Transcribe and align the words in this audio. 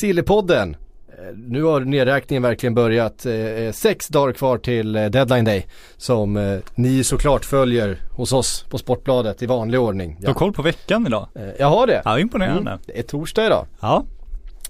Sillypodden. 0.00 0.76
Eh, 1.08 1.36
Nu 1.36 1.62
har 1.62 1.80
nedräkningen 1.80 2.42
verkligen 2.42 2.74
börjat. 2.74 3.26
Eh, 3.26 3.72
Sex 3.72 4.08
dagar 4.08 4.32
kvar 4.32 4.58
till 4.58 4.96
eh, 4.96 5.04
deadline 5.06 5.44
day. 5.44 5.66
Som 5.96 6.36
eh, 6.36 6.58
ni 6.74 7.04
såklart 7.04 7.44
följer 7.44 7.98
hos 8.10 8.32
oss 8.32 8.64
på 8.70 8.78
Sportbladet 8.78 9.42
i 9.42 9.46
vanlig 9.46 9.80
ordning. 9.80 10.16
Du 10.20 10.26
har 10.26 10.34
koll 10.34 10.52
på 10.52 10.62
veckan 10.62 11.06
idag? 11.06 11.28
Eh, 11.34 11.42
Jag 11.58 11.66
har 11.66 11.86
det. 11.86 12.02
Ja, 12.04 12.18
imponerande. 12.18 12.70
Mm, 12.70 12.82
det 12.86 12.98
är 12.98 13.02
torsdag 13.02 13.46
idag. 13.46 13.66
Ja, 13.80 14.04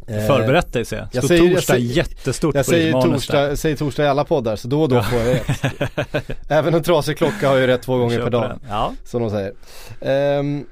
Eh, 0.06 0.26
förberett 0.26 0.72
dig 0.72 0.84
ser 0.84 0.96
jag. 0.96 1.06
jag 1.12 1.24
säger- 1.24 1.44
jag 1.44 1.54
torsdag 1.54 1.72
säger- 1.74 1.94
jättestort 1.96 2.54
Jag 2.54 2.66
säger 2.66 2.92
torsdag, 3.02 3.48
jag 3.48 3.58
säger 3.58 3.76
torsdag 3.76 4.04
i 4.04 4.08
alla 4.08 4.24
poddar 4.24 4.56
så 4.56 4.68
då 4.68 4.82
och 4.82 4.88
då 4.88 5.02
får 5.02 5.18
jag 5.18 5.34
rätt. 5.34 6.24
Även 6.48 6.74
en 6.74 6.82
trasig 6.82 7.18
klocka 7.18 7.48
har 7.48 7.56
ju 7.56 7.66
rätt 7.66 7.82
två 7.82 7.98
gånger 7.98 8.20
per 8.22 8.30
dag. 8.30 8.48
den. 8.50 8.60
Ja. 8.68 8.92
Som 9.04 9.20
de 9.22 9.30
säger. 9.30 9.52
Ehm, 10.00 10.66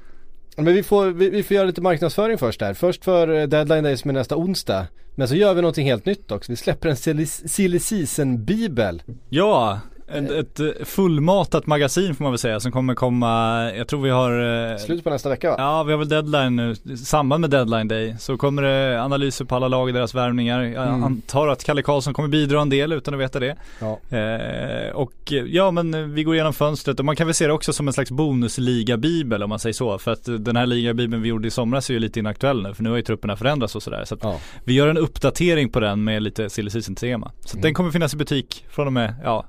men 0.57 0.73
vi 0.73 0.83
får, 0.83 1.05
vi, 1.05 1.29
vi 1.29 1.43
får 1.43 1.55
göra 1.55 1.65
lite 1.65 1.81
marknadsföring 1.81 2.37
först 2.37 2.59
där. 2.59 2.73
Först 2.73 3.03
för 3.03 3.27
eh, 3.27 3.47
deadline 3.47 3.83
day 3.83 3.97
som 3.97 4.09
är 4.09 4.13
nästa 4.13 4.35
onsdag. 4.35 4.87
Men 5.15 5.27
så 5.27 5.35
gör 5.35 5.53
vi 5.53 5.61
någonting 5.61 5.87
helt 5.87 6.05
nytt 6.05 6.31
också. 6.31 6.51
Vi 6.51 6.55
släpper 6.55 6.89
en 6.89 6.95
silly, 6.95 7.25
silly 7.25 7.79
season 7.79 8.45
bibel. 8.45 9.01
Ja, 9.29 9.79
ett, 10.13 10.31
ett 10.31 10.59
eh, 10.59 10.85
fullmatat 10.85 11.65
magasin 11.67 12.15
får 12.15 12.23
man 12.23 12.31
väl 12.31 12.39
säga 12.39 12.59
som 12.59 12.71
kommer 12.71 12.95
komma, 12.95 13.63
jag 13.77 13.87
tror 13.87 14.01
vi 14.01 14.09
har 14.09 14.71
eh, 14.71 14.77
Slutet 14.77 15.03
på 15.03 15.09
nästa 15.09 15.29
vecka 15.29 15.49
va? 15.49 15.55
Ja, 15.57 15.83
vi 15.83 15.91
har 15.91 15.99
väl 15.99 16.09
deadline 16.09 16.55
nu, 16.55 16.75
i 16.93 16.97
samband 16.97 17.41
med 17.41 17.49
deadline 17.49 17.87
day 17.87 18.15
så 18.19 18.37
kommer 18.37 18.61
det 18.61 19.01
analyser 19.03 19.45
på 19.45 19.55
alla 19.55 19.67
lag 19.67 19.87
och 19.87 19.93
deras 19.93 20.15
värvningar. 20.15 20.61
Jag 20.63 20.87
Mm. 20.87 21.03
antar 21.03 21.47
att 21.47 21.63
Kalle 21.63 21.81
Karlsson 21.81 22.13
kommer 22.13 22.29
bidra 22.29 22.61
en 22.61 22.69
del 22.69 22.91
utan 22.93 23.13
att 23.13 23.19
veta 23.19 23.39
det. 23.39 23.55
Ja. 23.79 24.17
Eh, 24.17 24.95
och 24.95 25.33
eh, 25.33 25.43
ja 25.47 25.71
men 25.71 26.13
vi 26.13 26.23
går 26.23 26.35
igenom 26.35 26.53
fönstret 26.53 26.99
och 26.99 27.05
man 27.05 27.15
kan 27.15 27.27
väl 27.27 27.33
se 27.33 27.47
det 27.47 27.53
också 27.53 27.73
som 27.73 27.87
en 27.87 27.93
slags 27.93 28.11
bonusliga-bibel 28.11 29.43
om 29.43 29.49
man 29.49 29.59
säger 29.59 29.73
så. 29.73 29.97
För 29.97 30.11
att 30.11 30.23
den 30.39 30.55
här 30.55 30.65
liga-bibeln 30.65 31.21
vi 31.21 31.29
gjorde 31.29 31.47
i 31.47 31.51
somras 31.51 31.89
är 31.89 31.93
ju 31.93 31.99
lite 31.99 32.19
inaktuell 32.19 32.63
nu 32.63 32.73
för 32.73 32.83
nu 32.83 32.89
har 32.89 32.97
ju 32.97 33.03
trupperna 33.03 33.35
förändrats 33.35 33.75
och 33.75 33.83
sådär. 33.83 34.03
Så 34.05 34.17
Ja. 34.21 34.39
vi 34.63 34.73
gör 34.73 34.87
en 34.87 34.97
uppdatering 34.97 35.69
på 35.69 35.79
den 35.79 36.03
med 36.03 36.23
lite 36.23 36.49
silly 36.49 36.69
season 36.69 36.95
tema. 36.95 37.31
Så 37.45 37.55
Mm. 37.57 37.61
den 37.61 37.73
kommer 37.73 37.91
finnas 37.91 38.13
i 38.13 38.17
butik 38.17 38.65
från 38.69 38.87
och 38.87 38.93
med, 38.93 39.15
ja, 39.23 39.45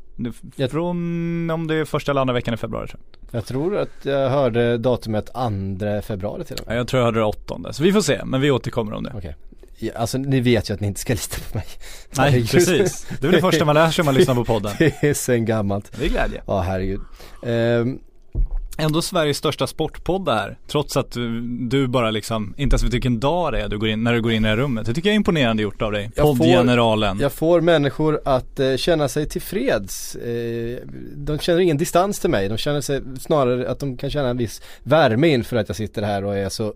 Jag- 0.57 0.71
från 0.71 1.51
om 1.51 1.67
det 1.67 1.75
är 1.75 1.85
första 1.85 2.11
eller 2.13 2.21
andra 2.21 2.35
veckan 2.35 2.55
i 2.55 2.57
februari 2.57 2.89
tror 2.89 3.01
jag. 3.31 3.39
Jag 3.39 3.47
tror 3.47 3.77
att 3.77 3.89
jag 4.03 4.31
hörde 4.31 4.79
datumet 4.79 5.27
2 5.27 6.03
februari 6.03 6.45
till 6.45 6.57
och 6.57 6.67
med. 6.69 6.79
jag 6.79 6.89
tror 6.89 6.99
jag 7.01 7.05
hörde 7.05 7.19
det 7.19 7.25
åttonde. 7.25 7.73
Så 7.73 7.83
vi 7.83 7.93
får 7.93 8.01
se, 8.01 8.21
men 8.25 8.41
vi 8.41 8.51
återkommer 8.51 8.93
om 8.93 9.03
det. 9.03 9.13
Okej. 9.17 9.37
Ja, 9.79 9.93
alltså 9.97 10.19
ni 10.19 10.41
vet 10.41 10.71
ju 10.71 10.75
att 10.75 10.81
ni 10.81 10.87
inte 10.87 11.01
ska 11.01 11.13
lita 11.13 11.37
på 11.51 11.59
mig. 11.59 11.67
Nej 12.17 12.31
Herregud. 12.31 12.51
precis, 12.51 13.07
det 13.09 13.27
är 13.27 13.31
väl 13.31 13.33
det 13.33 13.41
första 13.41 13.65
man 13.65 13.75
lär 13.75 13.91
sig 13.91 14.03
om 14.03 14.07
man 14.07 14.15
lyssnar 14.15 14.35
på 14.35 14.45
podden. 14.45 14.73
Det 14.79 15.03
är 15.05 15.15
sen 15.15 15.45
gammalt. 15.45 15.93
Det 15.99 16.05
är 16.05 16.09
glädje. 16.09 16.43
Ja 16.47 16.61
herregud. 16.61 17.01
Ehm, 17.47 17.99
Ändå 18.79 19.03
Sveriges 19.03 19.37
största 19.37 19.67
sportpodd 19.67 20.25
det 20.25 20.33
här. 20.35 20.59
Trots 20.67 20.97
att 20.97 21.11
du, 21.13 21.41
du 21.41 21.87
bara 21.87 22.11
liksom, 22.11 22.55
inte 22.57 22.75
ens 22.75 22.85
vet 22.85 22.95
vilken 22.95 23.21
dag 23.21 23.53
det 23.53 23.61
är 23.61 23.69
du 23.69 23.79
går 23.79 23.89
in, 23.89 24.03
när 24.05 24.13
du 24.13 24.23
går 24.23 24.33
in 24.33 24.39
i 24.39 24.43
det 24.43 24.49
här 24.49 24.57
rummet. 24.57 24.87
Det 24.87 24.95
tycker 24.95 25.09
jag 25.09 25.13
är 25.13 25.17
imponerande 25.17 25.63
gjort 25.63 25.83
av 25.83 25.93
dig. 25.93 26.11
Jag 26.17 26.27
får- 26.27 26.37
Poddgeneralen. 26.37 27.19
Jag 27.21 27.33
får 27.33 27.61
människor 27.61 28.21
att 28.25 28.61
eh, 28.61 28.77
känna 28.77 29.09
sig 29.09 29.29
tillfreds. 29.29 30.15
Eh, 30.17 30.79
de 31.17 31.39
känner 31.39 31.61
ingen 31.61 31.77
distans 31.77 32.21
till 32.21 32.31
mig. 32.31 32.49
De 32.49 32.57
känner 32.59 32.81
sig 32.81 33.03
snarare 33.21 33.71
att 33.71 33.79
de 33.79 33.97
kan 33.97 34.11
känna 34.11 34.29
en 34.29 34.37
viss 34.37 34.63
värme 34.83 35.29
inför 35.29 35.57
att 35.57 35.69
jag 35.69 35.77
sitter 35.77 36.03
här 36.03 36.25
och 36.25 36.37
är 36.37 36.49
så 36.49 36.75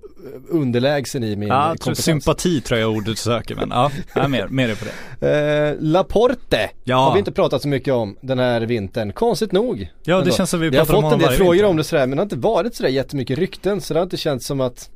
underlägsen 0.48 1.25
i 1.25 1.37
min 1.37 1.48
Ja, 1.48 1.54
jag 1.69 1.69
kompetens. 1.78 2.04
sympati 2.04 2.60
tror 2.60 2.81
jag 2.81 2.91
är 2.92 2.97
ordet 2.97 3.06
du 3.06 3.14
söker 3.16 3.54
men 3.54 3.69
ja, 3.70 3.91
ja 4.14 4.28
mer, 4.28 4.47
mer 4.48 4.69
är 4.69 4.75
på 4.75 4.84
det. 4.84 5.70
Eh, 5.70 5.76
Laporte 5.81 6.70
Ja. 6.84 6.97
har 6.97 7.12
vi 7.12 7.19
inte 7.19 7.32
pratat 7.32 7.62
så 7.62 7.69
mycket 7.69 7.94
om 7.94 8.16
den 8.20 8.38
här 8.38 8.60
vintern. 8.60 9.12
Konstigt 9.12 9.53
nog. 9.53 9.88
Ja 10.04 10.20
det 10.20 10.32
känns 10.32 10.50
som 10.50 10.60
vi 10.60 10.66
har 10.66 10.72
pratar 10.72 10.81
om 10.82 10.87
fått 10.87 10.97
en 10.98 11.04
honom 11.04 11.19
del 11.19 11.26
varje 11.26 11.37
frågor 11.38 11.53
vinter. 11.53 11.69
om 11.69 11.76
det 11.76 11.84
sådär 11.88 12.06
men 12.06 12.10
det 12.10 12.16
har 12.16 12.26
inte 12.26 12.37
varit 12.37 12.75
sådär 12.75 12.91
jättemycket 12.91 13.38
rykten 13.38 13.81
så 13.81 13.94
det 13.94 14.00
har 14.00 14.04
inte 14.04 14.16
känts 14.16 14.47
som 14.47 14.60
att 14.60 14.91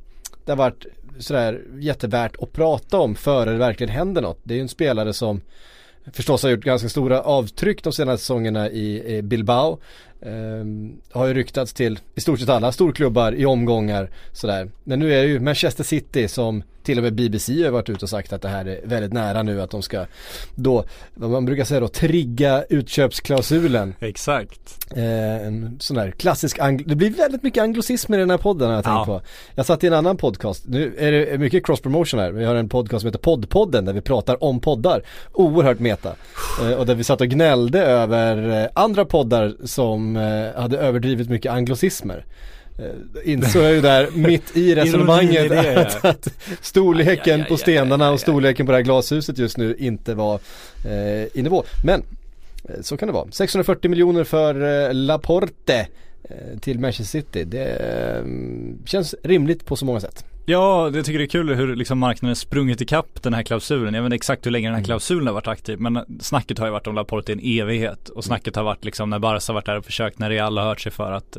det 0.45 0.51
har 0.51 0.57
varit 0.57 0.85
sådär 1.19 1.61
jättevärt 1.79 2.35
att 2.39 2.51
prata 2.51 2.99
om 2.99 3.15
före 3.15 3.51
det 3.51 3.57
verkligen 3.57 3.93
händer 3.93 4.21
något. 4.21 4.39
Det 4.43 4.53
är 4.53 4.55
ju 4.55 4.61
en 4.61 4.69
spelare 4.69 5.13
som 5.13 5.41
förstås 6.13 6.43
har 6.43 6.49
gjort 6.49 6.63
ganska 6.63 6.89
stora 6.89 7.21
avtryck 7.21 7.83
de 7.83 7.93
senaste 7.93 8.21
säsongerna 8.21 8.69
i, 8.69 9.17
i 9.17 9.21
Bilbao. 9.21 9.79
Ehm, 10.25 10.93
har 11.11 11.27
ju 11.27 11.33
ryktats 11.33 11.73
till 11.73 11.99
i 12.15 12.21
stort 12.21 12.39
sett 12.39 12.49
alla 12.49 12.71
storklubbar 12.71 13.31
i 13.35 13.45
omgångar 13.45 14.09
sådär. 14.31 14.69
Men 14.83 14.99
nu 14.99 15.13
är 15.13 15.21
det 15.23 15.27
ju 15.29 15.39
Manchester 15.39 15.83
City 15.83 16.27
som 16.27 16.63
till 16.83 16.97
och 16.97 17.03
med 17.03 17.13
BBC 17.13 17.63
har 17.63 17.71
varit 17.71 17.89
ute 17.89 18.05
och 18.05 18.09
sagt 18.09 18.33
att 18.33 18.41
det 18.41 18.47
här 18.49 18.65
är 18.65 18.79
väldigt 18.83 19.13
nära 19.13 19.43
nu 19.43 19.61
att 19.61 19.69
de 19.71 19.81
ska 19.81 20.05
då, 20.55 20.85
vad 21.13 21.29
man 21.29 21.45
brukar 21.45 21.63
säga 21.63 21.79
då, 21.79 21.87
trigga 21.87 22.63
utköpsklausulen. 22.69 23.95
Exakt. 23.99 24.85
Eh, 24.95 25.47
en 25.47 25.77
sån 25.79 25.97
där 25.97 26.11
klassisk, 26.11 26.59
det 26.85 26.95
blir 26.95 27.09
väldigt 27.09 27.43
mycket 27.43 27.63
anglosismer 27.63 28.17
i 28.17 28.19
den 28.19 28.29
här 28.29 28.37
podden 28.37 28.67
har 28.67 28.75
jag 28.75 28.83
tänkt 28.83 28.93
Ja. 28.95 29.05
på. 29.05 29.21
Jag 29.55 29.65
satt 29.65 29.83
i 29.83 29.87
en 29.87 29.93
annan 29.93 30.17
podcast, 30.17 30.63
nu 30.67 30.95
är 30.97 31.11
det 31.11 31.37
mycket 31.37 31.65
cross 31.65 31.81
promotion 31.81 32.19
här, 32.19 32.31
vi 32.31 32.45
har 32.45 32.55
en 32.55 32.69
podcast 32.69 33.01
som 33.01 33.07
heter 33.07 33.19
Poddpodden 33.19 33.85
där 33.85 33.93
vi 33.93 34.01
pratar 34.01 34.43
om 34.43 34.59
poddar, 34.59 35.01
oerhört 35.31 35.79
meta. 35.79 36.15
Eh, 36.61 36.73
och 36.73 36.85
där 36.85 36.95
vi 36.95 37.03
satt 37.03 37.21
och 37.21 37.27
gnällde 37.27 37.81
över 37.85 38.61
eh, 38.63 38.69
andra 38.73 39.05
poddar 39.05 39.53
som 39.65 40.12
eh, 40.15 40.61
hade 40.61 40.77
överdrivit 40.77 41.29
mycket 41.29 41.51
anglosismer. 41.51 42.25
Eh, 42.79 43.31
insåg 43.31 43.63
jag 43.63 43.73
ju 43.73 43.81
där 43.81 44.09
mitt 44.13 44.57
i 44.57 44.75
resonemanget 44.75 45.49
det, 45.49 45.75
att, 45.81 46.05
att 46.05 46.27
storleken 46.61 47.33
Aj, 47.33 47.39
aj, 47.39 47.41
aj, 47.41 47.47
på 47.47 47.57
stenarna 47.57 48.11
och 48.11 48.19
storleken 48.19 48.65
på 48.65 48.71
det 48.71 48.77
här 48.77 48.83
glashuset 48.83 49.37
just 49.37 49.57
nu 49.57 49.75
inte 49.79 50.13
var 50.13 50.39
eh, 50.85 51.23
i 51.33 51.41
nivå. 51.41 51.63
Men 51.83 52.03
Eh, 52.69 52.81
Så 52.81 52.97
kan 52.97 53.07
det 53.07 53.13
vara. 53.13 53.31
640 53.31 53.89
miljoner 53.89 54.23
för 54.23 54.85
eh, 54.87 54.93
Laporte 54.93 55.87
eh, 56.23 56.59
till 56.59 56.79
Manchester 56.79 57.19
City. 57.19 57.43
Det 57.43 58.23
känns 58.85 59.15
rimligt 59.23 59.65
på 59.65 59.75
så 59.75 59.85
många 59.85 59.99
sätt. 59.99 60.25
Ja, 60.45 60.91
jag 60.93 61.05
tycker 61.05 61.19
det 61.19 61.25
är 61.25 61.27
kul 61.27 61.53
hur 61.53 61.75
liksom 61.75 61.99
marknaden 61.99 62.35
sprungit 62.35 62.81
ikapp 62.81 63.23
den 63.23 63.33
här 63.33 63.43
klausulen. 63.43 63.93
Jag 63.93 64.01
vet 64.01 64.07
inte 64.07 64.15
exakt 64.15 64.45
hur 64.45 64.51
länge 64.51 64.67
den 64.67 64.75
här 64.75 64.83
klausulen 64.83 65.27
har 65.27 65.33
varit 65.33 65.47
aktiv. 65.47 65.79
Men 65.79 66.05
snacket 66.19 66.59
har 66.59 66.65
ju 66.65 66.71
varit 66.71 66.87
om 66.87 66.95
Laporte 66.95 67.31
i 67.31 67.33
en 67.33 67.61
evighet. 67.61 68.09
Och 68.09 68.23
snacket 68.23 68.55
har 68.55 68.63
varit 68.63 68.85
liksom 68.85 69.09
när 69.09 69.19
Barca 69.19 69.43
har 69.47 69.53
varit 69.53 69.65
där 69.65 69.77
och 69.77 69.85
försökt, 69.85 70.19
när 70.19 70.29
Real 70.29 70.57
har 70.57 70.65
hört 70.65 70.81
sig 70.81 70.91
för 70.91 71.11
att 71.11 71.37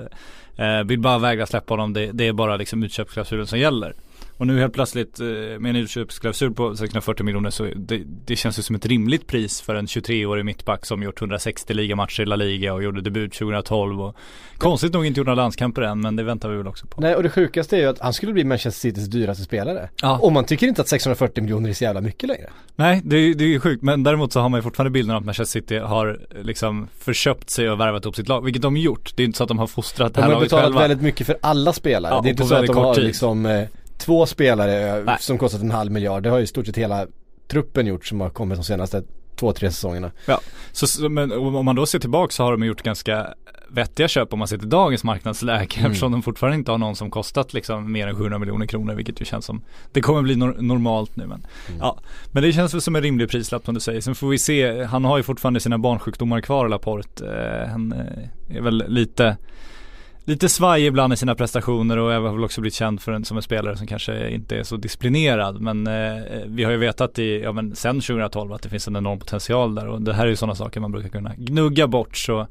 eh, 0.57 0.85
vill 0.85 1.01
bara 1.01 1.19
vägra 1.19 1.47
släppa 1.47 1.73
honom. 1.75 1.93
Det, 1.93 2.13
det 2.13 2.27
är 2.27 2.33
bara 2.33 2.57
liksom 2.57 2.83
utköpsklausulen 2.83 3.47
som 3.47 3.59
gäller. 3.59 3.95
Och 4.37 4.47
nu 4.47 4.61
helt 4.61 4.73
plötsligt 4.73 5.21
eh, 5.21 5.27
med 5.27 5.67
en 5.67 5.77
utköpsklausul 5.77 6.55
på 6.55 6.77
640 6.77 7.25
miljoner 7.25 7.51
så 7.51 7.69
det, 7.77 8.03
det 8.27 8.37
känns 8.37 8.59
ju 8.59 8.63
som 8.63 8.77
ett 8.77 8.87
rimligt 8.87 9.27
pris 9.27 9.61
för 9.61 9.75
en 9.75 9.87
23-årig 9.87 10.45
mittback 10.45 10.87
som 10.87 11.03
gjort 11.03 11.21
160 11.21 11.75
ligamatcher 11.75 12.23
i 12.23 12.27
La 12.27 12.37
Liga 12.37 12.75
och 12.75 12.83
gjorde 12.83 13.01
debut 13.01 13.33
2012 13.33 14.03
och 14.03 14.17
konstigt 14.59 14.93
nog 14.93 15.07
inte 15.07 15.21
gjort 15.21 15.27
några 15.27 15.43
landskamper 15.43 15.83
än 15.83 16.01
men 16.01 16.17
det 16.17 16.23
väntar 16.23 16.49
vi 16.49 16.57
väl 16.57 16.67
också 16.67 16.87
på. 16.87 17.01
Nej 17.01 17.15
och 17.15 17.23
det 17.23 17.31
sjukaste 17.31 17.77
är 17.77 17.81
ju 17.81 17.87
att 17.87 17.99
han 17.99 18.13
skulle 18.13 18.33
bli 18.33 18.45
Manchester 18.45 18.81
Citys 18.81 19.07
dyraste 19.07 19.45
spelare. 19.45 19.89
Ja. 20.03 20.19
Och 20.19 20.33
man 20.33 20.45
tycker 20.45 20.67
inte 20.67 20.83
att 20.83 20.89
640 20.89 21.43
miljoner 21.43 21.69
är 21.69 21.75
så 21.75 21.85
jävla 21.85 22.01
mycket 22.01 22.29
längre. 22.29 22.51
Nej, 22.77 23.01
det 23.05 23.17
är, 23.17 23.35
det 23.35 23.45
är 23.45 23.49
ju 23.49 23.61
sjukt. 23.61 23.83
Men 23.83 24.03
däremot 24.03 24.33
så 24.33 24.41
har 24.41 24.49
man 24.49 24.59
ju 24.59 24.63
fortfarande 24.63 24.91
bilden 24.91 25.11
av 25.11 25.21
att 25.21 25.25
Manchester 25.25 25.61
City 25.61 25.79
har 25.79 26.21
eh, 26.37 26.43
liksom 26.43 26.89
förköpt 26.99 27.51
sig 27.51 27.71
och 27.71 27.81
värvat 27.81 28.07
upp 28.07 28.17
sitt 28.17 28.29
lag. 28.29 28.45
Vilket 28.45 28.63
de 28.63 28.77
gjort. 28.77 29.17
Det 29.17 29.23
är 29.23 29.25
inte 29.25 29.37
så 29.37 29.45
att 29.45 29.49
de 29.49 29.59
har 29.59 29.67
fostrat 29.67 30.15
det 30.15 30.21
De 30.21 30.25
här 30.25 30.33
laget 30.33 30.44
betalat 30.45 30.65
själva. 30.65 30.81
väldigt 30.81 31.03
mycket 31.03 31.27
för 31.27 31.37
alla 31.41 31.73
spelare. 31.73 32.15
Ja, 32.15 32.21
det 32.21 32.29
är 32.29 32.31
inte 32.31 32.45
så 32.45 32.55
att 32.55 32.67
de 32.67 32.77
har 32.77 32.95
tid. 32.95 33.05
liksom 33.05 33.47
eh, 33.47 33.65
två 33.99 34.27
spelare 34.27 34.99
eh, 34.99 35.05
Nej. 35.05 35.17
som 35.21 35.39
kostat 35.39 35.61
en 35.61 35.71
halv 35.71 35.93
miljard. 35.93 36.23
Det 36.23 36.31
har 36.31 36.39
ju 36.39 36.45
i 36.45 36.47
stort 36.47 36.67
sett 36.67 36.77
hela 36.77 37.07
truppen 37.49 37.87
gjort 37.87 38.07
som 38.07 38.21
har 38.21 38.31
kommit 38.31 38.59
de 38.59 38.65
senaste 38.65 39.03
två, 39.37 39.53
tre 39.53 39.71
säsongerna. 39.71 40.11
Ja, 40.27 40.41
så, 40.73 41.09
men 41.09 41.33
om 41.33 41.65
man 41.65 41.77
då 41.77 41.87
ser 41.87 41.99
tillbaka 41.99 42.33
så 42.33 42.43
har 42.43 42.51
de 42.53 42.65
gjort 42.65 42.83
ganska 42.83 43.27
vettiga 43.69 44.09
köp 44.09 44.33
om 44.33 44.39
man 44.39 44.49
ser 44.49 44.59
till 44.59 44.69
dagens 44.69 45.05
marknadsläge 45.05 45.77
Mm. 45.79 45.91
eftersom 45.91 46.13
de 46.13 46.23
fortfarande 46.23 46.57
inte 46.59 46.71
har 46.71 46.79
någon 46.79 46.97
som 46.97 47.11
kostat 47.11 47.55
liksom 47.55 47.93
mer 47.93 48.07
än 48.07 48.17
700 48.17 48.39
miljoner 48.39 48.67
kronor 48.67 48.95
vilket 48.95 49.21
ju 49.21 49.25
känns 49.25 49.45
som 49.45 49.63
det 49.93 50.01
kommer 50.01 50.23
bli 50.23 50.35
nor- 50.35 50.61
normalt 50.63 51.17
nu 51.17 51.27
men 51.27 51.47
Mm. 51.69 51.81
ja 51.81 51.99
men 52.33 52.43
det 52.43 52.53
känns 52.53 52.75
väl 52.75 52.81
som 52.81 52.97
en 52.97 53.03
rimlig 53.03 53.29
prislapp 53.31 53.65
som 53.65 53.75
du 53.75 53.81
säger 53.81 54.01
sen 54.01 54.15
får 54.15 54.29
vi 54.29 54.39
se 54.39 54.85
han 54.85 55.05
har 55.05 55.17
ju 55.17 55.23
fortfarande 55.23 55.61
sina 55.61 55.79
barnsjukdomar 55.79 56.41
kvar 56.41 56.69
Laporte 56.69 57.27
eh, 57.27 57.71
han 57.71 57.93
eh, 57.93 58.57
är 58.57 58.61
väl 58.61 58.85
lite 58.89 59.37
Lite 60.27 60.49
svaj 60.49 60.87
ibland 60.87 61.13
i 61.13 61.17
sina 61.17 61.35
prestationer 61.35 61.97
och 61.97 62.13
jag 62.13 62.21
har 62.21 62.33
väl 62.33 62.45
också 62.45 62.61
blivit 62.61 62.75
känd 62.75 63.01
för 63.01 63.13
en, 63.13 63.25
som 63.25 63.37
en 63.37 63.43
spelare 63.43 63.77
som 63.77 63.87
kanske 63.87 64.31
inte 64.31 64.57
är 64.57 64.63
så 64.63 64.77
disciplinerad 64.77 65.61
men 65.61 65.87
eh, 65.87 66.23
vi 66.47 66.65
har 66.65 66.71
ju 66.71 66.77
vetat 66.77 67.19
i, 67.19 67.41
ja 67.43 67.53
men 67.53 67.77
sen 67.77 68.01
2012 68.01 68.53
att 68.53 68.63
det 68.63 68.69
finns 68.69 68.89
en 68.89 68.97
enorm 68.97 69.19
potential 69.19 69.75
där 69.75 69.89
och 69.89 70.03
det 70.03 70.15
här 70.15 70.25
är 70.25 70.29
ju 70.29 70.37
sådana 70.37 70.55
saker 70.55 70.81
man 70.81 70.93
brukar 70.93 71.09
kunna 71.09 71.33
gnugga 71.37 71.87
bort 71.87 72.17
så 72.17 72.47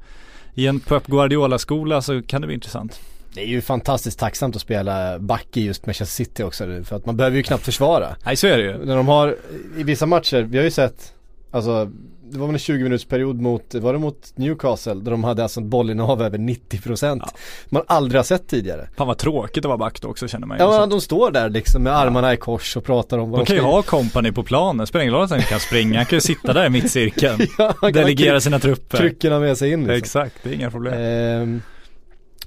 i 0.54 0.68
en 0.68 0.80
Pep 0.80 1.08
Guardiola-skola 1.08 2.02
så 2.02 2.22
kan 2.22 2.42
det 2.42 2.48
bli 2.48 2.54
intressant. 2.54 3.00
Det 3.34 3.42
är 3.42 3.48
ju 3.48 3.62
fantastiskt 3.62 4.20
tacksamt 4.20 4.56
att 4.56 4.62
spela 4.62 5.20
back 5.20 5.58
i 5.58 5.66
just 5.66 5.86
Manchester 5.86 6.24
City 6.24 6.44
också 6.44 6.84
för 6.84 6.96
att 6.96 7.06
man 7.06 7.18
behöver 7.18 7.38
ju 7.38 7.44
knappt 7.44 7.66
försvara. 7.66 8.16
Nej 8.26 8.36
så 8.36 8.48
är 8.48 8.58
det 8.58 8.64
ju. 8.64 8.86
När 8.86 8.96
de 8.96 9.08
har, 9.08 9.36
i 9.78 9.84
vissa 9.84 10.06
matcher, 10.06 10.42
vi 10.42 10.58
har 10.58 10.64
ju 10.64 10.72
sett, 10.72 11.14
alltså 11.52 11.92
det 12.32 12.38
var 12.40 12.48
väl 12.48 12.56
en 12.56 12.60
20 12.60 12.84
minuters 12.84 13.06
period 13.06 13.42
mot, 13.42 13.74
var 13.76 13.94
det 13.94 14.00
mot 14.00 14.32
Newcastle 14.36 14.94
där 14.94 15.12
de 15.12 15.24
hade 15.24 15.44
alltså 15.44 15.60
ett 15.60 15.66
bollinnehav 15.66 16.22
över 16.22 16.38
90% 16.38 17.20
Ja. 17.22 17.30
Man 17.70 17.84
aldrig 17.88 18.20
har 18.20 18.24
sett 18.24 18.48
tidigare. 18.48 18.88
Fan 18.98 19.08
vad 19.08 19.18
tråkigt 19.18 19.66
att 19.66 19.70
vara 19.70 19.78
back 19.78 20.02
då 20.02 20.08
också 20.08 20.28
känner 20.28 20.48
man 20.48 20.58
ju. 20.58 20.64
Ja 20.64 20.86
de 20.86 21.02
står 21.02 21.32
där 21.32 21.50
liksom 21.50 21.84
med 21.84 21.98
armarna 21.98 22.34
i 22.34 22.38
kors 22.38 22.78
och 22.78 22.84
pratar 22.84 23.18
om 23.18 23.32
vad 23.32 23.40
De 23.42 23.46
kan 23.46 23.56
ju 23.56 23.62
ha 23.62 23.82
company 23.82 24.32
på 24.32 24.44
planen, 24.44 24.88
spelar 24.88 25.04
ingen 25.04 25.14
roll 25.14 25.24
att 25.24 25.30
han 25.30 25.42
kan 25.42 25.60
springa, 25.60 25.98
han 25.98 26.06
kan 26.06 26.18
ju 26.18 26.22
sitta 26.22 26.54
där 26.54 26.66
i 26.66 26.70
mittcirkeln. 26.70 27.40
Ja, 27.58 27.90
Delegera 27.92 28.42
sina 28.42 28.60
trupper. 28.60 28.98
kryckorna 28.98 29.40
med 29.40 29.58
sig 29.58 29.72
in 29.72 29.80
liksom. 29.80 29.96
Exakt, 29.98 30.36
det 30.44 30.50
är 30.50 30.54
inga 30.54 30.72
problem. 30.72 30.94
Ehm, 30.98 31.62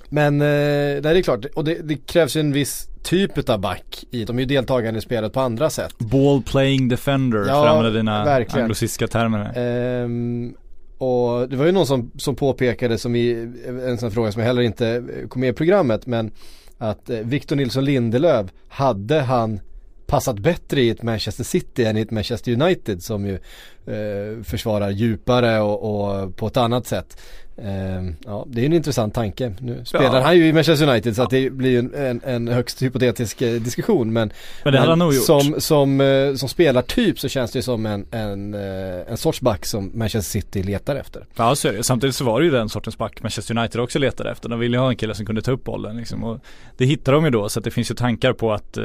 men 0.08 0.40
eh, 0.40 0.46
nej, 0.46 1.00
det 1.00 1.19
är 1.19 1.23
klart, 1.23 1.44
och 1.55 1.64
det, 1.64 1.75
det 1.82 1.96
krävs 2.06 2.37
ju 2.37 2.40
en 2.40 2.52
viss 2.52 2.88
typ 3.06 3.49
av 3.50 3.61
back 3.61 4.05
i, 4.11 4.25
de 4.25 4.37
är 4.37 4.41
ju 4.41 4.47
deltagande 4.47 4.99
i 4.99 5.03
spelet 5.03 5.32
på 5.32 5.41
andra 5.41 5.70
sätt. 5.70 5.99
Ball 5.99 6.43
playing 6.43 6.88
defender, 6.88 7.38
Ja, 7.38 7.44
för 7.44 7.67
att 7.67 7.70
använda 7.73 7.99
dina 7.99 8.25
verkligen. 8.25 8.62
anglosiska 8.62 9.06
termer. 9.08 9.53
Ehm, 9.56 10.55
och 10.99 11.49
det 11.49 11.56
var 11.56 11.67
ju 11.67 11.73
någon 11.73 11.87
som, 11.87 12.11
som 12.17 12.37
påpekade 12.37 12.99
som 12.99 13.17
i 13.17 13.53
en 13.87 13.99
sån 13.99 14.11
fråga 14.11 14.32
som 14.32 14.41
jag 14.41 14.47
heller 14.47 14.62
inte 14.62 15.05
kom 15.29 15.41
med 15.41 15.50
i 15.50 15.53
programmet 15.53 16.06
men 16.06 16.31
att 16.79 17.11
eh, 17.11 17.19
Victor 17.19 17.56
Nilsson 17.56 17.85
Lindelöf 17.85 18.47
hade 18.69 19.20
han 19.20 19.61
passat 20.06 20.38
bättre 20.38 20.81
i 20.81 20.91
ett 20.91 21.02
Manchester 21.02 21.44
City 21.44 21.85
än 21.85 21.97
i 21.97 22.00
ett 22.00 22.11
Manchester 22.11 22.52
United 22.52 23.02
som 23.02 23.26
ju 23.26 23.38
eh, 23.87 24.43
försvarar 24.44 24.91
djupare 24.91 25.61
och, 25.61 26.11
och 26.25 26.37
på 26.37 26.47
ett 26.47 26.56
annat 26.56 26.87
sätt. 26.87 27.23
Ehm, 27.62 28.15
ja, 28.25 28.44
det 28.49 28.61
är 28.62 28.67
en 28.67 28.73
intressant 28.73 29.15
tanke. 29.15 29.53
Nu 29.61 29.85
spelar 29.85 30.05
Ja. 30.17 30.21
han 30.21 30.37
ju 30.37 30.47
i 30.47 30.53
Manchester 30.53 30.88
United 30.88 31.17
så 31.17 31.23
att 31.23 31.31
det 31.31 31.50
blir 31.50 31.79
en, 31.79 31.94
en, 31.94 32.21
en 32.25 32.49
högst 32.49 32.83
hypotetisk 32.83 33.43
eh, 33.43 33.53
diskussion 33.61 34.12
men 34.12 34.33
Men 34.65 34.73
det 34.73 34.79
hade 34.79 34.93
han 34.93 34.99
nog 34.99 35.15
gjort. 35.15 35.25
som, 35.25 35.55
som, 35.59 36.00
eh, 36.00 36.35
som 36.35 36.49
spelartyp 36.49 37.19
så 37.21 37.29
känns 37.29 37.53
det 37.53 37.59
ju 37.59 37.62
som 37.62 37.87
en, 37.87 38.06
en, 38.11 38.55
eh, 38.55 39.11
en 39.11 39.17
sorts 39.17 39.41
back 39.41 39.67
som 39.67 39.91
Manchester 39.94 40.31
City 40.41 40.62
letar 40.62 40.97
efter. 40.97 41.27
Ja 41.37 41.55
så 41.55 41.69
är 41.69 41.73
det. 41.73 41.83
Samtidigt 41.83 42.17
så 42.17 42.25
var 42.25 42.41
det 42.41 42.44
ju 42.47 42.53
den 42.53 42.69
sortens 42.69 42.99
back 42.99 43.23
Manchester 43.23 43.59
United 43.59 43.81
också 43.81 43.99
letade 43.99 44.31
efter. 44.31 44.49
De 44.49 44.59
ville 44.59 44.77
ju 44.77 44.81
ha 44.81 44.88
en 44.88 44.97
kille 44.97 45.15
som 45.15 45.27
kunde 45.27 45.43
ta 45.43 45.50
upp 45.50 45.65
bollen 45.65 45.97
liksom. 45.97 46.25
Och 46.25 46.38
det 46.77 46.85
hittar 46.87 47.12
de 47.12 47.25
ju 47.25 47.31
då 47.31 47.49
så 47.49 47.61
att 47.61 47.65
det 47.65 47.71
finns 47.71 47.91
ju 47.91 47.94
tankar 47.94 48.33
på 48.33 48.53
att 48.53 48.77
eh, 48.77 48.85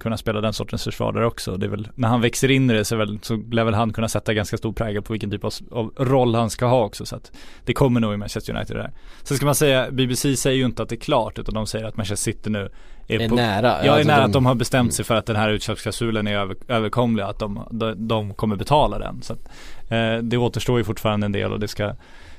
kunna 0.00 0.16
spela 0.16 0.40
den 0.40 0.52
sortens 0.52 0.84
försvar 0.84 1.12
där 1.12 1.22
också. 1.24 1.56
Det 1.56 1.66
är 1.66 1.70
väl, 1.70 1.88
när 1.94 2.08
han 2.08 2.20
växer 2.20 2.50
in 2.50 2.70
i 2.70 2.74
det 2.74 2.84
så, 2.84 2.96
väl, 2.96 3.18
så 3.22 3.36
lär 3.50 3.64
väl 3.64 3.74
han 3.74 3.92
kunna 3.92 4.08
sätta 4.08 4.34
ganska 4.36 4.56
stor 4.56 4.72
prägel 4.72 5.02
på 5.02 5.12
vilken 5.12 5.30
typ 5.30 5.44
av, 5.44 5.52
av 5.70 5.92
roll 5.96 6.34
han 6.34 6.50
ska 6.50 6.66
ha 6.66 6.84
också. 6.84 7.06
Så 7.06 7.16
att 7.16 7.32
det 7.64 7.72
kommer 7.72 8.00
nog 8.00 8.14
i 8.14 8.16
Manchester 8.16 8.56
United 8.56 8.76
där. 8.76 8.90
Sen 9.22 9.36
ska 9.36 9.46
man 9.46 9.54
säga, 9.54 9.90
BBC 9.90 10.36
säger 10.36 10.56
ju 10.56 10.64
inte 10.64 10.82
att 10.82 10.88
det 10.88 10.94
är 10.94 11.00
klart 11.00 11.38
utan 11.38 11.54
de 11.54 11.66
säger 11.66 11.84
att 11.84 11.96
Manchester 11.96 12.32
City 12.32 12.50
nu 12.50 12.68
är, 13.08 13.20
Är 13.20 13.28
på, 13.28 13.34
nära. 13.34 13.66
Jag 13.68 13.86
är 13.86 13.90
Alltså, 13.90 14.06
nära 14.08 14.20
de- 14.20 14.26
att 14.26 14.32
de 14.32 14.46
har 14.46 14.54
bestämt 14.54 14.94
sig 14.94 15.04
för 15.04 15.14
att 15.14 15.26
den 15.26 15.36
här 15.36 15.50
utköpsklausulen 15.50 16.26
är 16.26 16.38
över, 16.38 16.56
överkomlig, 16.68 17.22
att 17.22 17.38
de, 17.38 17.68
de, 17.70 18.08
de 18.08 18.34
kommer 18.34 18.56
betala 18.56 18.98
den. 18.98 19.22
Så 19.22 19.32
att, 19.32 19.48
eh, 19.88 20.16
det 20.22 20.36
återstår 20.36 20.78
ju 20.78 20.84
fortfarande 20.84 21.24
en 21.24 21.32
del 21.32 21.52
och 21.52 21.60
det 21.60 21.68
ska 21.68 21.92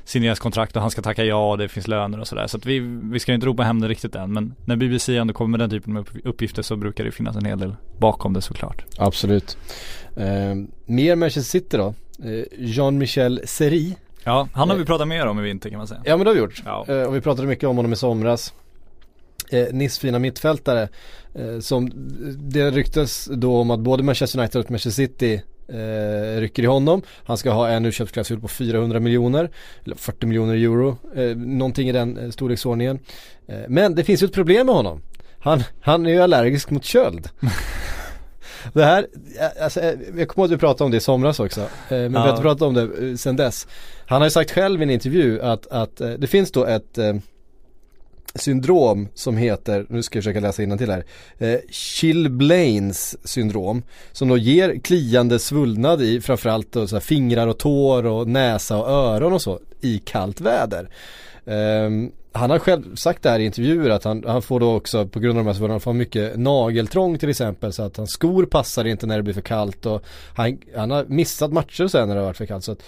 signeras 0.07 0.39
kontrakt 0.39 0.75
och 0.75 0.81
han 0.81 0.91
ska 0.91 1.01
tacka 1.01 1.23
ja 1.25 1.51
och 1.51 1.57
det 1.57 1.67
finns 1.67 1.87
löner 1.87 2.19
och 2.19 2.27
sådär. 2.27 2.47
Så 2.47 2.57
att 2.57 2.65
vi, 2.65 2.79
vi 3.11 3.19
ska 3.19 3.31
ju 3.31 3.35
inte 3.35 3.47
ropa 3.47 3.63
hem 3.63 3.81
det 3.81 3.87
riktigt 3.87 4.15
än 4.15 4.33
men 4.33 4.55
när 4.65 4.75
BBC 4.75 5.17
ändå 5.17 5.33
kommer 5.33 5.51
med 5.57 5.59
den 5.59 5.69
typen 5.69 5.97
av 5.97 6.01
upp- 6.01 6.25
uppgifter 6.25 6.61
så 6.61 6.75
brukar 6.75 7.03
det 7.03 7.11
finnas 7.11 7.35
en 7.35 7.45
hel 7.45 7.59
del 7.59 7.75
bakom 7.97 8.33
det 8.33 8.41
såklart. 8.41 8.85
Absolut. 8.97 9.57
Ehm, 10.17 10.67
mer 10.85 11.15
Manchester 11.15 11.59
City 11.59 11.77
då. 11.77 11.93
Eh, 12.23 12.43
Jean-Michel 12.59 13.41
Seri. 13.45 13.95
Ja, 14.23 14.47
han 14.53 14.69
har 14.69 14.75
vi 14.75 14.81
Eh, 14.81 14.85
pratat 14.87 15.07
mer 15.07 15.25
om 15.25 15.39
i 15.39 15.41
vinter 15.43 15.69
kan 15.69 15.77
man 15.77 15.87
säga. 15.87 16.01
Ja 16.05 16.17
men 16.17 16.23
det 16.25 16.29
har 16.29 16.35
vi 16.35 16.41
gjort. 16.41 16.61
Ja. 16.65 16.85
Eh, 16.87 17.01
och 17.03 17.15
vi 17.15 17.21
pratade 17.21 17.47
mycket 17.47 17.69
om 17.69 17.75
honom 17.77 17.93
i 17.93 17.95
somras. 17.95 18.53
Eh, 19.51 19.67
Niss 19.73 19.99
fina 19.99 20.19
mittfältare. 20.19 20.89
Eh, 21.35 21.59
som 21.59 21.91
det 22.37 22.71
ryktes 22.71 23.29
då 23.31 23.57
om 23.57 23.71
att 23.71 23.79
både 23.79 24.03
Manchester 24.03 24.39
United 24.39 24.61
och 24.65 24.71
Manchester 24.71 25.03
City 25.03 25.41
eh, 25.69 26.39
rycker 26.39 26.63
i 26.63 26.65
honom. 26.65 27.01
Han 27.25 27.37
ska 27.37 27.51
ha 27.51 27.69
en 27.69 27.85
utköpsklausul 27.85 28.39
på 28.41 28.47
400 28.47 28.99
miljoner. 28.99 29.49
Eller 29.85 29.95
40 29.95 30.25
miljoner 30.25 30.53
euro. 30.55 30.97
Eh, 31.15 31.37
någonting 31.37 31.89
i 31.89 31.91
den 31.91 32.17
eh, 32.17 32.29
storleksordningen. 32.29 32.99
Eh, 33.47 33.57
men 33.67 33.95
det 33.95 34.03
finns 34.03 34.23
ju 34.23 34.25
ett 34.25 34.33
problem 34.33 34.65
med 34.65 34.75
honom. 34.75 35.01
Han, 35.39 35.63
han 35.81 36.05
är 36.05 36.09
ju 36.09 36.21
allergisk 36.21 36.69
mot 36.69 36.83
köld. 36.85 37.29
Det 38.73 38.83
här, 38.83 39.07
eh, 39.39 39.63
alltså, 39.63 39.79
eh, 39.79 39.93
jag 40.17 40.27
kommer 40.27 40.45
ihåg 40.45 40.45
att 40.45 40.51
vi 40.51 40.57
pratade 40.57 40.83
om 40.83 40.91
det 40.91 40.97
i 40.97 40.99
somras 40.99 41.39
också. 41.39 41.61
eh, 41.61 41.67
Men 41.89 42.11
vi 42.11 42.17
har 42.17 42.29
inte 42.29 42.41
pratat 42.41 42.61
om 42.61 42.73
det 42.73 42.81
eh, 43.09 43.15
sen 43.15 43.35
dess. 43.35 43.67
Han 44.05 44.21
har 44.21 44.25
ju 44.27 44.31
sagt 44.31 44.51
själv 44.51 44.81
i 44.81 44.83
en 44.83 44.89
intervju 44.89 45.41
att, 45.41 45.67
att 45.67 45.97
det 45.97 46.27
finns 46.27 46.51
då 46.51 46.65
ett 46.65 46.97
syndrom 48.37 49.07
som 49.13 49.37
heter, 49.37 49.85
nu 49.89 50.03
ska 50.03 50.17
jag 50.17 50.23
försöka 50.23 50.39
läsa 50.39 50.77
till 50.77 50.91
här, 50.91 51.05
eh, 51.37 51.59
Chilblains 51.69 53.27
syndrom. 53.27 53.83
Som 54.11 54.27
då 54.27 54.37
ger 54.37 54.79
kliande 54.79 55.39
svullnad 55.39 56.01
i 56.01 56.21
framförallt 56.21 56.71
då, 56.71 56.87
så 56.87 56.95
här, 56.95 57.01
fingrar 57.01 57.47
och 57.47 57.57
tår 57.57 58.05
och 58.05 58.27
näsa 58.27 58.77
och 58.77 58.89
öron 58.89 59.33
och 59.33 59.41
så 59.41 59.59
i 59.81 59.97
kallt 59.97 60.41
väder. 60.41 60.89
Eh, 61.45 61.89
han 62.37 62.49
har 62.49 62.59
själv 62.59 62.95
sagt 62.95 63.23
det 63.23 63.29
här 63.29 63.39
i 63.39 63.45
intervjuer 63.45 63.89
att 63.89 64.03
han, 64.03 64.23
han 64.27 64.41
får 64.41 64.59
då 64.59 64.75
också 64.75 65.07
på 65.07 65.19
grund 65.19 65.37
av 65.37 65.45
de 65.45 65.49
här 65.49 65.53
svullnaderna 65.53 65.79
får 65.79 65.93
mycket 65.93 66.39
nageltrång 66.39 67.17
till 67.17 67.29
exempel 67.29 67.73
så 67.73 67.83
att 67.83 67.97
hans 67.97 68.11
skor 68.11 68.45
passar 68.45 68.85
inte 68.85 69.05
när 69.05 69.17
det 69.17 69.23
blir 69.23 69.33
för 69.33 69.41
kallt 69.41 69.85
och 69.85 70.03
han, 70.35 70.57
han 70.75 70.91
har 70.91 71.05
missat 71.05 71.53
matcher 71.53 71.87
sen 71.87 72.07
när 72.07 72.15
det 72.15 72.21
har 72.21 72.25
varit 72.25 72.37
för 72.37 72.45
kallt 72.45 72.63
så 72.63 72.71
att 72.71 72.83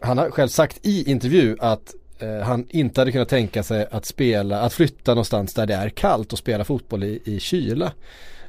han 0.00 0.18
har 0.18 0.30
själv 0.30 0.48
sagt 0.48 0.86
i 0.86 1.10
intervju 1.10 1.56
att 1.60 1.94
han 2.44 2.66
inte 2.70 3.00
hade 3.00 3.12
kunnat 3.12 3.28
tänka 3.28 3.62
sig 3.62 3.86
att 3.90 4.06
spela, 4.06 4.60
att 4.60 4.72
flytta 4.72 5.10
någonstans 5.12 5.54
där 5.54 5.66
det 5.66 5.74
är 5.74 5.88
kallt 5.88 6.32
och 6.32 6.38
spela 6.38 6.64
fotboll 6.64 7.04
i, 7.04 7.20
i 7.24 7.40
kyla. 7.40 7.92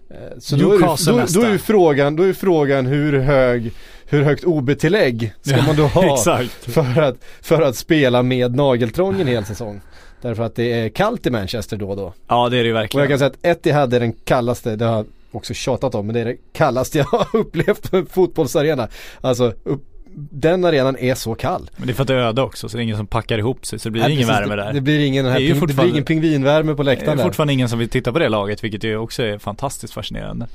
Eh, 0.10 0.16
Så 0.40 0.56
då 0.56 0.74
är, 0.74 0.80
då, 0.80 1.42
då 1.42 1.48
är 1.48 1.58
frågan, 1.58 2.16
då 2.16 2.24
är 2.24 2.34
frågan 2.34 2.86
hur 2.86 3.20
hög, 3.20 3.72
hur 4.06 4.22
högt 4.24 4.44
OB-tillägg 4.44 5.34
ska 5.42 5.62
man 5.62 5.76
då 5.76 5.88
ha 5.88 6.18
för 6.62 7.02
att, 7.02 7.16
för 7.42 7.62
att 7.62 7.76
spela 7.76 8.24
med 8.24 8.56
nageltrång 8.56 9.22
en 9.22 9.28
hel 9.28 9.46
säsong? 9.46 9.82
Därför 10.22 10.44
att 10.44 10.56
det 10.56 10.72
är 10.74 10.90
kallt 10.90 11.26
i 11.26 11.30
Manchester 11.32 11.78
då 11.78 11.90
och 11.90 11.98
då. 11.98 12.14
Ja 12.28 12.50
det 12.50 12.58
är 12.58 12.64
det 12.64 12.68
ju 12.68 12.74
Och 12.74 12.78
jag 12.78 12.82
verkligen. 12.82 13.08
kan 13.08 13.18
säga 13.20 13.28
att 13.30 13.46
Etihad 13.46 13.94
är 13.94 14.00
den 14.00 14.14
kallaste, 14.14 14.76
det 14.76 14.86
har 14.86 14.96
jag 14.96 15.06
också 15.32 15.54
tjatat 15.54 15.96
om, 15.96 16.06
men 16.06 16.14
det 16.14 16.22
är 16.22 16.26
det 16.26 16.38
kallaste 16.54 16.98
jag 16.98 17.06
har 17.12 17.40
upplevt 17.40 17.92
på 17.92 17.98
en 17.98 18.06
fotbollsarena. 18.06 18.88
Alltså, 19.22 19.54
upp, 19.64 19.84
den 20.18 20.66
arenan 20.66 20.98
är 20.98 21.16
så 21.16 21.36
kall. 21.36 21.70
Men 21.78 21.88
det 21.88 21.94
är 21.94 21.96
för 21.96 22.02
att 22.02 22.08
det 22.08 22.14
är 22.14 22.18
öde 22.18 22.42
också 22.42 22.70
så 22.70 22.78
det 22.78 22.82
är 22.82 22.84
ingen 22.84 22.98
som 22.98 23.08
packar 23.08 23.38
ihop 23.38 23.66
sig 23.66 23.80
så 23.80 23.90
det 23.90 23.92
blir 23.92 24.02
Nej, 24.02 24.12
ingen 24.14 24.28
precis, 24.28 24.42
värme 24.42 24.56
det, 24.56 24.64
där. 24.64 24.74
Det 24.74 24.82
blir 24.82 25.00
ingen, 25.06 25.24
den 25.26 25.34
här 25.34 25.40
Det 25.40 25.46
är 25.46 25.48
ping, 25.48 25.54
det 25.54 25.60
blir 25.60 25.68
fortfarande- 25.68 25.92
ingen 25.92 26.04
pingvinvärme 26.04 26.76
på 26.76 26.84
Det 26.84 26.92
är 26.92 26.96
läktaren 26.96 27.18
där. 27.18 27.24
fortfarande 27.24 27.54
ingen 27.54 27.70
som 27.70 27.80
vill 27.80 27.90
titta 27.90 28.14
på 28.14 28.20
det 28.20 28.30
laget 28.30 28.64
vilket 28.64 28.84
ju 28.84 28.98
också 28.98 29.24
är 29.24 29.38
fantastiskt 29.38 29.94
fascinerande. 29.94 30.48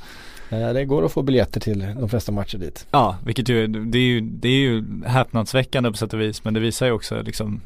Eh, 0.51 0.73
Det 0.73 0.85
går 0.85 1.05
att 1.05 1.13
få 1.13 1.23
biljetter 1.23 1.61
till 1.61 1.87
de 2.01 2.09
flesta 2.09 2.33
matcher 2.33 2.59
dit. 2.59 2.87
Ja, 2.91 3.17
vilket 3.27 3.49
ju, 3.49 3.67
det 3.67 3.99
är 3.99 4.03
ju, 4.03 4.21
det 4.21 4.49
är 4.49 4.53
ju 4.61 4.85
häpnadsväckande 5.07 5.91
på 5.91 5.97
sätt 5.97 6.15
och 6.15 6.21
vis 6.21 6.45
men 6.45 6.55
det 6.55 6.61
visar 6.61 6.87
ju 6.87 6.93
också 6.93 7.23
liksom 7.23 7.61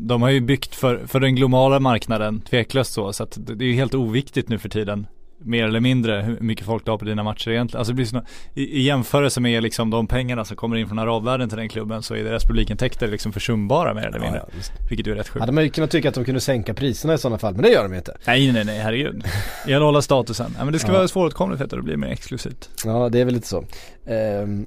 De 0.00 0.22
har 0.22 0.30
ju 0.30 0.40
byggt 0.40 0.74
för, 0.74 1.06
för 1.06 1.20
den 1.20 1.34
globala 1.36 1.80
marknaden 1.80 2.40
tveklöst 2.40 2.92
så 2.92 3.12
så 3.12 3.22
att 3.22 3.38
det 3.46 3.54
det 3.54 3.64
är 3.64 3.68
ju 3.68 3.74
helt 3.74 3.94
oviktigt 3.94 4.48
nu 4.48 4.58
för 4.58 4.68
tiden 4.68 5.06
Mer 5.40 5.64
eller 5.64 5.80
mindre 5.80 6.22
hur 6.22 6.40
mycket 6.40 6.66
folk 6.66 6.84
du 6.84 6.90
har 6.90 6.98
på 6.98 7.04
dina 7.04 7.22
matcher 7.22 7.50
egentligen. 7.50 7.78
Alltså 7.78 7.92
det 7.92 7.94
blir 7.96 8.06
så, 8.06 8.22
i, 8.54 8.62
I 8.78 8.82
jämförelse 8.82 9.40
med 9.40 9.62
liksom 9.62 9.90
de 9.90 10.06
pengarna 10.06 10.44
som 10.44 10.56
kommer 10.56 10.76
in 10.76 10.88
från 10.88 10.98
arabvärlden 10.98 11.48
till 11.48 11.58
den 11.58 11.68
klubben 11.68 12.02
så 12.02 12.14
är 12.14 12.24
deras 12.24 12.44
publikintäkter 12.44 13.08
liksom 13.08 13.32
försumbara 13.32 13.94
mer 13.94 14.06
eller 14.06 14.18
mindre. 14.20 14.38
Ja, 14.46 14.52
visst. 14.56 14.72
Vilket 14.90 15.06
ju 15.06 15.12
är 15.12 15.16
rätt 15.16 15.28
sjukt. 15.28 15.40
Hade 15.40 15.52
man 15.52 15.64
ju 15.64 15.70
kunnat 15.70 15.90
tycka 15.90 16.08
att 16.08 16.14
de 16.14 16.24
kunde 16.24 16.40
sänka 16.40 16.74
priserna 16.74 17.14
i 17.14 17.18
sådana 17.18 17.38
fall, 17.38 17.54
men 17.54 17.62
det 17.62 17.68
gör 17.70 17.82
de 17.82 17.92
ju 17.92 17.98
inte. 17.98 18.16
Nej 18.26 18.52
nej 18.52 18.64
nej 18.64 18.78
herregud. 18.78 19.24
Det 19.64 19.70
gäller 19.70 19.84
att 19.84 19.88
hålla 19.88 20.02
statusen. 20.02 20.54
Ja, 20.58 20.64
men 20.64 20.72
det 20.72 20.78
ska 20.78 20.92
Ja. 20.92 20.96
vara 20.98 21.08
svåråtkomligt 21.08 21.70
du, 21.70 21.76
det 21.76 21.82
blir 21.82 21.96
mer 21.96 22.08
exklusivt. 22.08 22.70
Ja, 22.84 23.08
det 23.08 23.20
är 23.20 23.24
väl 23.24 23.34
lite 23.34 23.48
så. 23.48 23.64
Ehm, 24.06 24.66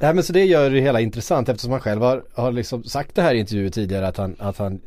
Nej 0.00 0.14
men 0.14 0.24
så 0.24 0.32
det 0.32 0.44
gör 0.44 0.70
det 0.70 0.80
hela 0.80 1.00
intressant 1.00 1.48
eftersom 1.48 1.70
han 1.72 1.80
själv 1.80 2.02
har, 2.02 2.22
har 2.34 2.52
liksom 2.52 2.84
sagt 2.84 3.14
det 3.14 3.22
här 3.22 3.34
i 3.34 3.38
intervjuer 3.38 3.70
tidigare 3.70 4.08
att 4.08 4.16
han, 4.16 4.36
att 4.38 4.58
han 4.58 4.80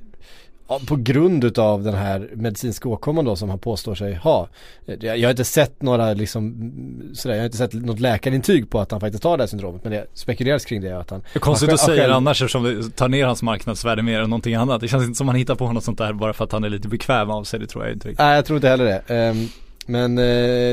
ja, 0.67 0.79
på 0.87 0.95
grund 0.95 1.43
utav 1.43 1.83
den 1.83 1.93
här 1.93 2.29
medicinska 2.35 2.89
åkomman 2.89 3.25
då 3.25 3.35
som 3.35 3.49
han 3.49 3.59
påstår 3.59 3.95
sig 3.95 4.13
ha. 4.15 4.49
Eh, 4.87 4.95
Jag 5.05 5.27
har 5.27 5.31
inte 5.31 5.43
sett 5.43 5.81
några 5.81 6.13
liksom 6.13 6.47
mm, 6.47 7.15
sådär, 7.15 7.35
jag 7.35 7.41
har 7.41 7.45
inte 7.45 7.57
sett 7.57 7.73
något 7.73 7.99
läkarintyg 7.99 8.69
på 8.69 8.79
att 8.79 8.91
han 8.91 8.99
faktiskt 8.99 9.23
har 9.23 9.37
det 9.37 9.43
här 9.43 9.47
syndromet 9.47 9.83
men 9.83 9.93
det 9.93 10.05
spekuleras 10.13 10.65
kring 10.65 10.81
det 10.81 10.99
att 10.99 11.09
han 11.09 11.19
Det 11.33 11.37
är 11.37 11.39
konstigt 11.39 11.69
att 11.69 11.79
säga 11.79 12.07
det 12.07 12.15
annars 12.15 12.41
eftersom 12.41 12.63
det 12.63 12.89
tar 12.95 13.07
ner 13.07 13.25
hans 13.25 13.43
marknadsvärde 13.43 14.01
mer 14.01 14.19
än 14.21 14.29
någonting 14.29 14.55
annat. 14.55 14.81
Det 14.81 14.87
känns 14.87 15.03
inte 15.03 15.17
som 15.17 15.29
att 15.29 15.33
han 15.33 15.39
hittar 15.39 15.55
på 15.55 15.71
något 15.71 15.83
sånt 15.83 15.97
där 15.97 16.13
bara 16.13 16.33
för 16.33 16.43
att 16.43 16.51
han 16.51 16.63
är 16.63 16.69
lite 16.69 16.87
bekväm 16.87 17.29
av 17.29 17.43
sig. 17.43 17.59
Det 17.59 17.67
tror 17.67 17.83
jag 17.85 17.93
inte 17.93 18.07
riktigt. 18.07 18.19
Nej 18.19 18.35
jag 18.35 18.45
tror 18.45 18.57
inte 18.57 18.69
heller 18.69 18.85
det. 18.85 19.03
Ehm, 19.15 19.47
men 19.85 20.17
eh, 20.17 20.23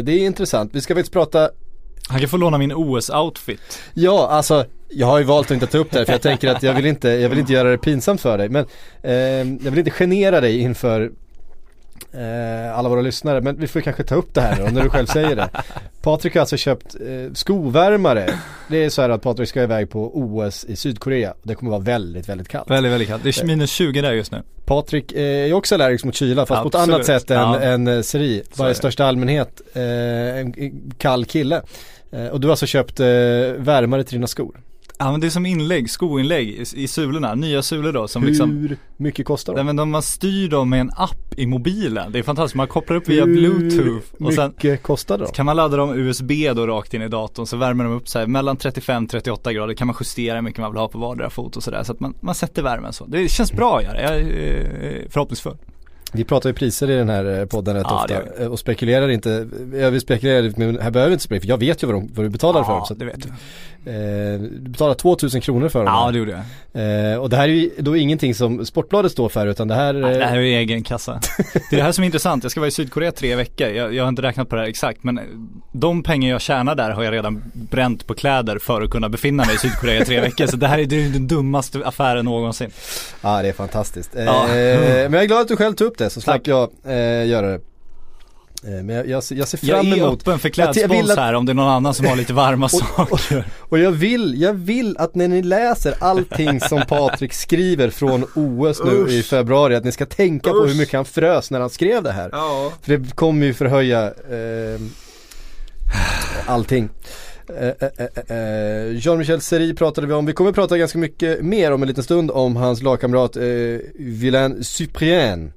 det 0.05 0.13
är 0.13 0.27
intressant. 0.27 0.75
Vi 0.75 0.81
ska 0.81 0.95
faktiskt 0.95 1.13
prata 1.13 1.51
han 2.13 2.21
kan 2.21 2.29
få 2.29 2.37
låna 2.37 2.59
min 2.59 2.73
OS-outfit. 2.73 3.81
Ja, 3.95 4.29
alltså 4.29 4.65
jag 4.89 5.07
har 5.07 5.19
ju 5.19 5.25
valt 5.25 5.47
att 5.47 5.51
inte 5.51 5.67
ta 5.67 5.79
upp 5.79 5.91
det 5.91 5.99
här 5.99 6.05
för 6.05 6.13
jag 6.13 6.23
tänker 6.23 6.49
att 6.49 6.63
jag 6.63 6.75
vill 6.75 6.87
inte, 6.87 7.09
jag 7.09 7.29
vill 7.29 7.39
inte 7.39 7.53
göra 7.53 7.71
det 7.71 7.79
pinsamt 7.79 8.21
för 8.21 8.39
dig 8.39 8.49
men 8.49 8.67
eh, 9.03 9.13
jag 9.65 9.71
vill 9.71 9.79
inte 9.79 9.91
genera 9.91 10.41
dig 10.41 10.59
inför 10.59 11.13
eh, 12.15 12.79
alla 12.79 12.89
våra 12.89 13.01
lyssnare, 13.01 13.41
men 13.41 13.57
vi 13.57 13.67
får 13.67 13.81
kanske 13.81 14.03
ta 14.05 14.15
upp 14.15 14.35
det 14.35 14.41
här 14.41 14.57
då, 14.65 14.71
när 14.71 14.83
du 14.83 14.89
själv 14.91 15.07
säger 15.07 15.37
det. 15.37 15.49
Patrik 16.03 16.35
har 16.35 16.41
alltså 16.41 16.57
köpt 16.57 16.95
eh, 16.95 17.33
skovärmare. 17.35 18.35
Det 18.69 18.85
är 18.85 18.91
så 18.91 19.03
här 19.03 19.11
att 19.11 19.23
Patrik 19.23 19.49
ska 19.49 19.63
iväg 19.63 19.91
på 19.91 20.19
OS 20.19 20.65
i 20.65 20.77
Sydkorea. 20.77 21.35
Det 21.43 21.55
kommer 21.55 21.71
vara 21.71 21.81
väldigt, 21.81 22.29
väldigt 22.29 22.49
kallt. 22.49 22.71
Väldigt, 22.71 22.93
väldigt 22.93 23.09
kallt. 23.09 23.23
Det 23.25 23.29
är 23.41 23.45
minus 23.45 23.71
20 23.71 24.01
där 24.01 24.13
just 24.13 24.33
nu. 24.33 24.43
Patrik 24.65 25.13
eh, 25.13 25.21
är 25.23 25.53
också 25.53 25.75
allergisk 25.75 26.05
mot 26.05 26.15
kyla 26.15 26.47
fast 26.47 26.63
på 26.63 26.69
ett 26.69 26.75
Absolut. 26.75 26.95
annat 26.95 27.07
sätt 27.07 27.31
än, 27.31 27.37
Ja. 27.41 27.61
än 27.61 27.89
eh, 27.89 28.01
Seri. 28.01 28.43
Bara 28.57 28.71
i 28.71 28.75
största 28.75 29.05
allmänhet 29.05 29.61
eh, 29.75 29.83
en 30.39 30.55
kall 30.99 31.25
kille. 31.25 31.63
Eh, 32.13 32.27
och 32.27 32.41
du 32.41 32.47
har 32.47 32.53
alltså 32.53 32.67
köpt 32.67 33.01
eh, 33.01 33.07
värmare 33.57 34.05
till 34.05 34.15
dina 34.17 34.27
skor. 34.27 34.61
Ja 34.99 35.11
men 35.11 35.21
det 35.21 35.27
är 35.27 35.31
som 35.31 35.47
inlägg, 35.47 35.91
skoinlägg 35.91 36.49
i, 36.49 36.65
i 36.75 36.89
sulorna, 36.89 37.35
nya 37.35 37.63
sulor 37.63 37.93
då 37.93 38.09
som 38.09 38.23
Hur 38.23 38.29
liksom 38.29 38.69
mycket 38.97 39.27
kostar 39.27 39.53
Nej 39.53 39.61
de? 39.61 39.67
men 39.67 39.77
de, 39.77 39.91
man 39.91 40.03
styr 40.03 40.49
dem 40.49 40.71
med 40.71 40.81
en 40.81 40.91
app 40.97 41.35
i 41.37 41.47
mobilen. 41.47 42.13
Det 42.13 42.19
är 42.19 42.23
fantastiskt, 42.23 42.55
man 42.55 42.69
kopplar 42.69 42.97
upp 42.97 43.09
via 43.09 43.25
Hur 43.25 43.35
bluetooth 43.35 44.07
och 44.21 44.35
sen 44.35 44.51
mycket 44.51 44.83
kostar 44.83 45.19
de? 45.19 45.27
kan 45.27 45.47
man 45.47 45.57
ladda 45.57 45.77
dem 45.77 45.95
USB 45.95 46.31
då 46.57 46.67
rakt 46.67 46.95
in 46.95 47.03
i 47.03 47.09
datorn 47.09 47.47
så 47.47 47.57
värmer 47.57 47.85
de 47.85 47.93
upp 47.93 48.09
så 48.09 48.19
här 48.19 48.27
mellan 48.27 48.57
35-38 48.57 49.53
grader 49.53 49.75
kan 49.75 49.87
man 49.87 49.97
justera 50.01 50.35
hur 50.35 50.43
mycket 50.43 50.61
man 50.61 50.73
vill 50.73 50.81
ha 50.81 50.89
på 50.89 50.99
vardera 50.99 51.31
fot 51.31 51.57
och 51.57 51.63
sådär 51.63 51.83
så 51.83 51.93
att 51.93 52.01
man, 52.01 52.15
man 52.21 52.35
sätter 52.35 52.63
värmen 52.63 52.93
så. 52.93 53.07
Det 53.07 53.29
känns 53.29 53.53
bra 53.53 53.79
att 53.79 53.85
göra, 53.85 54.03
jag 54.03 54.13
är 54.21 55.03
eh, 55.03 55.09
förhoppningsfull. 55.11 55.57
Vi 56.15 56.25
pratar 56.25 56.51
ju 56.51 56.55
priser 56.55 56.91
i 56.91 56.95
den 56.97 57.09
här 57.09 57.39
eh, 57.41 57.45
podden 57.47 57.75
rätt 57.77 57.87
Ja, 57.89 58.03
ofta 58.03 58.43
eh, 58.43 58.47
och 58.47 58.59
spekulerar 58.59 59.09
inte, 59.09 59.49
jag 59.75 59.91
vill 59.91 60.01
spekulera 60.01 60.53
men 60.57 60.79
här 60.81 60.91
behöver 60.91 61.09
vi 61.11 61.13
inte 61.13 61.25
spekulera 61.25 61.41
för 61.43 61.49
jag 61.49 61.59
vet 61.59 61.83
ju 61.83 61.87
vad, 61.87 61.97
de, 61.97 62.11
vad 62.15 62.27
du 62.27 62.31
betalar 62.31 62.65
för 62.65 62.73
dem. 62.73 62.87
Så 62.87 62.95
det 62.95 63.05
vet 63.05 63.23
du. 63.23 63.29
eh, 63.91 64.41
du 64.41 64.69
betalar 64.71 64.95
2000 64.95 65.41
kronor 65.41 65.69
för 65.69 65.79
dem. 65.85 65.89
Ja 65.95 66.11
det 66.11 66.19
gjorde 66.19 66.31
jag. 66.73 67.11
eh, 67.13 67.17
och 67.19 67.31
det 67.31 67.37
här 67.37 67.45
är 67.49 67.53
ju 67.53 67.71
då 67.79 67.97
ingenting 67.97 68.35
som 68.35 68.67
Sportbladet 68.67 69.13
står 69.13 69.29
för 69.29 69.47
utan 69.47 69.69
det 69.69 69.75
här 69.75 69.93
Nej, 69.93 70.15
det 70.19 70.25
här 70.25 70.33
eh, 70.33 70.39
är 70.39 70.43
ju 70.43 70.55
egen 70.57 70.83
kassa. 70.83 71.21
Det 71.71 71.77
är 71.77 71.77
det 71.77 71.83
här 71.83 71.93
som 71.93 72.03
är 72.05 72.07
intressant, 72.07 72.43
jag 72.45 72.51
ska 72.51 72.61
vara 72.61 72.69
i 72.69 72.71
Sydkorea 72.71 73.13
tre 73.13 73.37
veckor. 73.37 73.69
Jag, 73.69 73.95
jag 73.95 74.05
har 74.05 74.09
inte 74.09 74.23
räknat 74.23 74.49
på 74.49 74.57
det 74.57 74.63
här 74.63 74.69
exakt 74.69 75.05
men 75.05 75.21
de 75.73 76.03
pengar 76.03 76.31
jag 76.31 76.41
tjänar 76.41 76.75
där 76.75 76.91
har 76.91 77.03
jag 77.03 77.13
redan 77.13 77.43
bränt 77.53 78.07
på 78.07 78.15
kläder 78.15 78.59
för 78.59 78.83
att 78.83 78.91
kunna 78.91 79.09
befinna 79.09 79.45
mig 79.45 79.55
i 79.55 79.59
Sydkorea 79.59 80.03
i 80.03 80.05
tre 80.05 80.21
veckor. 80.21 80.47
Så 80.47 80.57
det 80.57 80.67
här 80.67 80.79
är 80.79 80.83
är 80.83 80.87
den 81.13 81.29
dummaste 81.29 81.81
affären 81.85 82.25
någonsin. 82.25 82.71
Ja 83.23 83.43
det 83.43 83.49
är 83.49 83.53
fantastiskt. 83.53 84.17
Eh, 84.17 84.25
Ja. 84.25 84.47
men 84.49 85.13
jag 85.13 85.23
är 85.23 85.27
glad 85.27 85.41
att 85.41 85.49
du 85.49 85.57
själv 85.57 85.75
tog 85.75 85.87
upp 85.89 85.99
det 85.99 86.02
så 86.11 86.21
slapp 86.21 86.47
jag 86.47 86.71
eh, 86.87 87.27
göra 87.27 87.47
det. 87.47 87.61
Eh, 88.65 88.83
men 88.83 88.89
jag, 88.97 89.09
jag, 89.09 89.25
ser- 89.25 89.37
jag 89.37 89.49
ser 89.49 89.59
Jag 89.63 89.77
fram 89.85 89.93
är 89.93 89.97
emot 89.97 90.21
öppen 90.29 90.39
för 90.39 90.49
Att 90.49 90.57
jag 90.59 90.65
vill 90.67 90.75
klädspons 90.89 91.11
att- 91.11 91.19
här 91.19 91.35
om 91.35 91.47
det 91.47 91.53
är 91.53 91.55
någon 91.55 91.69
annan 91.69 91.95
som 91.95 92.07
har 92.07 92.17
lite 92.17 92.33
varma 92.33 92.69
saker. 92.69 93.45
och 93.59 93.79
jag 93.79 93.91
vill, 93.93 94.43
jag 94.43 94.53
vill 94.55 94.97
att 94.99 95.15
när 95.15 95.29
ni 95.29 95.43
läser 95.43 95.95
allting 96.01 96.61
som 96.61 96.83
Patrik 96.89 97.33
skriver 97.33 97.91
från 97.91 98.25
OS 98.35 98.81
nu 98.85 99.07
i 99.11 99.23
februari 99.23 99.75
att 99.77 99.85
ni 99.85 99.93
ska 99.93 100.07
tänka 100.07 100.51
på 100.51 100.65
hur 100.65 100.75
mycket 100.79 100.95
han 100.95 101.05
frös 101.05 101.51
när 101.51 101.61
han 101.61 101.71
skrev 101.71 102.03
det 102.03 102.13
här. 102.13 102.29
Ja. 102.33 102.73
För 102.83 102.97
det 102.97 103.15
kommer 103.17 103.47
ju 103.47 103.55
förhöja 103.55 104.07
eh, 104.07 104.81
allting. 106.47 106.89
Eh, 107.59 107.69
eh, 108.37 108.97
Jean-Michel 108.97 109.41
Seri 109.41 109.75
pratade 109.75 110.07
vi 110.07 110.13
om. 110.13 110.27
Vi 110.27 110.33
kommer 110.33 110.53
prata 110.53 110.79
ganska 110.79 110.99
mycket 110.99 111.43
mer 111.43 111.73
om 111.73 111.83
en 111.83 111.89
liten 111.89 112.05
stund 112.05 112.31
om 112.31 112.57
hans 112.57 112.83
lagkamrat 112.83 113.37
eh, 113.37 113.43
Villain 113.99 114.65
Cyprien. 114.65 115.53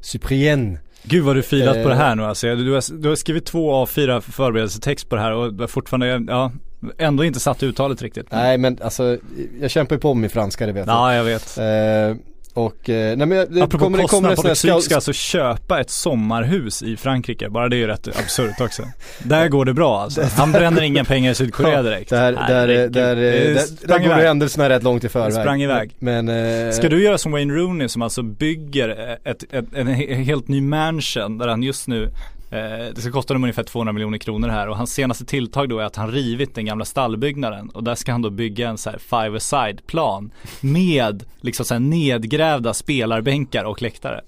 Cyprien. 0.00 0.78
Gud 1.02 1.24
vad 1.24 1.36
du 1.36 1.42
filat 1.42 1.82
på 1.82 1.88
det 1.88 1.94
Eh. 1.94 2.00
här 2.00 2.14
nu 2.14 2.24
alltså. 2.24 2.54
Du 2.56 2.72
har, 2.72 2.98
du 3.02 3.08
har 3.08 3.16
skrivit 3.16 3.44
två 3.46 3.72
av 3.74 3.86
fyra 3.86 4.20
förberedelsetext 4.20 5.08
på 5.08 5.16
det 5.16 5.22
här 5.22 5.32
och 5.32 5.70
fortfarande, 5.70 6.32
ja, 6.32 6.52
ändå 6.98 7.24
inte 7.24 7.40
satt 7.40 7.62
uttalet 7.62 8.02
riktigt. 8.02 8.26
Nej 8.32 8.58
men 8.58 8.78
alltså, 8.82 9.18
jag 9.60 9.70
kämpar 9.70 9.96
ju 9.96 10.00
på 10.00 10.14
med 10.14 10.32
franska 10.32 10.66
det 10.66 10.72
vet 10.72 10.86
jag. 10.86 10.96
Ja, 10.96 11.14
jag 11.14 11.24
vet. 11.24 11.58
Eh, 11.58 12.16
och, 12.54 12.90
eh, 12.90 13.16
nej 13.16 13.26
men 13.26 13.54
det 13.54 13.62
Apropå 13.62 13.84
kommer, 13.84 13.98
det 13.98 14.04
kommer 14.04 14.28
kostnad, 14.28 14.30
här 14.30 14.36
Patrik 14.36 14.56
Syk 14.56 14.84
ska 14.84 14.94
alltså 14.94 15.12
köpa 15.12 15.80
ett 15.80 15.90
sommarhus 15.90 16.82
i 16.82 16.96
Frankrike. 16.96 17.48
Bara 17.48 17.68
det 17.68 17.76
är 17.76 17.78
ju 17.78 17.86
rätt 17.86 18.08
absurt 18.18 18.60
också. 18.60 18.82
Där 19.24 19.48
går 19.48 19.64
det 19.64 19.74
bra 19.74 20.00
alltså. 20.02 20.22
Han 20.36 20.52
bränner 20.52 20.82
inga 20.82 21.04
pengar 21.04 21.32
i 21.32 21.34
Sydkorea 21.34 21.82
direkt. 21.82 22.10
där, 22.10 22.32
där, 22.32 22.38
Herregud. 22.40 22.92
där, 22.92 23.16
Det 23.16 23.30
där, 23.30 23.54
där, 23.54 23.60
sprang 23.60 24.02
där 24.02 24.08
går 24.08 24.14
händelserna 24.14 24.68
rätt 24.68 24.82
långt 24.82 25.04
i 25.04 25.08
förväg. 25.08 25.32
sprang 25.32 25.62
iväg. 25.62 25.90
Men, 25.98 26.28
eh, 26.28 26.70
Ska 26.72 26.88
du 26.88 27.02
göra 27.02 27.18
som 27.18 27.32
Wayne 27.32 27.54
Rooney 27.54 27.88
som 27.88 28.02
alltså 28.02 28.22
bygger 28.22 29.18
ett, 29.24 29.42
ett, 29.52 29.64
en 29.74 29.88
he- 29.88 30.14
helt 30.22 30.48
ny 30.48 30.60
mansion 30.60 31.38
där 31.38 31.48
han 31.48 31.62
just 31.62 31.88
nu 31.88 32.10
Eh, 32.50 32.94
det 32.94 33.00
ska 33.00 33.10
kosta 33.10 33.34
dem 33.34 33.44
ungefär 33.44 33.62
200 33.62 33.92
miljoner 33.92 34.18
kronor 34.18 34.48
här 34.48 34.68
och 34.68 34.76
hans 34.76 34.92
senaste 34.92 35.24
tilltag 35.24 35.68
då 35.68 35.78
är 35.78 35.84
att 35.84 35.96
han 35.96 36.10
rivit 36.10 36.54
den 36.54 36.64
gamla 36.64 36.84
stallbyggnaden 36.84 37.70
och 37.70 37.84
där 37.84 37.94
ska 37.94 38.12
han 38.12 38.22
då 38.22 38.30
bygga 38.30 38.68
en 38.68 38.78
så 38.78 38.90
här 38.90 38.98
five-a-side 38.98 39.86
plan 39.86 40.30
med 40.60 41.24
liksom 41.40 41.64
så 41.64 41.74
här 41.74 41.80
nedgrävda 41.80 42.74
spelarbänkar 42.74 43.64
och 43.64 43.82
läktare. 43.82 44.20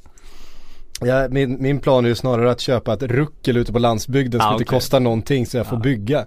Ja, 1.04 1.28
min, 1.30 1.56
min 1.62 1.78
plan 1.80 2.04
är 2.04 2.08
ju 2.08 2.14
snarare 2.14 2.50
att 2.50 2.60
köpa 2.60 2.92
ett 2.94 3.02
ruckel 3.02 3.56
ute 3.56 3.72
på 3.72 3.78
landsbygden 3.78 4.40
som 4.40 4.50
Ah, 4.50 4.52
inte 4.52 4.64
kostar 4.64 5.00
någonting 5.00 5.46
så 5.46 5.56
jag 5.56 5.66
får 5.66 5.78
Ja. 5.78 5.82
bygga. 5.82 6.26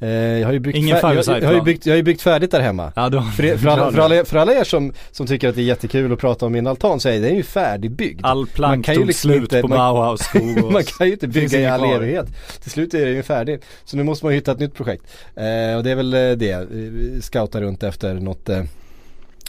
Eh, 0.00 0.08
jag 0.10 0.46
har 0.46 0.52
ju 0.52 0.58
byggt, 0.58 0.76
Ingen 0.78 0.96
fär- 0.96 1.14
jag, 1.26 1.42
jag, 1.42 1.46
har 1.48 1.54
ju 1.54 1.62
byggt, 1.62 1.86
jag 1.86 1.92
har 1.92 1.96
ju 1.96 2.02
byggt 2.02 2.22
färdigt 2.22 2.50
där 2.50 2.60
hemma. 2.60 2.92
Ja, 2.96 3.08
då, 3.08 3.22
För, 3.22 3.56
för, 3.56 3.68
alla, 3.68 3.92
för, 3.92 3.98
alla, 4.00 4.24
för 4.24 4.36
alla 4.36 4.52
er 4.52 4.64
som, 4.64 4.92
som 5.12 5.26
tycker 5.26 5.48
att 5.48 5.54
det 5.54 5.60
är 5.60 5.64
jättekul 5.64 6.12
att 6.12 6.18
prata 6.18 6.46
om 6.46 6.52
min 6.52 6.66
altan 6.66 7.00
så 7.00 7.08
är 7.08 7.20
den 7.20 7.36
ju 7.36 7.42
färdigbyggd. 7.42 8.20
All 8.26 8.38
Man 8.38 8.46
plank 8.46 8.84
kan 8.84 8.94
ju 8.94 8.98
tog 9.00 9.06
liksom 9.06 9.30
slut 9.30 9.42
inte- 9.42 9.60
på 9.62 9.68
man- 9.68 9.78
Bauhaus 9.78 10.20
skog 10.24 10.64
och 10.64 10.72
Man 10.72 10.84
kan 10.84 11.06
ju 11.06 11.12
inte 11.12 11.28
bygga 11.28 11.60
i 11.60 11.66
all 11.66 11.80
kvar. 11.80 11.94
evighet. 11.96 12.26
Till 12.62 12.70
slut 12.70 12.94
är 12.94 13.06
det 13.06 13.12
ju 13.12 13.22
färdigt. 13.22 13.64
Så 13.84 13.96
nu 13.96 14.02
måste 14.02 14.24
man 14.26 14.34
hitta 14.34 14.52
ett 14.52 14.58
nytt 14.60 14.74
projekt. 14.74 15.04
Eh, 15.36 15.76
och 15.76 15.82
det 15.84 15.90
är 15.90 15.94
väl 15.96 16.14
eh, 16.14 16.30
det. 16.30 16.66
Vi 16.70 17.18
Scouta 17.22 17.60
runt 17.60 17.82
efter 17.82 18.14
något, 18.14 18.48
eh, 18.48 18.62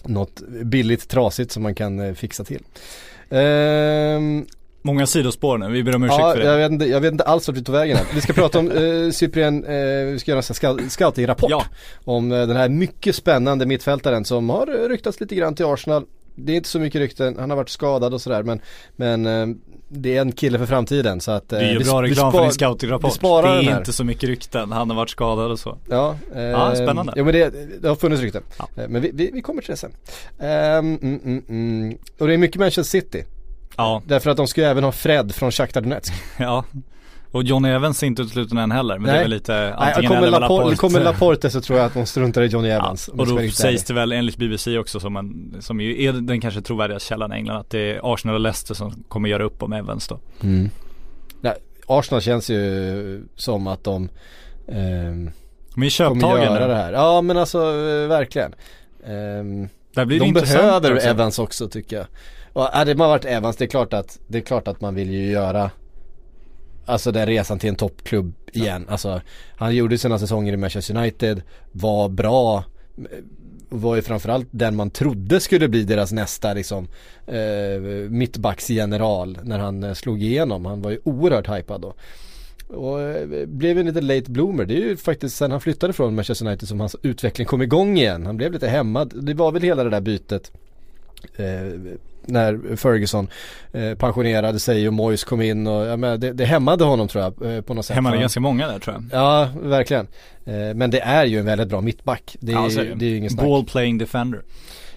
något 0.04 0.42
billigt 0.64 1.10
trasigt 1.10 1.52
som 1.52 1.64
man 1.64 1.76
kan 1.76 2.00
eh, 2.00 2.14
fixa 2.14 2.44
till. 2.44 2.64
Ehm, 3.30 4.46
Många 4.88 5.08
sidospår 5.08 5.58
nu, 5.58 5.70
vi 5.70 5.84
ber 5.84 5.96
om 5.96 6.04
ursäkt 6.04 6.20
ja, 6.20 6.32
för 6.34 6.40
det. 6.40 6.46
jag 6.46 6.58
vet, 6.58 6.72
inte, 6.72 6.86
jag 6.86 7.02
vet 7.02 7.12
inte 7.12 7.24
alls 7.24 7.48
vart 7.48 7.58
vi 7.58 7.64
tog 7.64 7.76
vägen 7.76 7.98
här. 7.98 8.06
Vi 8.16 8.22
ska 8.22 8.34
prata 8.34 8.60
om 8.60 8.72
eh, 8.72 9.12
Cyprien, 9.12 9.64
eh, 9.66 10.06
vi 10.12 10.18
ska 10.20 10.32
göra 10.32 10.42
en 10.80 10.90
scouting-rapport. 10.90 11.50
Ja. 11.52 11.64
Om 12.04 12.32
eh, 12.32 12.48
den 12.48 12.58
här 12.58 12.70
mycket 12.70 13.16
spännande 13.16 13.66
mittfältaren 13.66 14.26
som 14.26 14.50
har 14.50 14.90
ryktats 14.90 15.20
lite 15.22 15.36
grann 15.36 15.56
till 15.56 15.66
Arsenal. 15.66 16.06
Det 16.36 16.52
är 16.52 16.56
inte 16.56 16.70
så 16.70 16.80
mycket 16.80 17.00
rykten, 17.02 17.36
han 17.40 17.50
har 17.50 17.58
varit 17.58 17.70
skadad 17.70 18.14
och 18.14 18.22
sådär 18.22 18.44
men, 18.44 18.60
men 18.96 19.26
eh, 19.26 19.48
det 19.90 20.18
är 20.18 20.22
en 20.22 20.32
kille 20.32 20.58
för 20.60 20.66
framtiden 20.66 21.22
så 21.22 21.32
att 21.32 21.54
eh, 21.54 21.60
Det 21.60 21.66
är 21.66 21.72
ju 21.72 21.78
vi- 21.78 21.84
bra 21.84 22.04
reklam 22.04 22.32
för 22.32 22.42
din 22.42 22.52
scoutingrapport. 22.52 23.22
Det 23.22 23.28
är 23.28 23.78
inte 23.78 23.94
så 23.94 24.04
mycket 24.04 24.30
rykten, 24.30 24.72
han 24.72 24.90
har 24.90 24.98
varit 24.98 25.10
skadad 25.10 25.52
och 25.52 25.60
så. 25.60 25.78
Ja, 25.90 26.16
eh, 26.36 26.42
Ja, 26.42 26.76
spännande. 26.76 27.14
Ja 27.16 27.24
men 27.24 27.34
det, 27.34 27.54
det 27.82 27.88
har 27.88 27.96
funnits 27.96 28.22
rykten. 28.22 28.44
Ja. 28.58 28.68
Eh, 28.76 28.90
Men 28.90 29.02
vi, 29.02 29.12
vi, 29.14 29.30
vi 29.34 29.42
kommer 29.42 29.62
till 29.62 29.72
det 29.72 29.78
sen. 29.78 29.92
Ehm, 30.40 30.96
mm, 31.02 31.20
mm, 31.26 31.44
mm. 31.50 31.98
Och 32.20 32.28
det 32.28 32.34
är 32.34 32.38
mycket 32.38 32.60
Manchester 32.60 32.84
City. 33.02 33.24
Ja, 33.78 34.02
Därför 34.06 34.30
att 34.30 34.38
de 34.38 34.48
ska 34.48 34.62
ju 34.62 34.68
även 34.68 34.84
ha 34.84 34.92
Fred 34.92 35.36
från 35.36 35.52
Shakhtar 35.52 35.82
Donetsk. 35.82 36.14
ja. 36.38 36.64
Och 37.32 37.44
John 37.44 37.66
Evans 37.66 38.04
är 38.04 38.08
inte 38.08 38.22
utesluten 38.22 38.58
än 38.58 38.72
heller, 38.72 38.98
men 38.98 39.04
det 39.06 39.12
Nej. 39.12 39.18
är 39.20 39.24
väl 39.24 39.32
lite 39.32 39.54
Nej, 39.54 39.74
antingen 39.78 40.10
kommer, 40.10 40.28
eller 40.28 40.40
Laporte, 40.40 40.76
kommer 40.76 41.00
Laporte 41.04 41.50
så 41.50 41.62
tror 41.62 41.80
jag 41.80 41.86
att 41.86 41.94
de 41.94 42.06
struntar 42.06 42.42
i 42.42 42.46
Johnny 42.46 42.68
Ja, 42.70 42.76
Evans. 42.76 43.10
jag 43.12 43.20
och 43.20 43.28
då 43.28 43.50
sägs 43.50 43.84
det 43.84 43.94
väl 43.94 44.12
enligt 44.12 44.38
BBC 44.38 44.78
också 44.78 45.00
som, 45.00 45.18
en, 45.18 45.56
som 45.60 45.82
ju 45.82 46.04
är 46.04 46.14
den 46.14 46.42
kanske 46.42 46.62
trovärdiga 46.62 47.00
källan 47.00 47.34
i 47.34 47.36
England 47.36 47.58
att 47.58 47.70
det 47.70 47.80
är 47.80 48.14
Arsenal 48.14 48.36
och 48.36 48.42
Leicester 48.42 48.74
som 48.74 49.04
kommer 49.08 49.30
göra 49.30 49.44
upp 49.44 49.64
om 49.64 49.74
Evans 49.74 50.08
då. 50.08 50.20
Mm. 50.44 50.70
Nej, 51.42 51.54
Arsenal 51.88 52.22
känns 52.22 52.50
ju 52.50 53.24
som 53.36 53.68
att 53.68 53.84
de 53.84 54.10
är 54.68 55.32
kommer 55.74 55.90
köptagen 55.90 56.44
göra 56.44 56.60
nu. 56.60 56.68
det 56.68 56.76
här. 56.76 56.94
Ja 56.94 57.22
men 57.22 57.38
alltså 57.38 57.58
eh, 57.60 58.08
verkligen. 58.08 58.56
Det 59.94 60.06
de 60.06 60.34
behöver 60.34 60.96
också. 60.96 61.08
Evans 61.08 61.40
också 61.40 61.70
tycker 61.70 61.96
jag. 61.96 62.06
Och 62.58 62.64
hade 62.64 62.96
man 62.96 63.10
varit 63.10 63.26
Evans, 63.26 63.56
det 63.56 63.66
är 63.66 63.70
klart 63.70 63.94
att, 63.94 64.20
det 64.28 64.38
är 64.38 64.42
klart 64.42 64.68
att 64.68 64.82
man 64.82 64.96
vill 64.96 65.12
ju 65.12 65.32
göra 65.32 65.72
Alltså 66.86 67.12
den 67.12 67.26
resan 67.26 67.60
till 67.60 67.70
en 67.70 67.76
toppklubb 67.76 68.34
igen. 68.54 68.86
Alltså 68.90 69.22
han 69.58 69.76
gjorde 69.76 69.98
sina 69.98 70.20
säsonger 70.20 70.54
i 70.54 70.58
Manchester 70.58 70.98
United, 70.98 71.42
var 71.72 72.10
bra 72.10 72.64
var 73.70 73.96
ju 73.96 74.02
framförallt 74.02 74.48
den 74.52 74.76
man 74.76 74.90
trodde 74.90 75.40
skulle 75.40 75.68
bli 75.68 75.84
deras 75.84 76.12
nästa 76.12 76.54
liksom 76.54 76.88
eh, 77.28 77.82
mittbacksgeneral 78.10 79.38
när 79.44 79.60
han 79.60 79.84
eh, 79.84 79.94
slog 79.94 80.24
igenom. 80.24 80.66
Han 80.66 80.82
var 80.82 80.92
ju 80.92 81.00
oerhört 81.04 81.50
hypad 81.50 81.82
då. 81.82 81.94
Och 82.68 83.02
eh, 83.02 83.46
blev 83.46 83.78
en 83.78 83.86
liten 83.86 84.08
late 84.08 84.32
bloomer. 84.32 84.66
Det 84.66 84.74
är 84.74 84.86
ju 84.86 84.98
faktiskt 84.98 85.38
sen 85.38 85.52
han 85.52 85.62
flyttade 85.62 85.94
från 85.94 86.16
Manchester 86.16 86.48
United 86.48 86.68
som 86.68 86.80
hans 86.80 86.96
utveckling 87.02 87.48
kom 87.48 87.62
igång 87.62 87.98
igen. 87.98 88.26
Han 88.26 88.38
blev 88.38 88.52
lite 88.52 88.68
hämmad. 88.68 89.14
Det 89.24 89.34
var 89.34 89.52
väl 89.52 89.62
hela 89.62 89.84
det 89.84 89.90
där 89.90 90.02
bytet 90.02 90.52
eh, 91.36 91.98
när 92.28 92.76
Ferguson 92.76 93.28
eh, 93.72 93.94
pensionerade 93.96 94.60
sig 94.60 94.88
och 94.88 94.94
Moyes 94.94 95.24
kom 95.24 95.42
in 95.42 95.68
och 95.68 95.86
ja, 95.86 95.98
men 95.98 96.20
det, 96.20 96.34
det 96.34 96.46
hämmade 96.46 96.84
honom 96.84 97.08
tror 97.08 97.24
jag 97.24 97.56
eh, 97.56 97.62
på 97.62 97.74
något 97.74 97.86
sätt. 97.86 97.96
Hämmade 97.96 98.18
ganska 98.18 98.40
många 98.40 98.68
där 98.68 98.80
tror 98.80 98.96
jag. 98.96 99.22
Ja, 99.22 99.50
verkligen. 99.62 100.08
Eh, 100.46 100.74
men 100.76 100.92
det 100.92 101.00
är 101.00 101.26
ju 101.26 101.40
en 101.40 101.46
väldigt 101.46 101.68
bra 101.68 101.82
mittback. 101.82 102.36
Det 102.40 102.52
är, 102.52 102.56
Ja, 102.56 102.70
så 102.70 102.82
ju, 102.82 102.96
det 102.96 103.06
är 103.06 103.10
ju 103.10 103.18
ingen 103.18 103.30
snack. 103.30 103.46
Ball 103.46 103.66
playing 103.66 103.98
defender. 103.98 104.42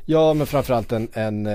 Ja, 0.05 0.35
men 0.35 0.47
framförallt 0.47 0.93
en, 0.93 1.09
en, 1.13 1.47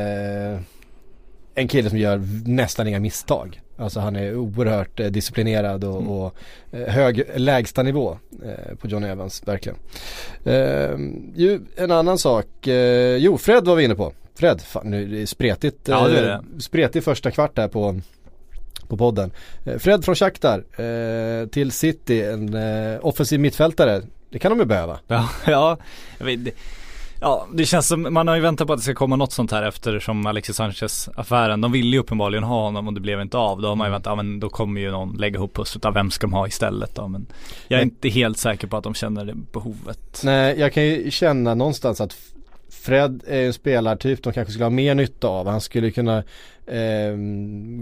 en 1.56 1.68
kille 1.68 1.90
som 1.90 1.98
gör 2.00 2.22
nästan 2.46 2.88
inga 2.88 3.00
misstag. 3.00 3.62
Alltså 3.78 4.00
han 4.00 4.16
är 4.16 4.36
oerhört 4.36 4.98
disciplinerad 5.10 5.84
och, 5.84 5.96
Mm. 6.02 6.10
och 6.12 6.36
hög 6.88 7.24
lägsta 7.36 7.84
nivå 7.84 8.18
på 8.82 8.88
John 8.88 9.04
Evans, 9.04 9.44
verkligen. 9.48 9.78
Eh, 10.46 10.98
ju, 11.36 11.60
en 11.78 11.92
annan 11.92 12.18
sak, 12.18 12.68
eh, 12.68 13.16
jo 13.18 13.38
Fred 13.38 13.66
var 13.66 13.76
vi 13.76 13.84
inne 13.84 13.96
på. 13.96 14.14
Fred, 14.36 14.62
fan 14.62 14.90
nu 14.90 15.04
är 15.04 15.20
det 15.20 15.28
spretigt, 15.28 15.88
Ja, 15.88 16.08
det 16.08 16.20
är 16.20 16.34
eh, 16.34 16.40
spretig 16.60 17.04
första 17.04 17.32
kvart 17.32 17.56
där 17.56 17.68
på 17.68 18.00
på 18.88 18.98
podden. 18.98 19.32
Eh, 19.66 19.78
Fred 19.78 20.06
från 20.06 20.16
Shakhtar 20.16 20.64
eh, 20.82 21.48
till 21.48 21.72
City, 21.72 22.22
en 22.24 22.54
eh, 22.54 23.00
offensiv 23.06 23.40
mittfältare. 23.40 24.02
Det 24.30 24.40
kan 24.40 24.52
de 24.52 24.60
ju 24.60 24.66
behöva. 24.66 25.00
Ja, 25.08 25.30
ja, 25.48 25.78
vet, 26.20 26.46
det- 26.46 26.52
ja, 27.22 27.48
det 27.54 27.66
känns 27.66 27.88
som, 27.88 28.14
man 28.14 28.28
har 28.28 28.36
ju 28.36 28.42
väntat 28.42 28.68
på 28.68 28.74
att 28.74 28.80
det 28.80 28.84
ska 28.84 28.94
komma 28.94 29.16
något 29.16 29.32
sånt 29.32 29.52
här 29.52 29.64
eftersom 29.64 30.26
Alexis 30.26 30.56
Sanchez 30.56 31.10
affären, 31.16 31.62
de 31.62 31.72
ville 31.72 31.90
ju 31.96 32.00
uppenbarligen 32.00 32.44
ha 32.44 32.62
honom 32.64 32.88
och 32.88 32.94
det 32.94 33.00
blev 33.00 33.22
inte 33.22 33.38
av. 33.38 33.62
Då 33.62 33.68
har 33.68 33.76
man 33.76 33.88
ju 33.88 33.92
väntat, 33.92 34.12
ja 34.12 34.16
men 34.16 34.40
då 34.40 34.50
kommer 34.50 34.82
ju 34.82 34.92
någon 34.92 35.18
lägga 35.18 35.36
ihop 35.38 35.54
pusslet 35.56 35.86
av 35.86 35.94
vem 35.94 36.12
ska 36.12 36.28
de 36.28 36.34
ha 36.34 36.48
istället 36.48 36.96
då. 36.96 37.08
Men 37.08 37.26
jag 37.68 37.80
är 37.80 37.86
Nej. 37.86 37.94
inte 37.94 38.10
helt 38.10 38.38
säker 38.38 38.68
på 38.68 38.78
att 38.78 38.84
de 38.84 38.94
känner 38.94 39.26
det 39.26 39.34
behovet. 39.54 40.22
Nej, 40.24 40.60
jag 40.60 40.74
kan 40.74 40.84
ju 40.84 41.12
känna 41.12 41.56
någonstans 41.56 42.02
att 42.02 42.16
Fred 42.82 43.24
är 43.28 43.46
en 43.46 43.54
spelartyp 43.54 44.24
de 44.24 44.34
kanske 44.34 44.52
skulle 44.52 44.66
ha 44.66 44.70
mer 44.70 44.96
nytta 44.96 45.28
av. 45.28 45.48
Han 45.48 45.62
skulle 45.62 45.92
kunna 45.92 46.18
eh, 46.66 47.16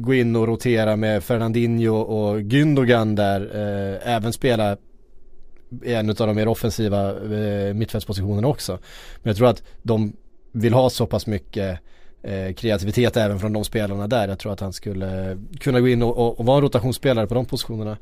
gå 0.02 0.14
in 0.14 0.36
och 0.36 0.48
rotera 0.48 0.96
med 0.96 1.24
Fernandinho 1.24 1.96
och 1.96 2.40
Gündogan 2.40 3.16
där. 3.16 3.42
Eh, 3.42 4.16
även 4.16 4.34
spela 4.34 4.78
i 5.84 5.94
en 5.94 6.10
av 6.10 6.16
de 6.16 6.36
mer 6.36 6.48
offensiva 6.48 7.10
eh, 7.10 7.74
mittfältspositionerna 7.74 8.48
också. 8.48 8.72
Men 9.16 9.30
jag 9.30 9.38
tror 9.38 9.48
att 9.48 9.64
de 9.82 10.14
vill 10.52 10.74
ha 10.74 10.90
så 10.90 11.06
pass 11.06 11.28
mycket 11.28 11.80
eh, 12.24 12.54
kreativitet 12.54 13.18
även 13.18 13.40
från 13.40 13.54
de 13.54 13.64
spelarna 13.64 14.08
där. 14.08 14.28
Jag 14.28 14.40
tror 14.40 14.54
att 14.54 14.60
han 14.60 14.74
skulle 14.74 15.38
kunna 15.60 15.80
gå 15.80 15.88
in 15.88 16.04
och, 16.04 16.18
och, 16.18 16.40
och 16.40 16.46
vara 16.46 16.58
en 16.58 16.64
rotationsspelare 16.64 17.28
på 17.28 17.34
de 17.34 17.46
positionerna. 17.46 17.98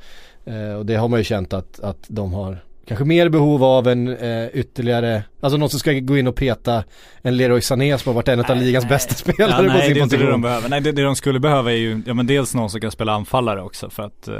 Eh, 0.46 0.74
och 0.74 0.86
det 0.86 0.96
har 0.96 1.08
man 1.08 1.20
ju 1.20 1.24
känt 1.24 1.54
att, 1.54 1.80
att 1.80 2.06
de 2.08 2.34
har 2.34 2.64
kanske 2.92 3.06
mer 3.06 3.30
behov 3.30 3.64
av 3.64 3.88
en 3.88 4.08
eh, 4.08 4.48
ytterligare, 4.54 5.24
alltså 5.42 5.58
någon 5.58 5.70
som 5.70 5.80
ska 5.80 5.92
gå 5.94 6.18
in 6.18 6.28
och 6.28 6.36
peta 6.36 6.84
en 7.22 7.38
Leroy 7.38 7.62
Sané 7.62 7.98
som 7.98 8.10
har 8.10 8.14
varit 8.16 8.28
en 8.28 8.40
av 8.40 8.58
ligans 8.58 8.90
bästa 8.90 9.16
spelare 9.16 9.52
ja, 9.52 9.58
på 9.58 9.78
nej, 9.78 9.86
sin 9.88 9.94
det 9.94 10.00
inte 10.00 10.18
det 10.18 10.24
de 10.24 10.26
position. 10.26 10.42
behöver. 10.42 10.70
Nej, 10.70 10.82
det, 10.82 10.92
det 10.92 11.04
de 11.04 11.16
skulle 11.16 11.40
behöva 11.40 11.72
är 11.72 11.76
ju, 11.76 12.02
ja 12.06 12.14
men 12.14 12.28
dels 12.28 12.56
någon 12.56 12.70
som 12.70 12.82
kan 12.82 12.92
spela 12.92 13.14
anfallare 13.14 13.62
också 13.62 13.90
för 13.90 14.04
att, 14.04 14.28
eh, 14.28 14.36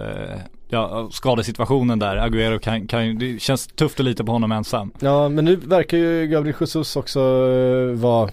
ja, 0.70 1.10
skadesituationen 1.12 2.00
där, 2.00 2.18
Agüero 2.18 2.60
kan, 2.60 2.88
kan 2.88 3.18
det 3.18 3.42
känns 3.42 3.68
tufft 3.68 4.00
att 4.00 4.06
lita 4.06 4.24
på 4.24 4.32
honom 4.32 4.52
ensam. 4.52 4.92
Ja 5.00 5.30
men 5.30 5.46
nu 5.46 5.56
verkar 5.56 5.98
ju 5.98 6.28
Gabriel 6.28 6.56
Jesus 6.60 6.96
också 6.96 7.20
eh, 7.20 8.00
vara, 8.00 8.30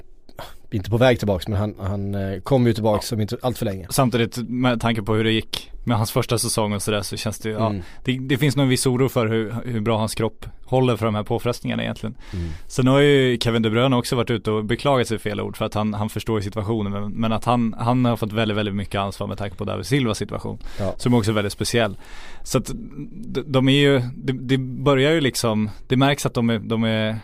inte 0.71 0.91
på 0.91 0.97
väg 0.97 1.19
tillbaks 1.19 1.49
men 1.49 1.59
han, 1.59 1.75
han 1.81 2.15
eh, 2.15 2.41
kommer 2.41 2.69
ju 2.69 2.75
tillbaks 2.75 3.13
om 3.13 3.21
inte 3.21 3.37
allt 3.43 3.59
för 3.59 3.65
länge. 3.65 3.87
Samtidigt 3.91 4.37
med 4.37 4.81
tanke 4.81 5.03
på 5.03 5.15
hur 5.15 5.25
det 5.25 5.33
gick 5.33 5.71
med 5.85 5.97
hans 5.97 6.11
första 6.13 6.39
säsong 6.39 6.73
och 6.73 6.83
sådär 6.83 7.03
så 7.03 7.17
känns 7.17 7.39
det, 7.39 7.51
ja, 7.51 7.67
Mm. 7.67 7.83
det, 8.05 8.19
det 8.19 8.39
finns 8.39 8.57
nog 8.57 8.65
en 8.65 8.71
viss 8.71 8.87
oro 8.87 9.09
för 9.09 9.27
hur, 9.27 9.55
hur 9.65 9.81
bra 9.81 9.99
hans 9.99 10.15
kropp 10.15 10.47
håller 10.65 10.97
för 10.97 11.07
de 11.07 11.15
här 11.15 11.23
påfrestningarna 11.23 11.83
egentligen. 11.83 12.15
Mm. 12.33 12.49
Sen 12.67 12.87
har 12.87 13.01
ju 13.01 13.39
Kevin 13.39 13.63
De 13.63 13.71
Bruyne 13.71 13.97
också 13.97 14.17
varit 14.17 14.31
ute 14.31 14.51
och 14.51 14.65
beklagat 14.65 15.09
sig 15.09 15.19
fel 15.19 15.41
ord 15.41 15.57
för 15.57 15.65
att 15.65 15.75
han, 15.75 15.95
han 15.95 16.09
förstår 16.09 16.39
ju 16.39 16.43
situationen 16.43 16.93
men, 16.93 17.13
men 17.13 17.33
att 17.33 17.45
han, 17.45 17.75
han 17.79 18.05
har 18.05 18.17
fått 18.17 18.33
väldigt, 18.33 18.57
väldigt 18.57 18.75
mycket 18.75 19.01
ansvar 19.01 19.27
med 19.27 19.39
tanke 19.39 19.57
på 19.57 19.65
David 19.65 19.87
Silvas 19.87 20.19
situation. 20.19 20.59
Ja. 20.79 20.95
Som 20.97 21.15
också 21.15 21.31
är 21.31 21.35
väldigt 21.35 21.53
speciell. 21.53 21.97
Så 22.43 22.59
att 22.59 22.71
de, 23.09 23.43
de 23.47 23.69
är 23.69 23.73
ju, 23.81 24.03
det, 24.15 24.33
det 24.33 24.59
börjar 24.59 25.13
ju 25.13 25.21
liksom, 25.21 25.71
det 25.87 25.97
märks 25.97 26.27
att 26.27 26.35
de 26.35 26.51
är, 26.51 26.59
de 26.59 26.85
är 26.85 27.19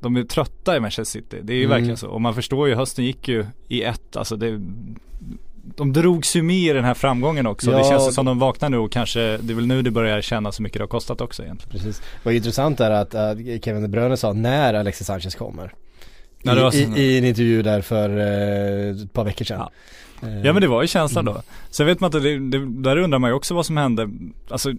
de 0.00 0.16
är 0.16 0.22
trötta 0.24 0.76
i 0.76 0.80
Manchester 0.80 1.04
City, 1.20 1.36
det 1.42 1.52
är 1.52 1.56
ju 1.56 1.64
Mm. 1.64 1.70
verkligen 1.76 1.96
så. 1.96 2.08
Och 2.08 2.20
man 2.20 2.34
förstår 2.34 2.68
ju, 2.68 2.74
hösten 2.74 3.04
gick 3.04 3.28
ju 3.28 3.46
i 3.68 3.82
ett, 3.82 4.16
alltså 4.16 4.36
det 4.36 4.60
de 5.76 5.92
drogs 5.92 6.36
ju 6.36 6.42
med 6.42 6.56
i 6.56 6.68
den 6.72 6.84
här 6.84 6.94
framgången 6.94 7.46
också. 7.46 7.70
Ja, 7.70 7.78
det 7.78 7.84
känns 7.84 8.14
som 8.14 8.26
de 8.26 8.38
vaknar 8.38 8.68
nu 8.68 8.76
och 8.78 8.92
kanske, 8.92 9.20
det 9.20 9.52
är 9.52 9.54
väl 9.54 9.66
nu 9.66 9.82
det 9.82 9.90
börjar 9.90 10.20
kännas 10.20 10.56
så 10.56 10.62
mycket 10.62 10.78
det 10.78 10.82
har 10.82 10.88
kostat 10.88 11.20
också 11.20 11.42
egentligen. 11.42 11.70
Precis. 11.72 12.02
Vad 12.22 12.34
intressant 12.34 12.80
är 12.80 12.90
att, 12.90 13.14
att 13.14 13.38
Kevin 13.64 13.82
De 13.82 13.88
Bruyne 13.88 14.16
sa 14.16 14.32
när 14.32 14.74
Alexis 14.74 15.06
Sanchez 15.06 15.34
kommer. 15.34 15.72
Ja, 16.42 16.68
I, 16.68 16.84
så- 16.84 16.96
i, 16.96 17.02
I 17.02 17.18
en 17.18 17.24
intervju 17.24 17.62
där 17.62 17.80
för 17.80 18.08
eh, 18.18 19.02
ett 19.02 19.12
par 19.12 19.24
veckor 19.24 19.44
sedan. 19.44 19.58
Ja. 20.20 20.28
Eh, 20.28 20.40
Ja 20.46 20.52
men 20.52 20.62
det 20.62 20.68
var 20.68 20.82
ju 20.82 20.88
känslan 20.88 21.28
Mm. 21.28 21.34
då. 21.34 21.42
Sen 21.70 21.86
vet 21.86 22.00
man 22.00 22.08
inte, 22.08 22.18
det, 22.20 22.38
det, 22.58 22.82
där 22.82 22.96
undrar 22.96 23.18
man 23.18 23.30
ju 23.30 23.34
också 23.34 23.54
vad 23.54 23.66
som 23.66 23.76
hände. 23.76 24.10
Alltså 24.50 24.72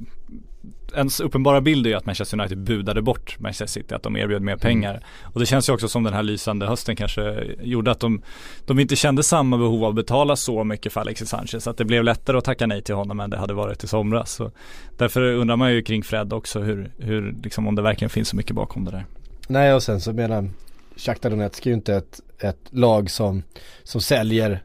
ens 0.96 1.20
uppenbara 1.20 1.62
bild 1.62 1.86
är 1.86 1.89
ju 1.89 1.96
att 1.96 2.06
Manchester 2.06 2.39
United 2.39 2.58
budade 2.58 3.01
bort 3.01 3.39
Manchester 3.39 3.65
City, 3.80 3.94
att 3.94 4.03
de 4.03 4.18
erbjöd 4.18 4.41
mer 4.41 4.58
pengar. 4.58 5.03
Och 5.24 5.39
det 5.39 5.46
känns 5.46 5.70
ju 5.70 5.74
också 5.74 5.88
som 5.88 6.03
den 6.03 6.13
här 6.13 6.24
lysande 6.24 6.68
hösten 6.68 6.96
kanske 6.96 7.44
gjorde 7.62 7.91
att 7.91 8.00
de, 8.00 8.22
de 8.65 8.80
inte 8.80 8.96
kände 8.96 9.24
samma 9.24 9.58
behov 9.58 9.84
av 9.84 9.89
att 9.89 9.96
betala 9.96 10.36
så 10.36 10.63
mycket 10.63 10.94
för 10.94 11.01
Alexis 11.01 11.30
Sanchez. 11.30 11.68
Att 11.68 11.77
det 11.77 11.86
blev 11.86 12.03
lättare 12.03 12.38
att 12.38 12.46
tacka 12.46 12.68
nej 12.68 12.82
till 12.82 12.96
honom 12.96 13.20
än 13.20 13.30
det 13.30 13.38
hade 13.38 13.53
varit 13.53 13.84
i 13.84 13.88
somras. 13.88 14.32
Så 14.32 14.51
därför 14.98 15.22
undrar 15.22 15.56
man 15.56 15.74
ju 15.74 15.82
kring 15.82 16.03
Fred 16.03 16.34
också 16.34 16.60
hur, 16.60 16.91
hur 16.98 17.36
liksom 17.43 17.67
om 17.67 17.76
det 17.76 17.82
verkligen 17.82 18.10
finns 18.10 18.30
så 18.30 18.36
mycket 18.36 18.56
bakom 18.56 18.86
det 18.86 18.91
där. 18.91 19.06
Nej 19.47 19.74
och 19.74 19.84
sen 19.84 20.02
så 20.02 20.13
menar 20.13 20.50
Shakhtar 20.97 21.30
Donetsk 21.30 21.65
är 21.65 21.69
ju 21.69 21.76
inte 21.76 21.95
ett, 21.95 22.19
ett 22.39 22.60
lag 22.69 23.12
som, 23.12 23.43
som 23.84 24.02
säljer 24.02 24.63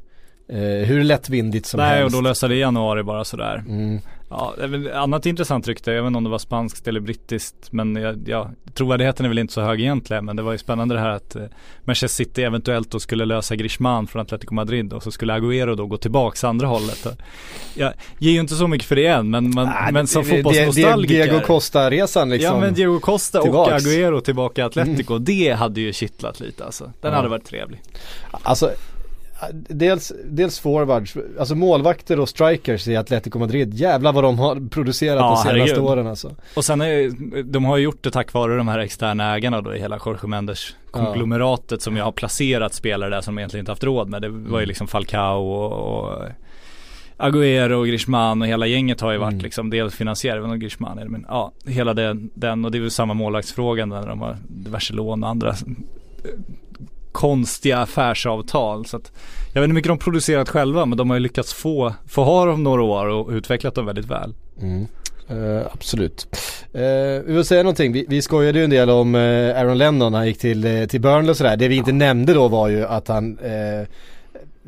eh, 0.48 0.58
hur 0.58 1.04
lättvindigt 1.04 1.66
som 1.66 1.78
nej 1.78 1.94
och 1.94 2.00
helst. 2.00 2.16
då 2.16 2.20
lösa 2.20 2.48
det 2.48 2.54
i 2.54 2.60
januari 2.60 3.02
bara 3.02 3.24
sådär. 3.24 3.64
Mm. 3.68 4.00
Ja, 4.30 4.54
annat 4.94 5.26
intressant 5.26 5.68
rykte, 5.68 5.92
inte 5.92 6.18
om 6.18 6.24
det 6.24 6.30
var 6.30 6.38
spanskt 6.38 6.88
eller 6.88 7.00
brittiskt 7.00 7.72
men 7.72 7.96
jag, 7.96 8.22
ja, 8.28 8.50
trovärdigheten 8.74 9.24
är 9.26 9.28
väl 9.28 9.38
inte 9.38 9.52
så 9.52 9.60
hög 9.60 9.80
egentligen 9.80 10.24
men 10.24 10.36
det 10.36 10.42
var 10.42 10.52
ju 10.52 10.58
spännande 10.58 10.94
det 10.94 11.00
här 11.00 11.10
att 11.10 11.36
eh, 11.36 11.42
Manchester 11.84 12.24
City 12.24 12.42
eventuellt 12.42 12.90
då 12.90 13.00
skulle 13.00 13.24
lösa 13.24 13.56
Griezmann 13.56 14.06
från 14.06 14.22
Atletico 14.22 14.54
Madrid 14.54 14.92
och 14.92 15.02
så 15.02 15.10
skulle 15.10 15.32
Agüero 15.34 15.76
då 15.76 15.86
gå 15.86 15.96
tillbaks 15.96 16.44
andra 16.44 16.66
hållet. 16.66 17.06
Jag 17.74 17.92
ger 18.18 18.32
ju 18.32 18.40
inte 18.40 18.54
så 18.54 18.68
mycket 18.68 18.88
för 18.88 18.96
det 18.96 19.06
än 19.06 19.30
men, 19.30 19.50
man, 19.54 19.68
Ah, 19.68 19.90
men 19.92 20.06
som 20.06 20.24
fotbollsnostalgiker 20.24 21.14
Diego 21.14 21.40
Costa-resan 21.40 22.30
liksom. 22.30 22.54
Ja 22.54 22.60
men 22.60 22.74
Diego 22.74 23.00
Costa 23.00 23.42
tillbaks. 23.42 23.72
och 23.72 23.90
Agüero 23.90 24.20
tillbaka 24.20 24.60
i 24.60 24.64
Atletico, 24.64 25.18
det 25.18 25.52
hade 25.58 25.80
ju 25.80 25.92
kittlat 25.92 26.40
lite 26.40 26.64
alltså. 26.64 26.84
Den 27.00 27.10
Ja. 27.10 27.16
hade 27.16 27.28
varit 27.28 27.44
trevlig. 27.44 27.80
Alltså 28.30 28.70
Dels, 29.52 30.12
dels 30.24 30.58
forwards, 30.58 31.16
alltså 31.38 31.54
målvakter 31.54 32.20
och 32.20 32.28
strikers 32.28 32.88
i 32.88 32.96
Atletico 32.96 33.38
Madrid. 33.38 33.74
Jävlar 33.74 34.12
vad 34.12 34.24
de 34.24 34.38
har 34.38 34.68
producerat 34.68 35.16
Ja, 35.16 35.28
de 35.30 35.36
senaste 35.36 35.48
herregud. 35.60 35.78
åren 35.78 36.06
alltså. 36.06 36.34
Och 36.56 36.64
sen 36.64 36.80
är, 36.80 37.10
de 37.42 37.64
har 37.64 37.76
ju 37.76 37.84
gjort 37.84 38.02
det 38.02 38.10
tack 38.10 38.32
vare 38.32 38.56
de 38.56 38.68
här 38.68 38.78
externa 38.78 39.34
ägarna 39.36 39.60
då 39.60 39.74
i 39.74 39.78
hela 39.78 39.98
Jorge 40.06 40.26
Mendes 40.28 40.74
konglomeratet 40.90 41.82
som 41.82 41.96
ju 41.96 42.02
har 42.02 42.12
placerat 42.12 42.74
spelare 42.74 43.10
där 43.10 43.20
som 43.20 43.34
de 43.34 43.38
egentligen 43.40 43.62
inte 43.62 43.72
haft 43.72 43.84
råd 43.84 44.08
med. 44.08 44.22
Det 44.22 44.28
var 44.28 44.36
ju 44.38 44.46
Mm. 44.56 44.68
liksom 44.68 44.86
Falcao 44.86 45.40
och, 45.52 45.72
och 46.12 46.22
Agüero 47.18 47.72
och 47.72 47.86
Griezmann 47.86 48.42
och 48.42 48.48
hela 48.48 48.66
gänget 48.66 49.00
har 49.00 49.12
ju 49.12 49.18
varit 49.18 49.32
Mm. 49.32 49.42
liksom 49.44 49.70
dels 49.70 49.94
finansierade, 49.94 50.38
även 50.40 50.50
om 50.50 50.58
Griezmann 50.58 50.98
är 50.98 51.04
men 51.04 51.26
ja, 51.28 51.52
hela 51.66 51.94
den, 51.94 52.30
den 52.34 52.64
och 52.64 52.70
det 52.70 52.78
är 52.78 52.82
väl 52.82 52.90
samma 52.90 53.14
målvaktsfrågan 53.14 53.88
där 53.90 54.06
de 54.06 54.20
har 54.20 54.36
diverse 54.48 54.92
lån 54.94 55.24
och 55.24 55.30
andra 55.30 55.54
konstiga 57.16 57.78
affärsavtal. 57.78 58.86
Så 58.86 58.96
att, 58.96 59.12
jag 59.52 59.60
vet 59.60 59.64
inte 59.64 59.70
hur 59.70 59.74
mycket 59.74 59.88
de 59.88 59.98
producerat 59.98 60.48
själva 60.48 60.86
men 60.86 60.98
de 60.98 61.10
har 61.10 61.16
ju 61.16 61.20
lyckats 61.20 61.54
få, 61.54 61.94
få 62.08 62.24
ha 62.24 62.44
dem 62.44 62.62
några 62.62 62.82
år 62.82 63.06
och 63.06 63.30
utvecklat 63.30 63.74
dem 63.74 63.86
väldigt 63.86 64.06
väl. 64.06 64.34
Mm. 64.62 64.86
Uh, 65.30 65.62
absolut. 65.72 66.26
Uh, 66.74 66.80
vi 67.26 67.32
vill 67.32 67.44
säga 67.44 67.62
någonting, 67.62 67.92
vi, 67.92 68.06
vi 68.08 68.22
skojade 68.22 68.58
ju 68.58 68.64
en 68.64 68.70
del 68.70 68.90
om 68.90 69.14
uh, 69.14 69.58
Aaron 69.58 69.78
Lennon, 69.78 70.14
han 70.14 70.26
gick 70.26 70.38
till, 70.38 70.66
uh, 70.66 70.86
till 70.86 71.00
Burnley 71.00 71.30
och 71.30 71.36
sådär. 71.36 71.56
Det 71.56 71.68
vi 71.68 71.76
inte 71.76 71.92
nämnde 71.92 72.34
då 72.34 72.48
var 72.48 72.68
ju 72.68 72.86
att 72.86 73.08
han 73.08 73.38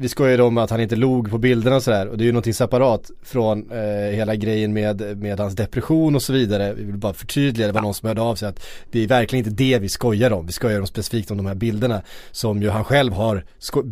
vi 0.01 0.09
skojade 0.09 0.43
om 0.43 0.59
att 0.59 0.71
han 0.71 0.81
inte 0.81 0.97
log 0.97 1.31
på 1.31 1.39
bilderna 1.39 1.77
och 1.77 1.83
sådär 1.83 2.09
och 2.09 2.19
det 2.19 2.25
är 2.25 2.27
ju 2.27 2.33
någonting 2.33 2.55
separat 2.55 3.11
från 3.23 3.71
eh, 3.71 4.17
hela 4.17 4.37
grejen 4.37 4.73
med, 4.73 5.19
med 5.19 5.41
hans 5.41 5.55
depression 5.55 6.15
och 6.15 6.23
så 6.23 6.33
vidare. 6.33 6.75
Vi 6.75 6.85
vill 6.85 6.97
bara 6.97 7.13
förtydliga, 7.13 7.67
det 7.67 7.73
var 7.73 7.83
någon 7.83 7.95
som 7.95 8.07
hörde 8.07 8.21
av 8.21 8.37
sig 8.37 8.49
att 8.49 8.67
det 8.91 9.01
är 9.01 9.09
verkligen 9.09 9.47
inte 9.47 9.65
det 9.65 9.79
vi 9.79 9.89
skojar 9.89 10.33
om. 10.33 10.47
Vi 10.47 10.53
skojar 10.53 10.81
om 10.81 10.87
specifikt 10.87 11.31
om 11.31 11.37
de 11.37 11.47
här 11.47 11.55
bilderna 11.55 12.03
som 12.31 12.63
ju 12.63 12.71
han 12.71 12.85
själv 12.85 13.13
har 13.13 13.45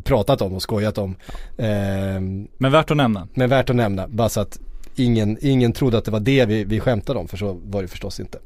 pratat 0.05 0.42
om 0.42 0.53
och 0.55 0.62
skojat 0.62 0.99
om. 0.99 1.16
Ehm, 1.59 2.49
Men 2.59 2.73
värt 2.73 2.90
att 2.90 2.97
nämna. 2.97 3.29
men 3.35 3.49
värt 3.49 3.71
att 3.71 3.77
nämna, 3.77 4.09
bara 4.09 4.29
så 4.29 4.40
att 4.40 4.59
ingen, 4.97 5.38
ingen 5.40 5.73
trodde 5.73 5.99
att 5.99 6.05
det 6.05 6.11
var 6.11 6.21
det 6.21 6.45
vi, 6.45 6.64
vi 6.64 6.81
skämtade 6.81 7.19
om, 7.19 7.29
för 7.29 7.37
så 7.37 7.61
var 7.64 7.83
det 7.83 7.88
förstås 7.88 8.21
inte. 8.21 8.38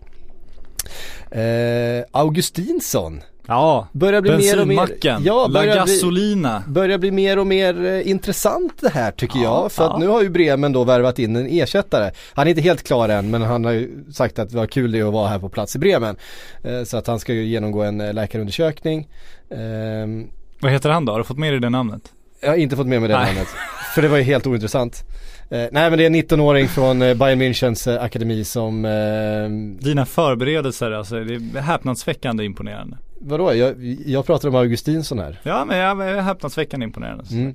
Eh, 1.31 2.05
Augustinsson 2.11 3.21
Ja, 3.51 3.89
börjar 3.93 4.21
bli 4.21 4.37
mer 4.37 4.61
och 4.61 4.69
mer, 4.69 4.89
ja, 5.03 5.19
La 5.19 5.49
börjar 5.49 5.85
bli, 5.85 5.93
Gasolina. 5.95 6.63
börjar 6.67 6.99
bli 6.99 7.11
mer 7.11 7.39
och 7.39 7.47
mer 7.47 7.85
eh, 7.85 8.11
intressant 8.11 8.73
det 8.81 8.89
här 8.89 9.11
tycker 9.11 9.39
Ja, 9.39 9.45
jag. 9.63 9.73
För 9.73 9.85
ja. 9.85 9.93
att 9.95 10.01
nu 10.01 10.07
har 10.07 10.23
ju 10.23 10.29
Bremen 10.29 10.73
då 10.73 10.85
värvat 10.85 11.19
in 11.19 11.37
en 11.37 11.47
ersättare. 11.47 12.11
Han 12.35 12.47
är 12.47 12.51
inte 12.51 12.63
helt 12.63 12.83
klar 12.83 13.09
än 13.09 13.31
men 13.31 13.43
han 13.43 13.65
har 13.65 13.73
ju 13.73 14.05
sagt 14.13 14.39
att 14.39 14.53
vad 14.53 14.71
kul 14.71 14.93
det 14.93 15.03
att 15.03 15.13
vara 15.13 15.29
här 15.29 15.39
på 15.39 15.49
plats 15.49 15.77
i 15.77 15.79
Bremen. 15.79 16.17
Eh, 16.65 16.83
så 16.85 16.97
att 16.97 17.07
han 17.07 17.21
ska 17.21 17.33
ju 17.33 17.45
genomgå 17.45 17.83
en 17.83 18.01
eh, 18.01 18.13
läkarundersökning. 18.15 19.09
Ehm, 19.51 20.27
Vad 20.61 20.73
heter 20.73 20.91
han 20.91 21.05
då? 21.05 21.13
Har 21.13 21.19
du 21.19 21.25
fått 21.25 21.39
med 21.39 21.53
dig 21.53 21.61
det 21.61 21.71
namnet? 21.71 22.03
Jag 22.41 22.49
har 22.49 22.57
inte 22.57 22.77
fått 22.77 22.87
med 22.87 23.01
mig 23.01 23.09
det 23.09 23.17
Nej. 23.17 23.27
namnet. 23.27 23.49
För 23.95 24.03
det 24.03 24.09
var 24.09 24.17
ju 24.17 24.23
helt 24.23 24.47
ointressant. 24.47 25.05
Eh, 25.51 25.59
nej 25.59 25.91
men 25.91 25.99
det 25.99 26.05
är 26.05 26.07
en 26.07 26.15
19-åring 26.15 26.69
från 26.69 26.99
Bayern 26.99 27.43
Münchens 27.43 27.99
akademi 27.99 28.45
som, 28.45 28.85
eh, 28.85 29.81
Dina 29.85 30.07
förberedelser 30.07 30.91
alltså, 30.91 31.15
det 31.25 31.35
är 31.35 31.61
häpnadsväckande 31.61 32.45
imponerande. 32.45 32.97
Vadå? 33.21 33.55
Jag, 33.55 33.83
jag 34.07 34.27
pratar 34.27 34.49
om 34.49 34.55
Augustinsson 34.55 35.19
här. 35.19 35.41
Ja 35.43 35.65
men 35.65 35.79
jag 35.79 36.09
är 36.09 36.21
häpnadsväckande 36.21 36.85
imponerande. 36.85 37.25
Mm. 37.31 37.55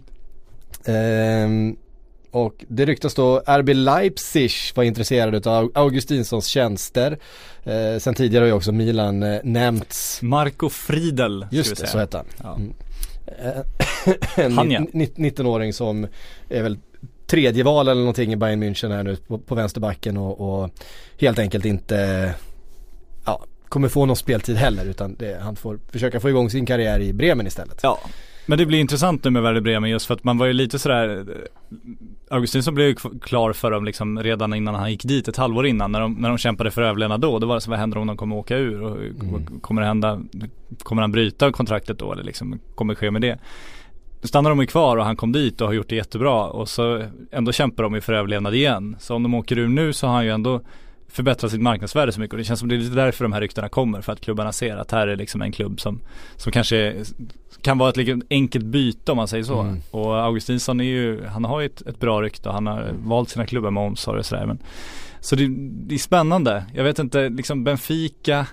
Ehm, 0.85 1.75
och 2.31 2.65
det 2.67 2.85
ryktas 2.85 3.13
då 3.13 3.43
RB 3.47 3.69
Leipzig 3.69 4.51
var 4.75 4.83
intresserade 4.83 5.49
av 5.51 5.71
Augustinssons 5.73 6.45
tjänster. 6.47 7.17
Eh, 7.63 7.99
sen 7.99 8.13
tidigare 8.15 8.43
har 8.43 8.47
ju 8.47 8.53
också 8.53 8.71
Milan 8.71 9.23
eh, 9.23 9.39
nämnts. 9.43 10.21
Marco 10.21 10.69
Friedel, 10.69 11.47
Just 11.51 11.77
det, 11.81 11.87
så 11.87 11.97
hette 11.97 12.17
han. 12.17 12.25
Ja. 12.43 12.55
Mm. 12.55 12.73
Eh, 13.27 14.45
en 14.45 14.51
Han, 14.57 14.71
ja. 14.71 14.79
ni- 14.79 15.11
ni- 15.15 15.29
19-åring 15.29 15.73
som 15.73 16.07
är 16.49 16.63
väl 16.63 16.77
tredje 17.27 17.63
val 17.63 17.87
eller 17.87 18.01
någonting 18.01 18.33
i 18.33 18.35
Bayern 18.35 18.63
München 18.63 18.91
här 18.95 19.03
nu 19.03 19.15
på, 19.15 19.37
på 19.37 19.55
vänsterbacken 19.55 20.17
och, 20.17 20.63
och 20.63 20.69
helt 21.19 21.39
enkelt 21.39 21.65
inte 21.65 22.33
kommer 23.75 23.89
få 23.89 24.05
någon 24.05 24.15
speltid 24.15 24.55
heller 24.55 24.85
utan 24.85 25.15
det, 25.15 25.39
han 25.41 25.55
får 25.55 25.79
försöka 25.91 26.19
få 26.19 26.29
igång 26.29 26.49
sin 26.49 26.65
karriär 26.65 26.99
i 26.99 27.13
Bremen 27.13 27.47
istället. 27.47 27.79
Ja. 27.83 27.99
Men 28.45 28.57
det 28.57 28.65
blir 28.65 28.79
intressant 28.79 29.23
nu 29.23 29.29
med 29.29 29.43
Werder 29.43 29.61
Bremen 29.61 29.89
just 29.89 30.05
för 30.05 30.13
att 30.13 30.23
man 30.23 30.37
var 30.37 30.45
ju 30.45 30.53
lite 30.53 30.79
sådär 30.79 31.25
Augustinsson 32.29 32.75
blev 32.75 32.87
ju 32.87 32.95
klar 33.21 33.53
för 33.53 33.71
dem 33.71 33.85
liksom 33.85 34.23
redan 34.23 34.53
innan 34.53 34.75
han 34.75 34.91
gick 34.91 35.03
dit 35.03 35.27
ett 35.27 35.37
halvår 35.37 35.67
innan 35.67 35.91
när 35.91 35.99
de, 35.99 36.13
när 36.13 36.29
de 36.29 36.37
kämpade 36.37 36.71
för 36.71 36.81
överlevnad 36.81 37.21
då. 37.21 37.39
Då 37.39 37.47
var 37.47 37.55
det 37.55 37.61
så 37.61 37.69
vad 37.69 37.79
händer 37.79 37.97
om 37.97 38.07
de 38.07 38.17
kommer 38.17 38.35
åka 38.35 38.57
ur 38.57 38.81
och 38.81 38.97
Mm. 38.97 39.59
kommer 39.61 39.81
det 39.81 39.87
hända 39.87 40.21
Kommer 40.79 41.01
han 41.01 41.11
bryta 41.11 41.51
kontraktet 41.51 41.99
då 41.99 42.11
eller 42.11 42.23
liksom 42.23 42.59
kommer 42.75 42.95
ske 42.95 43.11
med 43.11 43.21
det? 43.21 43.39
Nu 44.21 44.27
stannar 44.27 44.49
de 44.49 44.59
ju 44.59 44.67
kvar 44.67 44.97
och 44.97 45.05
han 45.05 45.15
kom 45.15 45.31
dit 45.31 45.61
och 45.61 45.67
har 45.67 45.73
gjort 45.73 45.89
det 45.89 45.95
jättebra 45.95 46.45
och 46.47 46.69
så 46.69 47.03
ändå 47.31 47.51
kämpar 47.51 47.83
de 47.83 47.95
ju 47.95 48.01
för 48.01 48.13
överlevnad 48.13 48.55
igen. 48.55 48.95
Så 48.99 49.15
om 49.15 49.23
de 49.23 49.33
åker 49.33 49.57
ur 49.57 49.67
nu 49.67 49.93
så 49.93 50.07
har 50.07 50.13
han 50.13 50.25
ju 50.25 50.31
ändå 50.31 50.61
förbättrat 51.07 51.51
sitt 51.51 51.61
marknadsvärde 51.61 52.11
så 52.11 52.19
mycket 52.19 52.33
och 52.33 52.37
det 52.37 52.43
känns 52.43 52.59
som 52.59 52.69
det 52.69 52.75
är 52.75 52.77
lite 52.77 52.95
därför 52.95 53.25
de 53.25 53.33
här 53.33 53.41
ryktena 53.41 53.69
kommer 53.69 54.01
för 54.01 54.13
att 54.13 54.21
klubbarna 54.21 54.51
ser 54.51 54.77
att 54.77 54.91
här 54.91 55.07
är 55.07 55.15
liksom 55.15 55.41
en 55.41 55.51
klubb 55.51 55.81
som, 55.81 56.01
som 56.35 56.51
kanske 56.51 56.95
kan 57.61 57.77
vara 57.77 57.89
ett 57.89 57.97
liksom 57.97 58.21
enkelt 58.29 58.65
byte 58.65 59.11
om 59.11 59.17
man 59.17 59.27
säger 59.27 59.43
så. 59.43 59.59
Mm. 59.59 59.81
Och 59.91 60.23
Augustinsson 60.25 60.79
är 60.79 60.83
ju, 60.83 61.25
han 61.25 61.45
har 61.45 61.59
ju 61.59 61.65
ett, 61.65 61.81
ett 61.81 61.99
bra 61.99 62.21
rykte 62.21 62.49
och 62.49 62.55
han 62.55 62.67
har 62.67 62.91
valt 63.03 63.29
sina 63.29 63.45
klubbar 63.45 63.71
med 63.71 63.83
omsorg 63.83 64.19
och 64.19 64.25
sådär 64.25 64.45
men 64.45 64.59
Så 65.19 65.35
det, 65.35 65.47
det 65.87 65.95
är 65.95 65.99
spännande. 65.99 66.63
Jag 66.73 66.83
vet 66.83 66.99
inte, 66.99 67.29
liksom 67.29 67.63
Benfica 67.63 68.47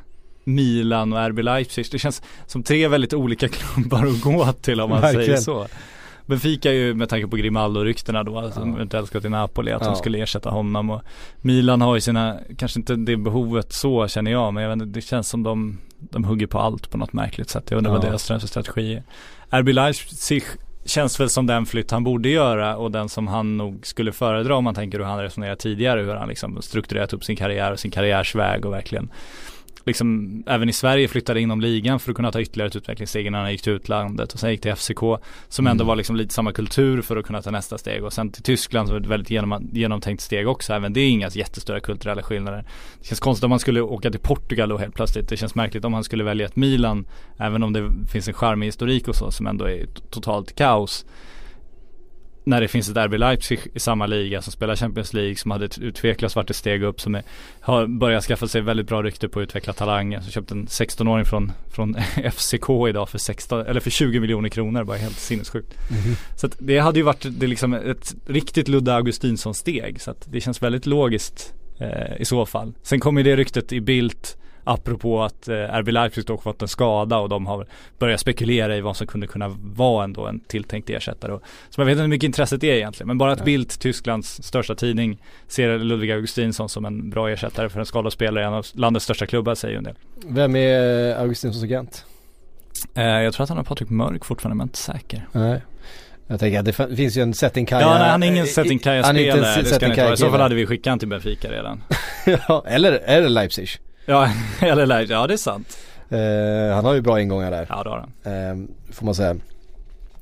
Milan 0.44 1.12
och 1.12 1.18
RB 1.28 1.38
Leipzig. 1.38 1.86
Det 1.90 1.98
känns 1.98 2.22
som 2.46 2.62
tre 2.62 2.88
väldigt 2.88 3.14
olika 3.14 3.48
klubbar 3.74 4.06
att 4.06 4.20
gå 4.20 4.52
till 4.52 4.80
om 4.80 4.90
man 4.90 5.00
Verkligen. 5.00 5.26
säger 5.26 5.38
så. 5.38 5.66
Benfica 6.26 6.68
är 6.70 6.74
ju 6.74 6.94
med 6.94 7.08
tanke 7.08 7.26
på 7.28 7.36
Grimaldo-ryktena 7.36 8.22
då, 8.24 8.50
som 8.50 8.68
Ja. 8.70 8.74
eventuellt 8.76 9.08
ska 9.08 9.20
till 9.20 9.30
Napoli, 9.30 9.72
att 9.72 9.82
Ja. 9.82 9.88
de 9.88 9.96
skulle 9.96 10.18
ersätta 10.18 10.50
honom 10.50 10.90
och 10.90 11.02
Milan 11.40 11.80
har 11.80 11.94
ju 11.94 12.00
sina, 12.00 12.38
kanske 12.58 12.78
inte 12.80 12.96
det 12.96 13.16
behovet 13.16 13.72
så 13.72 14.08
känner 14.08 14.30
jag, 14.30 14.54
men 14.54 14.62
jag 14.62 14.76
vet 14.76 14.92
det 14.94 15.00
känns 15.00 15.28
som 15.28 15.42
de, 15.42 15.78
de 15.98 16.24
hugger 16.24 16.46
på 16.46 16.58
allt 16.58 16.90
på 16.90 16.98
något 16.98 17.12
märkligt 17.12 17.50
sätt. 17.50 17.64
Jag 17.70 17.78
undrar 17.78 17.92
vad 17.92 18.04
Ja. 18.04 18.08
deras 18.08 18.26
transferstrategi 18.26 18.94
är. 19.50 19.60
RB 19.60 19.68
Leipzig 19.68 20.42
känns 20.84 21.20
väl 21.20 21.28
som 21.30 21.46
den 21.46 21.66
flytt 21.66 21.90
han 21.90 22.04
borde 22.04 22.28
göra 22.28 22.76
och 22.76 22.90
den 22.90 23.08
som 23.08 23.26
han 23.28 23.56
nog 23.56 23.86
skulle 23.86 24.12
föredra 24.12 24.56
om 24.56 24.64
man 24.64 24.74
tänker 24.74 24.98
hur 24.98 25.04
han 25.06 25.18
resonerat 25.22 25.58
tidigare, 25.58 26.00
hur 26.02 26.14
han 26.14 26.28
liksom 26.28 26.62
strukturerat 26.62 27.12
upp 27.12 27.24
sin 27.24 27.36
karriär 27.36 27.72
och 27.72 27.78
sin 27.80 27.90
karriärsväg 27.90 28.64
och 28.66 28.72
verkligen 28.72 29.10
liksom 29.86 30.42
även 30.46 30.68
i 30.68 30.72
Sverige 30.72 31.08
flyttade 31.08 31.40
inom 31.40 31.60
ligan 31.60 32.00
för 32.00 32.10
att 32.10 32.16
kunna 32.16 32.32
ta 32.32 32.40
ytterligare 32.40 32.68
ett 32.68 32.76
utvecklingssteg 32.76 33.26
innan 33.26 33.40
han 33.40 33.52
gick 33.52 33.62
till 33.62 33.72
utlandet 33.72 34.32
och 34.32 34.40
sen 34.40 34.50
gick 34.50 34.60
till 34.60 34.74
FCK 34.74 35.00
som 35.48 35.66
ändå 35.66 35.82
Mm. 35.82 35.86
var 35.86 35.96
liksom 35.96 36.16
lite 36.16 36.34
samma 36.34 36.52
kultur 36.52 37.02
för 37.02 37.16
att 37.16 37.26
kunna 37.26 37.42
ta 37.42 37.50
nästa 37.50 37.78
steg 37.78 38.04
och 38.04 38.12
sen 38.12 38.30
till 38.30 38.42
Tyskland 38.42 38.88
som 38.88 38.94
var 38.94 39.00
ett 39.00 39.06
väldigt 39.06 39.30
genom, 39.30 39.68
genomtänkt 39.72 40.22
steg 40.22 40.48
också 40.48 40.72
även 40.72 40.92
det 40.92 41.00
är 41.00 41.08
inga 41.08 41.28
jättestora 41.28 41.80
kulturella 41.80 42.22
skillnader. 42.22 42.64
Det 43.00 43.06
känns 43.06 43.20
konstigt 43.20 43.44
om 43.44 43.50
man 43.50 43.58
skulle 43.58 43.80
åka 43.80 44.10
till 44.10 44.20
Portugal 44.20 44.68
då 44.68 44.78
helt 44.78 44.94
plötsligt. 44.94 45.28
Det 45.28 45.36
känns 45.36 45.54
märkligt 45.54 45.84
om 45.84 45.94
han 45.94 46.04
skulle 46.04 46.24
välja 46.24 46.46
ett 46.46 46.56
Milan 46.56 47.06
även 47.38 47.62
om 47.62 47.72
det 47.72 47.90
finns 48.12 48.28
en 48.28 48.34
charmig 48.34 48.66
historik 48.66 49.08
och 49.08 49.16
så 49.16 49.30
som 49.30 49.46
ändå 49.46 49.64
är 49.64 49.86
totalt 50.10 50.54
kaos 50.54 51.06
när 52.44 52.60
det 52.60 52.68
finns 52.68 52.88
ett 52.88 52.96
RB 52.96 53.18
Leipzig 53.18 53.60
i 53.74 53.80
samma 53.80 54.06
liga 54.06 54.42
som 54.42 54.52
spelar 54.52 54.76
Champions 54.76 55.12
League 55.12 55.36
som 55.36 55.50
hade 55.50 55.64
ett 55.64 55.78
utvecklat 55.78 56.36
varit 56.36 56.50
ett 56.50 56.56
steg 56.56 56.82
upp 56.82 57.00
som 57.00 57.14
är, 57.14 57.22
har 57.60 57.86
börjat 57.86 58.24
skaffa 58.24 58.48
sig 58.48 58.60
väldigt 58.60 58.88
bra 58.88 59.02
rykte 59.02 59.28
på 59.28 59.40
att 59.40 59.42
utveckla 59.42 59.72
talanger. 59.72 60.20
Så 60.20 60.30
köpte 60.30 60.54
en 60.54 60.66
16-åring 60.66 61.24
från, 61.24 61.52
från 61.70 61.94
FCK 62.32 62.70
idag 62.88 63.08
för 63.08 63.18
16, 63.18 63.66
eller 63.66 63.80
för 63.80 63.90
20 63.90 64.20
miljoner 64.20 64.48
kronor, 64.48 64.84
bara 64.84 64.96
helt 64.96 65.18
sinnessjukt. 65.18 65.74
Så 66.36 66.46
att 66.46 66.56
det 66.58 66.78
hade 66.78 66.98
ju 66.98 67.04
varit 67.04 67.26
det 67.30 67.46
liksom 67.46 67.74
ett 67.74 68.14
riktigt 68.26 68.68
Ludde 68.68 68.94
Augustinsson 68.94 69.54
steg 69.54 70.00
så 70.00 70.10
att 70.10 70.26
det 70.30 70.40
känns 70.40 70.62
väldigt 70.62 70.86
logiskt 70.86 71.54
eh, 71.78 72.20
i 72.20 72.24
så 72.24 72.46
fall. 72.46 72.72
Sen 72.82 73.00
kommer 73.00 73.20
ju 73.20 73.30
det 73.30 73.36
ryktet 73.36 73.72
i 73.72 73.80
Bildt 73.80 74.36
apropå 74.64 75.22
att 75.22 75.48
RB 75.48 75.88
Leipzig 75.88 76.26
dock 76.26 76.42
fått 76.42 76.62
en 76.62 76.68
skada 76.68 77.18
och 77.18 77.28
de 77.28 77.46
har 77.46 77.66
börjat 77.98 78.20
spekulera 78.20 78.76
i 78.76 78.80
vad 78.80 78.96
som 78.96 79.06
kunde 79.06 79.26
kunna 79.26 79.48
vara 79.62 80.04
ändå 80.04 80.26
en 80.26 80.40
tilltänkt 80.40 80.90
ersättare. 80.90 81.38
Så 81.70 81.80
man 81.80 81.86
vet 81.86 81.92
inte 81.92 82.02
hur 82.02 82.08
mycket 82.08 82.26
intresset 82.26 82.64
är 82.64 82.74
egentligen 82.74 83.08
men 83.08 83.18
bara 83.18 83.32
att 83.32 83.44
Bildt, 83.44 83.80
Tysklands 83.80 84.42
största 84.42 84.74
tidning, 84.74 85.22
ser 85.48 85.78
Ludvig 85.78 86.10
Augustinsson 86.10 86.68
som 86.68 86.84
en 86.84 87.10
bra 87.10 87.30
ersättare 87.30 87.68
för 87.68 87.80
en 87.80 87.86
skadad 87.86 88.12
spelare 88.12 88.44
i 88.44 88.46
en 88.46 88.54
av 88.54 88.66
landets 88.74 89.04
största 89.04 89.26
klubbar 89.26 89.54
säger 89.54 89.72
ju 89.72 89.78
en 89.78 89.84
del. 89.84 89.94
Vem 90.26 90.56
är 90.56 91.14
Augustinssons 91.14 91.64
agent? 91.64 92.04
Eh, 92.94 93.04
jag 93.04 93.34
tror 93.34 93.42
att 93.42 93.48
han 93.48 93.58
har 93.58 93.64
Patrik 93.64 93.90
Mörk 93.90 94.24
fortfarande 94.24 94.56
men 94.56 94.60
jag 94.60 94.66
är 94.66 94.68
inte 94.68 94.78
säker. 94.78 95.28
Nej. 95.32 95.62
Jag 96.26 96.40
tänker 96.40 96.58
att 96.58 96.64
det 96.64 96.96
finns 96.96 97.16
ju 97.16 97.22
en 97.22 97.34
setting 97.34 97.66
Kaja 97.66 97.80
Ja 97.80 97.98
nej, 97.98 98.10
han 98.10 98.22
är 98.22 98.26
ingen 98.26 98.46
setting 98.46 98.72
en 98.72 98.78
spelare 98.78 99.62
det 99.62 99.64
ska 99.64 99.64
setting 99.64 99.80
han 99.80 99.90
inte 99.90 100.02
vara. 100.04 100.14
I 100.14 100.16
så 100.16 100.30
fall 100.30 100.40
hade 100.40 100.54
vi 100.54 100.66
skickat 100.66 100.90
han 100.90 100.98
till 100.98 101.08
Benfica 101.08 101.52
redan. 101.52 101.82
ja, 102.48 102.64
eller, 102.66 102.92
eller 102.92 103.28
Leipzig. 103.28 103.68
Ja, 104.06 104.28
eller 104.60 104.86
Leipzig, 104.86 105.14
ja 105.14 105.26
det 105.26 105.34
är 105.34 105.36
sant. 105.38 105.78
Eh, 106.10 106.74
han 106.74 106.84
har 106.84 106.94
ju 106.94 107.00
bra 107.00 107.20
ingångar 107.20 107.50
där. 107.50 107.66
Ja 107.68 107.82
det 107.82 107.90
har 107.90 107.98
han. 107.98 108.68
Eh, 108.68 108.68
får 108.94 109.04
man 109.06 109.14
säga. 109.14 109.36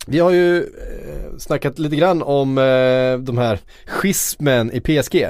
Vi 0.06 0.18
har 0.18 0.30
ju 0.30 0.58
eh, 0.58 1.38
snackat 1.38 1.78
lite 1.78 1.96
grann 1.96 2.22
om 2.22 2.58
eh, 2.58 3.18
de 3.18 3.38
här 3.38 3.58
schismen 3.86 4.72
i 4.72 4.80
PSG. 4.80 5.26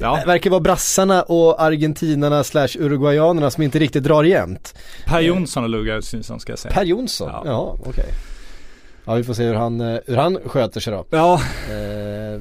Ja, 0.00 0.16
Det 0.20 0.26
verkar 0.26 0.50
vara 0.50 0.60
brassarna 0.60 1.22
och 1.22 1.62
argentinarna 1.62 2.44
slash 2.44 2.68
uruguayanerna 2.78 3.50
som 3.50 3.62
inte 3.62 3.78
riktigt 3.78 4.02
drar 4.04 4.24
jämnt. 4.24 4.74
Per 5.06 5.20
Jonsson 5.20 5.62
och 5.64 5.68
Ludvig 5.70 5.90
Augustinsson 5.92 6.40
ska 6.40 6.52
jag 6.52 6.58
säga. 6.58 6.74
Per 6.74 6.84
Jonsson, 6.84 7.30
Ja. 7.32 7.42
ja, 7.46 7.76
okej. 7.86 8.04
Ja 9.04 9.14
vi 9.14 9.24
får 9.24 9.34
se 9.34 9.44
hur 9.44 9.54
han, 9.54 9.80
eh, 9.80 9.98
hur 10.06 10.16
han 10.16 10.38
sköter 10.46 10.80
sig 10.80 10.92
då. 10.92 11.04
Ja, 11.10 11.40
Eh, 11.70 12.40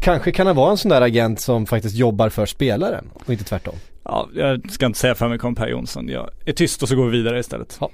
kanske 0.00 0.32
kan 0.32 0.46
han 0.46 0.56
vara 0.56 0.70
en 0.70 0.76
sån 0.76 0.88
där 0.88 1.00
agent 1.00 1.40
som 1.40 1.66
faktiskt 1.66 1.96
jobbar 1.96 2.28
för 2.28 2.46
spelaren 2.46 3.04
och 3.24 3.30
inte 3.32 3.44
tvärtom. 3.44 3.74
Ja, 4.04 4.28
jag 4.34 4.72
ska 4.72 4.86
inte 4.86 4.98
säga 4.98 5.14
för 5.14 5.28
mycket 5.28 5.44
om 5.44 5.54
Per 5.54 5.68
Jonsson. 5.68 6.08
Jag 6.08 6.30
är 6.44 6.52
tyst 6.52 6.82
och 6.82 6.88
så 6.88 6.96
går 6.96 7.04
vi 7.04 7.10
vidare 7.18 7.38
istället. 7.40 7.78
Ja. 7.80 7.90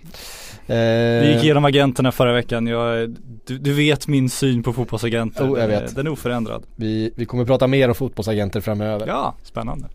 Vi 0.68 1.26
gick 1.26 1.36
Eh, 1.36 1.44
igenom 1.44 1.64
agenterna 1.64 2.12
förra 2.12 2.32
veckan. 2.32 2.66
Jag, 2.66 3.16
du, 3.46 3.58
du 3.58 3.72
vet 3.72 4.08
min 4.08 4.30
syn 4.30 4.62
på 4.62 4.72
fotbollsagenter. 4.72 5.44
Oh, 5.54 5.60
jag 5.60 5.68
vet. 5.68 5.96
Den 5.96 6.06
är 6.06 6.10
oförändrad. 6.10 6.62
vi, 6.76 7.12
vi 7.16 7.24
kommer 7.24 7.44
prata 7.44 7.66
mer 7.66 7.88
om 7.88 7.94
fotbollsagenter 7.94 8.60
framöver. 8.60 9.06
Ja, 9.06 9.34
spännande. 9.42 9.88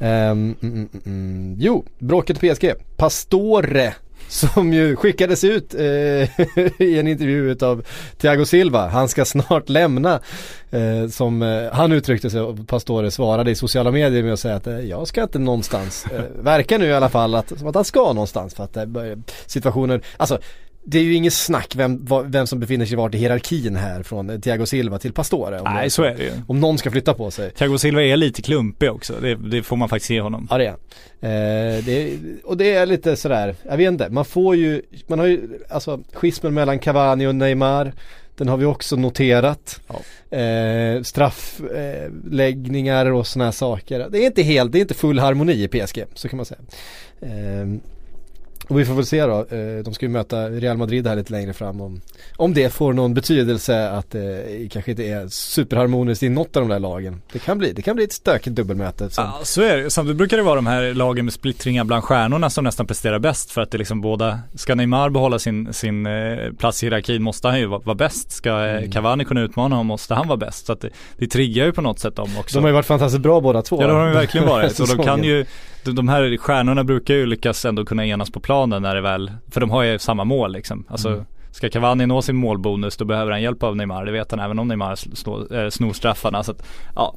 Ehm, 0.00 0.54
mm, 0.62 0.74
mm, 0.74 0.88
mm. 1.06 1.56
Jo, 1.58 1.84
bråket 1.98 2.40
PSG. 2.40 2.72
Pastore 2.96 3.94
som 4.28 4.72
ju 4.72 4.96
skickades 4.96 5.44
ut 5.44 5.74
eh, 5.74 5.80
i 6.78 6.98
en 6.98 7.08
intervju 7.08 7.50
utav 7.50 7.84
Thiago 8.18 8.44
Silva. 8.44 8.88
Han 8.88 9.08
ska 9.08 9.24
snart 9.24 9.68
lämna. 9.68 10.20
Eh, 10.70 11.08
som 11.08 11.42
eh, 11.42 11.72
han 11.72 11.92
uttryckte 11.92 12.30
sig 12.30 12.40
och 12.40 12.68
Pastore 12.68 13.10
svarade 13.10 13.50
i 13.50 13.54
sociala 13.54 13.90
medier 13.90 14.22
med 14.22 14.32
att 14.32 14.40
säga 14.40 14.56
att 14.56 14.66
eh, 14.66 14.80
jag 14.80 15.08
ska 15.08 15.22
inte 15.22 15.38
någonstans. 15.38 16.06
Eh, 16.12 16.22
verkar 16.42 16.78
nu 16.78 16.86
i 16.86 16.92
alla 16.92 17.08
fall 17.08 17.34
att, 17.34 17.58
som 17.58 17.68
att 17.68 17.74
han 17.74 17.84
ska 17.84 18.12
någonstans 18.12 18.54
för 18.54 18.64
att 18.64 18.76
eh, 18.76 18.84
situationen, 19.46 20.00
alltså 20.16 20.38
det 20.90 20.98
är 20.98 21.02
ju 21.02 21.14
inget 21.14 21.32
snack 21.32 21.76
vem, 21.76 22.06
vem 22.26 22.46
som 22.46 22.60
befinner 22.60 22.86
sig 22.86 22.96
vart 22.96 23.14
i 23.14 23.18
hierarkin 23.18 23.76
här 23.76 24.02
från 24.02 24.40
Thiago 24.40 24.66
Silva 24.66 24.98
till 24.98 25.12
Pastore. 25.12 25.62
Nej, 25.62 25.82
någon- 25.82 25.90
så 25.90 26.02
är 26.02 26.14
det 26.14 26.22
ju. 26.24 26.30
Om 26.46 26.60
någon 26.60 26.78
ska 26.78 26.90
flytta 26.90 27.14
på 27.14 27.30
sig. 27.30 27.50
Thiago 27.50 27.78
Silva 27.78 28.02
är 28.02 28.16
lite 28.16 28.42
klumpig 28.42 28.90
också. 28.90 29.14
Det, 29.22 29.34
det 29.34 29.62
får 29.62 29.76
man 29.76 29.88
faktiskt 29.88 30.10
ge 30.10 30.20
honom. 30.20 30.46
Ja 30.50 30.58
det 30.58 30.66
är 31.20 31.76
eh, 31.76 31.84
det 31.84 32.18
Och 32.44 32.56
det 32.56 32.74
är 32.74 32.86
lite 32.86 33.16
sådär, 33.16 33.54
jag 33.68 33.76
vet 33.76 33.88
inte, 33.88 34.08
man 34.10 34.24
får 34.24 34.56
ju, 34.56 34.82
man 35.06 35.18
har 35.18 35.26
ju, 35.26 35.48
alltså 35.70 36.00
schismen 36.12 36.54
mellan 36.54 36.78
Cavani 36.78 37.26
och 37.26 37.34
Neymar 37.34 37.92
den 38.36 38.48
har 38.48 38.56
vi 38.56 38.64
också 38.64 38.96
noterat. 38.96 39.80
Eh, 40.30 41.02
straffläggningar 41.02 43.06
och 43.12 43.26
sådana 43.26 43.44
här 43.44 43.52
saker. 43.52 44.06
Det 44.10 44.18
är 44.18 44.26
inte 44.26 44.42
helt, 44.42 44.72
det 44.72 44.78
är 44.78 44.80
inte 44.80 44.94
full 44.94 45.18
harmoni 45.18 45.52
i 45.64 45.68
PSG, 45.68 46.04
så 46.14 46.28
kan 46.28 46.36
man 46.36 46.46
säga. 46.46 46.60
Eh, 47.20 47.66
och 48.68 48.78
vi 48.78 48.84
får 48.84 48.94
väl 48.94 49.06
se 49.06 49.26
då, 49.26 49.38
eh, 49.38 49.84
de 49.84 49.94
ska 49.94 50.06
ju 50.06 50.12
möta 50.12 50.48
Real 50.48 50.76
Madrid 50.76 51.06
här 51.06 51.16
lite 51.16 51.32
längre 51.32 51.52
fram 51.52 51.80
om, 51.80 52.00
om 52.36 52.54
det 52.54 52.70
får 52.70 52.92
någon 52.92 53.14
betydelse 53.14 53.90
att 53.90 54.10
det 54.10 54.62
eh, 54.62 54.68
kanske 54.68 54.90
inte 54.90 55.02
är 55.02 55.28
superharmoniskt 55.28 56.22
i 56.22 56.28
något 56.28 56.56
av 56.56 56.62
de 56.62 56.68
där 56.68 56.78
lagen. 56.78 57.22
Det 57.32 57.38
kan 57.38 57.58
bli, 57.58 57.72
det 57.72 57.82
kan 57.82 57.96
bli 57.96 58.04
ett 58.04 58.12
stökigt 58.12 58.56
dubbelmöte. 58.56 59.10
Som, 59.10 59.24
Ja, 59.24 59.40
så 59.42 59.62
är 59.62 59.76
det. 59.76 59.90
Samtidigt 59.90 60.18
brukar 60.18 60.36
det 60.36 60.42
vara 60.42 60.54
de 60.54 60.66
här 60.66 60.94
lagen 60.94 61.24
med 61.24 61.34
splittringar 61.34 61.84
bland 61.84 62.04
stjärnorna 62.04 62.50
som 62.50 62.64
nästan 62.64 62.86
presterar 62.86 63.18
bäst 63.18 63.50
för 63.50 63.60
att 63.60 63.70
det 63.70 63.78
liksom 63.78 64.00
båda, 64.00 64.38
ska 64.54 64.74
Neymar 64.74 65.10
behålla 65.10 65.38
sin, 65.38 65.72
sin 65.72 66.06
eh, 66.06 66.52
plats 66.58 66.82
i 66.82 66.86
hierarkin 66.86 67.22
måste 67.22 67.48
han 67.48 67.58
ju 67.58 67.66
vara, 67.66 67.80
vara 67.80 67.96
bäst. 67.96 68.32
Ska 68.32 68.68
Mm. 68.68 68.90
Cavani 68.90 69.24
kunna 69.24 69.40
utmana 69.40 69.74
honom 69.74 69.86
måste 69.86 70.14
han 70.14 70.28
vara 70.28 70.36
bäst. 70.36 70.66
Så 70.66 70.72
att 70.72 70.80
det, 70.80 70.90
det 71.16 71.26
triggar 71.26 71.64
ju 71.64 71.72
på 71.72 71.82
något 71.82 71.98
sätt 71.98 72.16
dem 72.16 72.28
också. 72.38 72.58
De 72.58 72.64
har 72.64 72.68
ju 72.68 72.74
varit 72.74 72.86
fantastiskt 72.86 73.22
bra 73.22 73.40
båda 73.40 73.62
två. 73.62 73.82
Ja 73.82 73.86
det 73.86 73.92
har 73.92 74.06
de 74.06 74.12
verkligen 74.12 74.46
varit. 74.46 74.80
Och 74.80 74.88
de 74.88 75.04
kan 75.04 75.24
ju, 75.24 75.46
de, 75.84 76.08
här 76.08 76.36
stjärnorna 76.36 76.84
brukar 76.84 77.14
ju 77.14 77.26
lyckas 77.26 77.64
ändå 77.64 77.84
kunna 77.84 78.06
enas 78.06 78.30
på 78.30 78.40
planen 78.40 78.82
när 78.82 78.94
det 78.94 79.00
väl, 79.00 79.32
för 79.50 79.60
de 79.60 79.70
har 79.70 79.82
ju 79.82 79.98
samma 79.98 80.24
mål 80.24 80.52
liksom. 80.52 80.84
Alltså 80.88 81.08
Mm. 81.08 81.24
Ska 81.50 81.70
Cavani 81.70 82.06
nå 82.06 82.22
sin 82.22 82.36
målbonus 82.36 82.96
då 82.96 83.04
behöver 83.04 83.32
han 83.32 83.42
hjälp 83.42 83.62
av 83.62 83.76
Neymar, 83.76 84.04
det 84.06 84.12
vet 84.12 84.30
han 84.30 84.40
även 84.40 84.58
om 84.58 84.68
Neymar 84.68 84.94
snor, 84.94 85.56
äh, 85.56 85.70
snor 85.70 85.92
straffarna. 85.92 86.42
Så 86.42 86.50
att, 86.50 86.62
ja. 86.94 87.14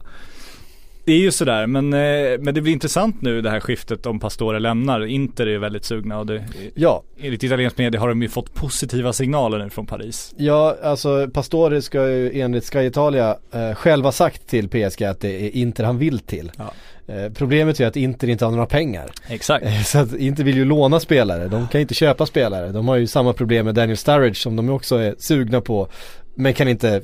Det 1.06 1.12
är 1.12 1.18
ju 1.18 1.32
sådär 1.32 1.68
men, 1.68 1.94
eh, 1.94 2.40
men 2.40 2.54
det 2.54 2.62
blir 2.62 2.74
intressant 2.74 3.22
nu 3.22 3.42
det 3.42 3.50
här 3.50 3.60
skiftet 3.60 4.06
om 4.06 4.20
Pastore 4.20 4.60
lämnar. 4.60 5.06
Inter 5.06 5.48
är 5.48 5.58
väldigt 5.58 5.86
sugna 5.86 6.20
och 6.20 6.26
det, 6.26 6.46
Ja, 6.76 7.04
enligt 7.20 7.44
italiensk 7.44 7.78
media 7.78 8.00
har 8.00 8.10
de 8.10 8.22
ju 8.22 8.30
fått 8.30 8.54
positiva 8.54 9.14
signaler 9.14 9.60
nu 9.60 9.70
från 9.70 9.86
Paris. 9.86 10.34
Ja, 10.38 10.78
alltså 10.84 11.28
Pastore 11.34 11.82
ska 11.82 12.10
ju 12.10 12.42
enligt 12.42 12.74
Sky 12.74 12.80
Italia 12.80 13.38
eh, 13.52 13.74
själva 13.76 14.12
sagt 14.12 14.48
till 14.48 14.70
PSG 14.70 15.04
att 15.04 15.20
det 15.20 15.42
är 15.42 15.56
Inter 15.56 15.84
han 15.84 15.98
vill 15.98 16.20
till. 16.20 16.52
Ja. 16.58 16.74
Eh, 17.12 17.32
problemet 17.34 17.80
är 17.80 17.88
att 17.88 17.96
Inter 17.96 18.30
inte 18.30 18.46
har 18.46 18.52
några 18.52 18.66
pengar. 18.66 19.12
Exakt. 19.28 19.66
Eh, 19.66 19.82
så 19.82 20.00
att 20.00 20.14
Inter 20.16 20.44
vill 20.44 20.56
ju 20.56 20.66
låna 20.66 21.00
spelare, 21.00 21.48
de 21.48 21.68
kan 21.68 21.82
inte 21.82 21.94
köpa 21.94 22.26
spelare. 22.26 22.72
De 22.72 22.88
har 22.88 22.96
ju 22.96 23.08
samma 23.08 23.34
problem 23.34 23.66
med 23.66 23.76
Daniel 23.76 23.98
Sturridge 23.98 24.36
som 24.36 24.56
de 24.56 24.70
också 24.70 24.96
är 24.96 25.16
sugna 25.18 25.62
på. 25.62 25.88
Men 26.36 26.54
kan 26.54 26.68
inte, 26.68 27.02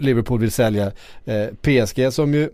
Liverpool 0.00 0.40
vill 0.40 0.50
sälja. 0.50 0.92
Eh, 1.24 1.46
PSG 1.62 2.12
som 2.12 2.34
ju 2.34 2.50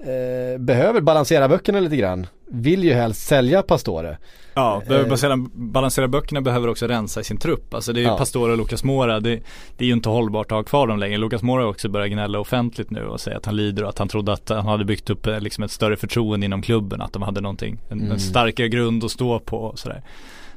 eh, 0.00 0.58
behöver 0.60 1.00
balansera 1.00 1.48
böckerna 1.48 1.80
lite 1.80 1.96
grann. 1.96 2.26
Vill 2.52 2.84
ju 2.84 2.92
helst 2.92 3.26
sälja 3.26 3.62
Pastore. 3.62 4.18
Ja, 4.54 4.82
behöver 4.88 5.26
Eh. 5.32 5.36
balansera, 5.54 6.08
böckerna 6.08 6.40
behöver 6.40 6.68
också 6.68 6.86
rensa 6.86 7.20
i 7.20 7.24
sin 7.24 7.36
trupp. 7.36 7.74
Alltså 7.74 7.92
det 7.92 8.00
är 8.00 8.02
ju 8.02 8.08
Ja. 8.08 8.16
Pastore 8.18 8.52
och 8.52 8.58
Lucas 8.58 8.84
Mora, 8.84 9.20
det, 9.20 9.30
det 9.76 9.84
är 9.84 9.86
ju 9.86 9.92
inte 9.92 10.08
hållbart 10.08 10.46
att 10.46 10.56
ha 10.56 10.62
kvar 10.62 10.86
dem 10.86 10.98
längre. 10.98 11.18
Lucas 11.18 11.42
Mora 11.42 11.62
har 11.62 11.68
också 11.68 11.88
börjat 11.88 12.10
gnälla 12.10 12.38
offentligt 12.38 12.90
nu 12.90 13.04
och 13.06 13.20
säga 13.20 13.36
att 13.36 13.46
han 13.46 13.56
lider 13.56 13.82
och 13.82 13.88
att 13.88 13.98
han 13.98 14.08
trodde 14.08 14.32
att 14.32 14.48
han 14.48 14.66
hade 14.66 14.84
byggt 14.84 15.10
upp 15.10 15.26
eh, 15.26 15.40
liksom 15.40 15.64
ett 15.64 15.70
större 15.70 15.96
förtroende 15.96 16.46
inom 16.46 16.62
klubben, 16.62 17.00
att 17.00 17.12
de 17.12 17.22
hade 17.22 17.40
någonting, 17.40 17.78
en, 17.88 17.98
Mm. 18.00 18.12
en 18.12 18.20
starkare 18.20 18.68
grund 18.68 19.04
att 19.04 19.10
stå 19.10 19.38
på 19.38 19.56
och 19.56 19.78
sådär. 19.78 20.02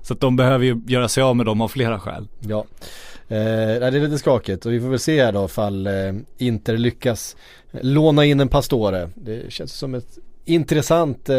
Så 0.01 0.13
att 0.13 0.19
de 0.19 0.35
behöver 0.35 0.65
ju 0.65 0.81
göra 0.87 1.07
sig 1.07 1.23
av 1.23 1.35
med 1.35 1.45
dem 1.45 1.61
av 1.61 1.67
flera 1.67 1.99
skäl. 1.99 2.27
Ja, 2.39 2.57
eh, 2.59 2.65
det 3.35 3.87
är 3.87 3.91
lite 3.91 4.17
skakigt 4.17 4.65
och 4.65 4.73
vi 4.73 4.79
får 4.79 4.87
väl 4.87 4.99
se 4.99 5.23
här 5.23 5.31
då 5.31 5.45
ifall 5.45 5.87
eh, 5.87 6.13
Inter 6.37 6.77
lyckas 6.77 7.35
låna 7.71 8.25
in 8.25 8.39
en 8.39 8.47
Pastore. 8.47 9.09
Det 9.15 9.51
känns 9.51 9.73
som 9.73 9.95
ett 9.95 10.17
intressant, 10.45 11.29
eh, 11.29 11.35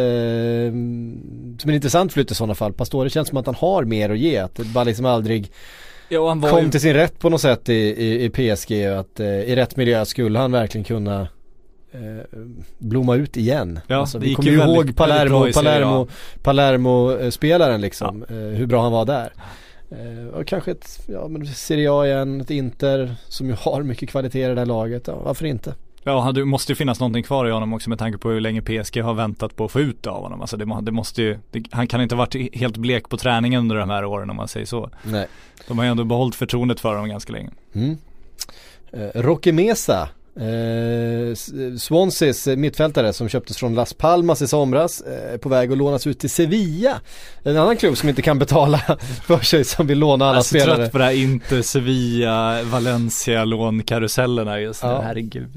som 1.58 1.68
en 1.68 1.74
intressant 1.74 2.12
flytt 2.12 2.30
i 2.30 2.34
sådana 2.34 2.54
fall. 2.54 2.72
Pastore 2.72 3.10
känns 3.10 3.28
som 3.28 3.38
att 3.38 3.46
han 3.46 3.54
har 3.54 3.84
mer 3.84 4.10
att 4.10 4.18
ge, 4.18 4.38
att 4.38 4.54
det 4.54 4.64
bara 4.64 4.84
liksom 4.84 5.06
aldrig 5.06 5.50
Ja, 6.08 6.28
han 6.28 6.40
var 6.40 6.50
kom 6.50 6.64
ju, 6.64 6.70
till 6.70 6.80
sin 6.80 6.94
rätt 6.94 7.18
på 7.18 7.28
något 7.28 7.40
sätt 7.40 7.68
i, 7.68 7.74
i, 7.74 8.24
i 8.24 8.30
PSG 8.30 8.84
att 8.84 9.20
eh, 9.20 9.26
i 9.26 9.56
rätt 9.56 9.76
miljö 9.76 10.04
skulle 10.04 10.38
han 10.38 10.52
verkligen 10.52 10.84
kunna 10.84 11.20
eh, 11.92 12.40
blomma 12.78 13.16
ut 13.16 13.36
igen. 13.36 13.80
Ja, 13.86 13.96
alltså, 13.96 14.18
det 14.18 14.26
vi 14.26 14.34
kommer 14.34 14.50
ju 14.50 14.62
ihåg 14.62 14.96
Palermo, 14.96 15.52
Serie 15.52 15.86
A. 15.86 16.06
Palermo, 16.42 17.06
Palermo-spelaren 17.08 17.80
liksom, 17.80 18.22
eh, 18.22 18.36
hur 18.36 18.66
bra 18.66 18.82
han 18.82 18.92
var 18.92 19.04
där. 19.04 19.32
Eh, 19.98 20.26
och 20.34 20.46
kanske 20.46 20.70
ett, 20.70 21.00
ja 21.06 21.28
men 21.28 21.46
Serie 21.46 21.92
A 21.92 22.06
igen, 22.06 22.40
ett 22.40 22.50
Inter 22.50 23.16
som 23.28 23.46
ju 23.46 23.52
har 23.58 23.82
mycket 23.82 24.08
kvalitet 24.08 24.44
i 24.44 24.48
det 24.48 24.54
där 24.54 24.66
laget, 24.66 25.06
ja 25.06 25.20
varför 25.24 25.46
inte? 25.46 25.74
ja 26.04 26.32
det 26.32 26.44
måste 26.44 26.72
ju 26.72 26.76
finnas 26.76 27.00
någonting 27.00 27.22
kvar 27.22 27.46
i 27.46 27.50
honom 27.50 27.72
också 27.72 27.88
med 27.90 27.98
tanke 27.98 28.18
på 28.18 28.30
hur 28.30 28.40
länge 28.40 28.62
PSG 28.62 29.02
har 29.02 29.14
väntat 29.14 29.56
på 29.56 29.64
att 29.64 29.72
få 29.72 29.80
ut 29.80 30.06
av 30.06 30.22
honom. 30.22 30.40
Alltså 30.40 30.56
det, 30.56 30.78
det 30.82 30.92
måste 30.92 31.22
ju, 31.22 31.38
det, 31.50 31.62
han 31.70 31.86
kan 31.86 32.00
inte 32.00 32.14
ha 32.14 32.18
varit 32.18 32.54
helt 32.54 32.76
blek 32.76 33.08
på 33.08 33.16
träningen 33.16 33.60
under 33.60 33.76
de 33.76 33.90
här 33.90 34.04
åren 34.04 34.30
om 34.30 34.36
man 34.36 34.48
säger 34.48 34.66
så. 34.66 34.90
Nej. 35.02 35.26
De 35.68 35.78
har 35.78 35.84
ju 35.84 35.90
ändå 35.90 36.04
behållit 36.04 36.34
förtroendet 36.34 36.80
för 36.80 36.88
honom 36.88 37.08
ganska 37.08 37.32
länge. 37.32 37.50
Mm. 37.74 37.96
Eh, 38.92 39.22
Roque 39.22 39.52
Mesa, 39.52 40.08
eh, 40.36 41.34
Swanseas 41.78 42.46
mittfältare 42.46 43.12
som 43.12 43.28
köptes 43.28 43.56
från 43.56 43.74
Las 43.74 43.92
Palmas 43.92 44.42
i 44.42 44.46
somras, 44.48 45.00
eh, 45.00 45.36
på 45.38 45.48
väg 45.48 45.72
att 45.72 45.78
lånas 45.78 46.06
ut 46.06 46.18
till 46.18 46.30
Sevilla. 46.30 47.00
En 47.42 47.56
annan 47.56 47.76
klubb 47.76 47.96
som 47.96 48.08
inte 48.08 48.22
kan 48.22 48.38
betala 48.38 48.78
för 49.26 49.38
sig 49.38 49.64
som 49.64 49.86
vill 49.86 49.98
låna 49.98 50.24
alla 50.24 50.34
Jag 50.34 50.38
är 50.38 50.42
så 50.42 50.48
spelare. 50.48 50.76
trött 50.76 50.92
på 50.92 50.98
det 50.98 51.04
här 51.04 51.12
inte 51.12 51.62
Sevilla, 51.62 52.62
Valencia 52.62 53.44
lånkarusellerna 53.44 54.60
just 54.60 54.82
nu, 54.82 54.88
Ja. 54.88 55.00
herregud. 55.04 55.50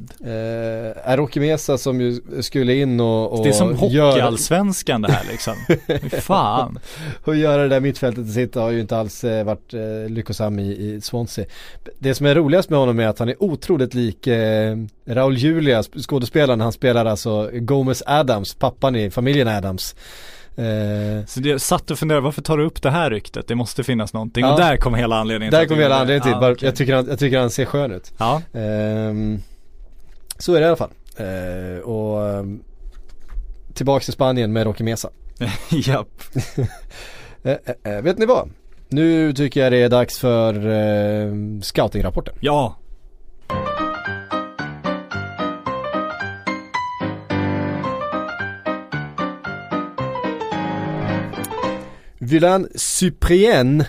Eh, 1.06 1.16
Roque 1.16 1.40
Mesa 1.40 1.78
som 1.78 2.02
ju 2.02 2.22
skulle 2.42 2.74
in 2.76 3.00
och, 3.00 3.34
och 3.38 3.44
Det 3.44 3.50
är 3.50 3.54
som 3.54 3.76
hockeyallsvenskan 3.76 5.02
det 5.02 5.12
här 5.12 5.26
liksom. 5.32 5.54
Fan. 6.22 6.80
och 7.24 7.36
göra 7.36 7.62
det 7.63 7.70
där 7.70 7.80
mittfältet 7.80 8.24
till 8.26 8.34
sitt 8.34 8.56
har 8.56 8.72
ju 8.72 8.80
inte 8.80 8.98
alls 8.98 9.24
eh, 9.24 9.44
varit 9.46 9.74
eh, 9.74 10.10
lyckosam 10.10 10.60
i, 10.60 10.63
i 10.72 11.02
Swansea. 11.02 11.46
Det 12.00 12.16
som 12.16 12.26
är 12.26 12.36
roligast 12.36 12.70
med 12.70 12.80
honom 12.80 13.00
är 13.00 13.08
att 13.08 13.20
han 13.20 13.30
är 13.30 13.44
otroligt 13.44 13.94
lik 13.94 14.28
eh, 14.28 14.66
Raul 15.06 15.38
Julia, 15.38 15.82
sp- 15.82 15.99
skådespelaren. 16.01 16.62
Han 16.62 16.71
spelar 16.71 17.06
alltså 17.06 17.49
Gomez 17.53 18.03
Adams, 18.06 18.56
pappan 18.56 18.95
i 18.95 19.10
familjen 19.12 19.47
Adams. 19.47 19.95
Eh, 20.56 21.25
Så 21.27 21.39
det, 21.39 21.49
jag 21.49 21.62
satt 21.62 21.91
och 21.91 21.99
funderade, 21.99 22.23
varför 22.23 22.41
tar 22.41 22.58
du 22.58 22.65
upp 22.65 22.82
det 22.82 22.89
här 22.89 23.10
ryktet? 23.10 23.47
Det 23.47 23.56
måste 23.56 23.84
finnas 23.84 24.13
någonting. 24.13 24.45
Ja. 24.45 24.51
Och 24.53 24.60
där 24.60 24.77
kom 24.77 24.95
hela 24.95 25.15
anledningen 25.15 25.51
där 25.51 25.65
du 25.65 25.75
hela 25.75 25.95
anledningen 25.95 26.21
till. 26.23 26.39
Bara, 26.41 26.51
okej. 26.51 26.65
jag, 26.67 26.75
tycker 26.75 26.95
han, 26.95 27.08
jag 27.10 27.19
tycker 27.19 27.39
han 27.39 27.49
ser 27.49 27.65
skön 27.65 27.91
ut. 27.91 28.13
Ja, 28.17 28.41
Ehm, 28.53 29.41
så 30.39 30.53
är 30.53 30.60
det 30.60 30.63
i 30.63 30.67
alla 30.67 30.75
fall. 30.77 30.91
Eh, 31.17 31.80
och 31.84 32.30
ehm, 32.30 32.60
tillbaks 33.73 34.06
till 34.06 34.13
Spanien 34.13 34.53
med 34.53 34.63
Roque 34.63 34.84
Mesa. 34.84 35.10
japp. 35.69 36.10
Eh, 37.43 37.58
eh, 37.84 37.93
eh, 37.93 38.01
vet 38.01 38.17
ni 38.17 38.25
vad? 38.25 38.49
Nu 38.89 39.34
tycker 39.34 39.63
jag 39.63 39.71
det 39.71 39.77
är 39.77 39.89
dags 39.89 40.19
för 40.19 40.53
eh, 40.67 41.32
scoutingrapporten. 41.62 42.36
Ja, 42.39 42.75
Vylan 52.30 52.68
Cyprien. 52.76 53.82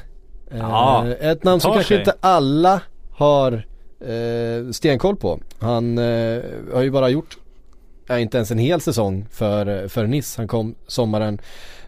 Eh, 0.50 0.58
Ja, 0.58 1.06
ett 1.20 1.44
namn 1.44 1.60
som 1.60 1.72
kanske 1.72 1.88
sig. 1.94 1.98
inte 1.98 2.14
alla 2.20 2.80
har 3.12 3.52
eh, 4.00 4.70
stenkoll 4.72 5.16
på. 5.16 5.40
Han 5.58 5.98
eh, 5.98 6.42
har 6.72 6.82
ju 6.82 6.90
bara 6.90 7.08
gjort, 7.08 7.36
ja, 8.06 8.18
inte 8.18 8.36
ens 8.36 8.50
en 8.50 8.58
hel 8.58 8.80
säsong 8.80 9.26
för, 9.30 9.88
för 9.88 10.06
Nice. 10.06 10.40
Han 10.40 10.48
kom 10.48 10.74
sommaren 10.86 11.40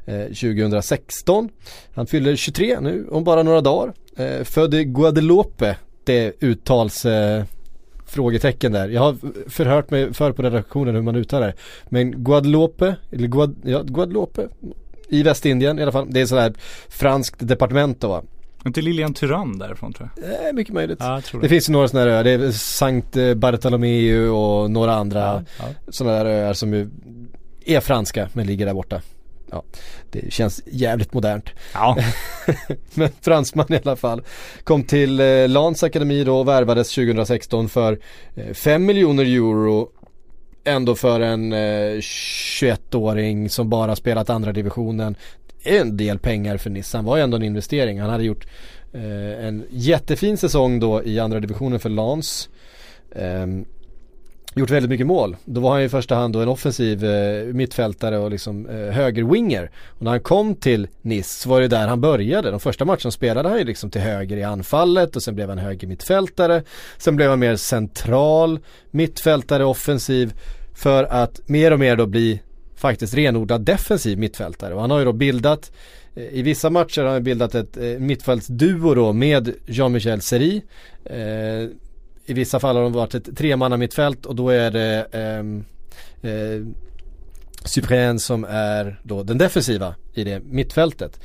eh, 0.05 0.25
2016. 0.25 1.49
Han 1.95 2.07
fyller 2.07 2.37
23 2.37 2.81
nu 2.81 3.07
om 3.11 3.25
bara 3.25 3.43
några 3.43 3.61
dagar. 3.61 3.93
Eh, 4.17 4.45
född 4.45 4.75
i 4.75 4.85
Guadeloupe. 4.85 5.77
Det 6.05 6.33
uttals 6.41 7.05
eh, 7.07 7.45
frågetecken 8.07 8.73
där. 8.73 8.89
Jag 8.89 9.01
har 9.01 9.17
förhört 9.51 9.91
mig 9.91 10.15
för 10.15 10.33
på 10.33 10.43
redaktionen 10.43 10.95
hur 10.95 11.03
man 11.03 11.17
uttalar 11.17 11.47
det. 11.47 11.55
Men 11.89 12.25
Guadeloupe, 12.25 12.95
eller 13.13 13.29
Guad, 13.29 13.57
ja, 13.65 13.83
Guadeloupe 13.83 14.49
i 15.11 15.23
Västindien 15.23 15.79
i 15.79 15.83
alla 15.83 15.93
fall. 15.93 16.07
Det 16.11 16.21
är 16.21 16.27
sådär 16.27 16.53
franskt 16.89 17.37
departement 17.49 18.01
då 18.01 18.09
va? 18.09 18.23
inte 18.67 18.81
Lilian 18.83 19.15
Tyrann 19.15 19.59
därifrån 19.59 19.93
tror 19.93 20.11
jag. 20.17 20.49
Är 20.49 20.53
mycket 20.53 20.75
möjligt. 20.75 20.99
Ja, 21.01 21.21
Det 21.33 21.39
det. 21.39 21.49
finns 21.49 21.69
ju 21.69 21.73
några 21.73 21.89
sådana 21.89 22.11
här 22.11 22.17
öar, 22.17 22.25
det 22.25 22.31
är 22.31 22.51
Sankt 22.51 23.17
eh, 23.17 23.35
Bartolomeu 23.35 24.29
och 24.29 24.71
några 24.71 24.95
andra 24.95 25.21
Ja, 25.21 25.43
ja. 25.59 25.65
sådana 25.93 26.17
där 26.25 26.31
öar 26.31 26.53
som 26.53 26.75
ju 26.75 26.91
är 27.67 27.81
franska 27.81 28.29
men 28.33 28.47
ligger 28.47 28.67
där 28.67 28.75
borta. 28.75 29.01
Ja, 29.51 29.63
det 30.11 30.33
känns 30.33 30.63
jävligt 30.67 31.13
modernt. 31.15 31.51
ja. 31.75 31.97
Men 32.95 33.09
fransman 33.21 33.67
i 33.73 33.81
alla 33.85 33.97
fall. 33.97 34.23
Kom 34.65 34.83
till 34.85 35.21
eh, 35.21 35.49
Lans 35.49 35.83
akademi 35.83 36.25
då 36.25 36.39
och 36.39 36.49
värvades 36.49 36.95
2016 36.95 37.69
för 37.69 37.99
eh, 38.35 38.55
5 38.55 38.87
miljoner 38.87 39.25
euro. 39.25 39.89
Ändå 40.65 40.95
för 40.95 41.21
en 41.21 41.53
eh, 41.53 41.97
21-åring 41.97 43.51
som 43.51 43.71
bara 43.71 43.97
spelat 43.97 44.31
andra 44.31 44.53
divisionen. 44.53 45.17
En 45.63 45.97
del 45.97 46.19
pengar 46.19 46.57
för 46.57 46.71
Nissan, 46.71 46.99
Han 46.99 47.05
var 47.05 47.17
ju 47.17 47.23
ändå 47.23 47.37
en 47.37 47.43
investering. 47.43 48.01
Han 48.01 48.11
hade 48.11 48.25
gjort 48.25 48.47
eh, 48.93 49.47
en 49.47 49.67
jättefin 49.71 50.37
säsong 50.37 50.81
då 50.81 51.05
i 51.05 51.21
andra 51.21 51.41
divisionen 51.41 51.81
för 51.81 51.89
Lans. 51.89 52.49
Ehm, 53.15 53.65
gjort 54.55 54.71
väldigt 54.71 54.91
mycket 54.91 55.07
mål. 55.07 55.37
Då 55.45 55.61
var 55.61 55.71
han 55.71 55.81
ju 55.81 55.87
i 55.87 55.89
första 55.89 56.15
hand 56.15 56.35
då 56.35 56.41
en 56.41 56.49
offensiv 56.49 57.05
eh, 57.05 57.45
mittfältare 57.45 58.19
och 58.19 58.31
liksom 58.31 58.67
eh, 58.67 58.77
högerwinger. 58.77 59.71
Och 59.87 60.03
när 60.03 60.11
han 60.11 60.21
kom 60.21 60.55
till 60.55 60.89
Nice 61.03 61.43
så 61.43 61.49
var 61.49 61.61
det 61.61 61.69
där 61.69 61.89
han 61.89 62.01
började. 62.01 62.51
De 62.51 62.61
första 62.61 62.85
matcherna 62.85 63.11
spelade 63.11 63.49
han 63.49 63.59
ju 63.59 63.65
liksom 63.65 63.91
till 63.91 64.01
höger 64.01 64.37
i 64.37 64.43
anfallet 64.43 65.17
och 65.17 65.23
sen 65.23 65.35
blev 65.35 65.49
han 65.49 65.59
höger 65.59 65.89
mittfältare. 65.89 66.63
Sen 66.99 67.17
blev 67.17 67.31
han 67.31 67.39
mer 67.39 67.57
central 67.57 68.59
mittfältare, 68.91 69.65
offensiv. 69.65 70.33
För 70.75 71.05
att 71.05 71.41
mer 71.47 71.73
och 71.73 71.79
mer 71.79 71.97
då 71.97 72.07
bli 72.07 72.41
faktiskt 72.77 73.15
renodlad 73.15 73.61
defensiv 73.61 74.19
mittfältare. 74.19 74.75
Och 74.75 74.81
han 74.81 74.91
har 74.91 74.99
ju 74.99 75.05
då 75.05 75.13
bildat 75.13 75.73
eh, 76.15 76.25
i 76.25 76.43
vissa 76.43 76.71
matcher 76.71 77.03
har 77.03 77.13
han 77.13 77.25
bildat 77.25 77.55
ett 77.55 77.77
eh, 77.77 77.85
mittfältsduo 77.85 78.95
då 78.95 79.13
med 79.13 79.55
Jean-Michel 79.67 80.21
Seri. 80.21 80.63
Eh, 81.05 81.69
i 82.31 82.33
vissa 82.33 82.61
fall 82.61 82.77
har 82.77 82.83
de 82.83 82.93
varit 82.93 83.15
ett 83.15 83.37
tremanna 83.37 83.77
mittfält 83.77 84.27
och 84.27 84.35
då 84.35 84.49
är 84.49 84.71
det 84.71 85.07
ehm, 85.13 85.65
eh, 86.23 86.67
Cyprien 87.65 88.21
som 88.21 88.45
är 88.45 89.01
då 89.03 89.23
den 89.23 89.39
defensiva 89.39 89.95
i 90.15 90.25
det 90.25 90.41
mittfältet. 90.41 91.21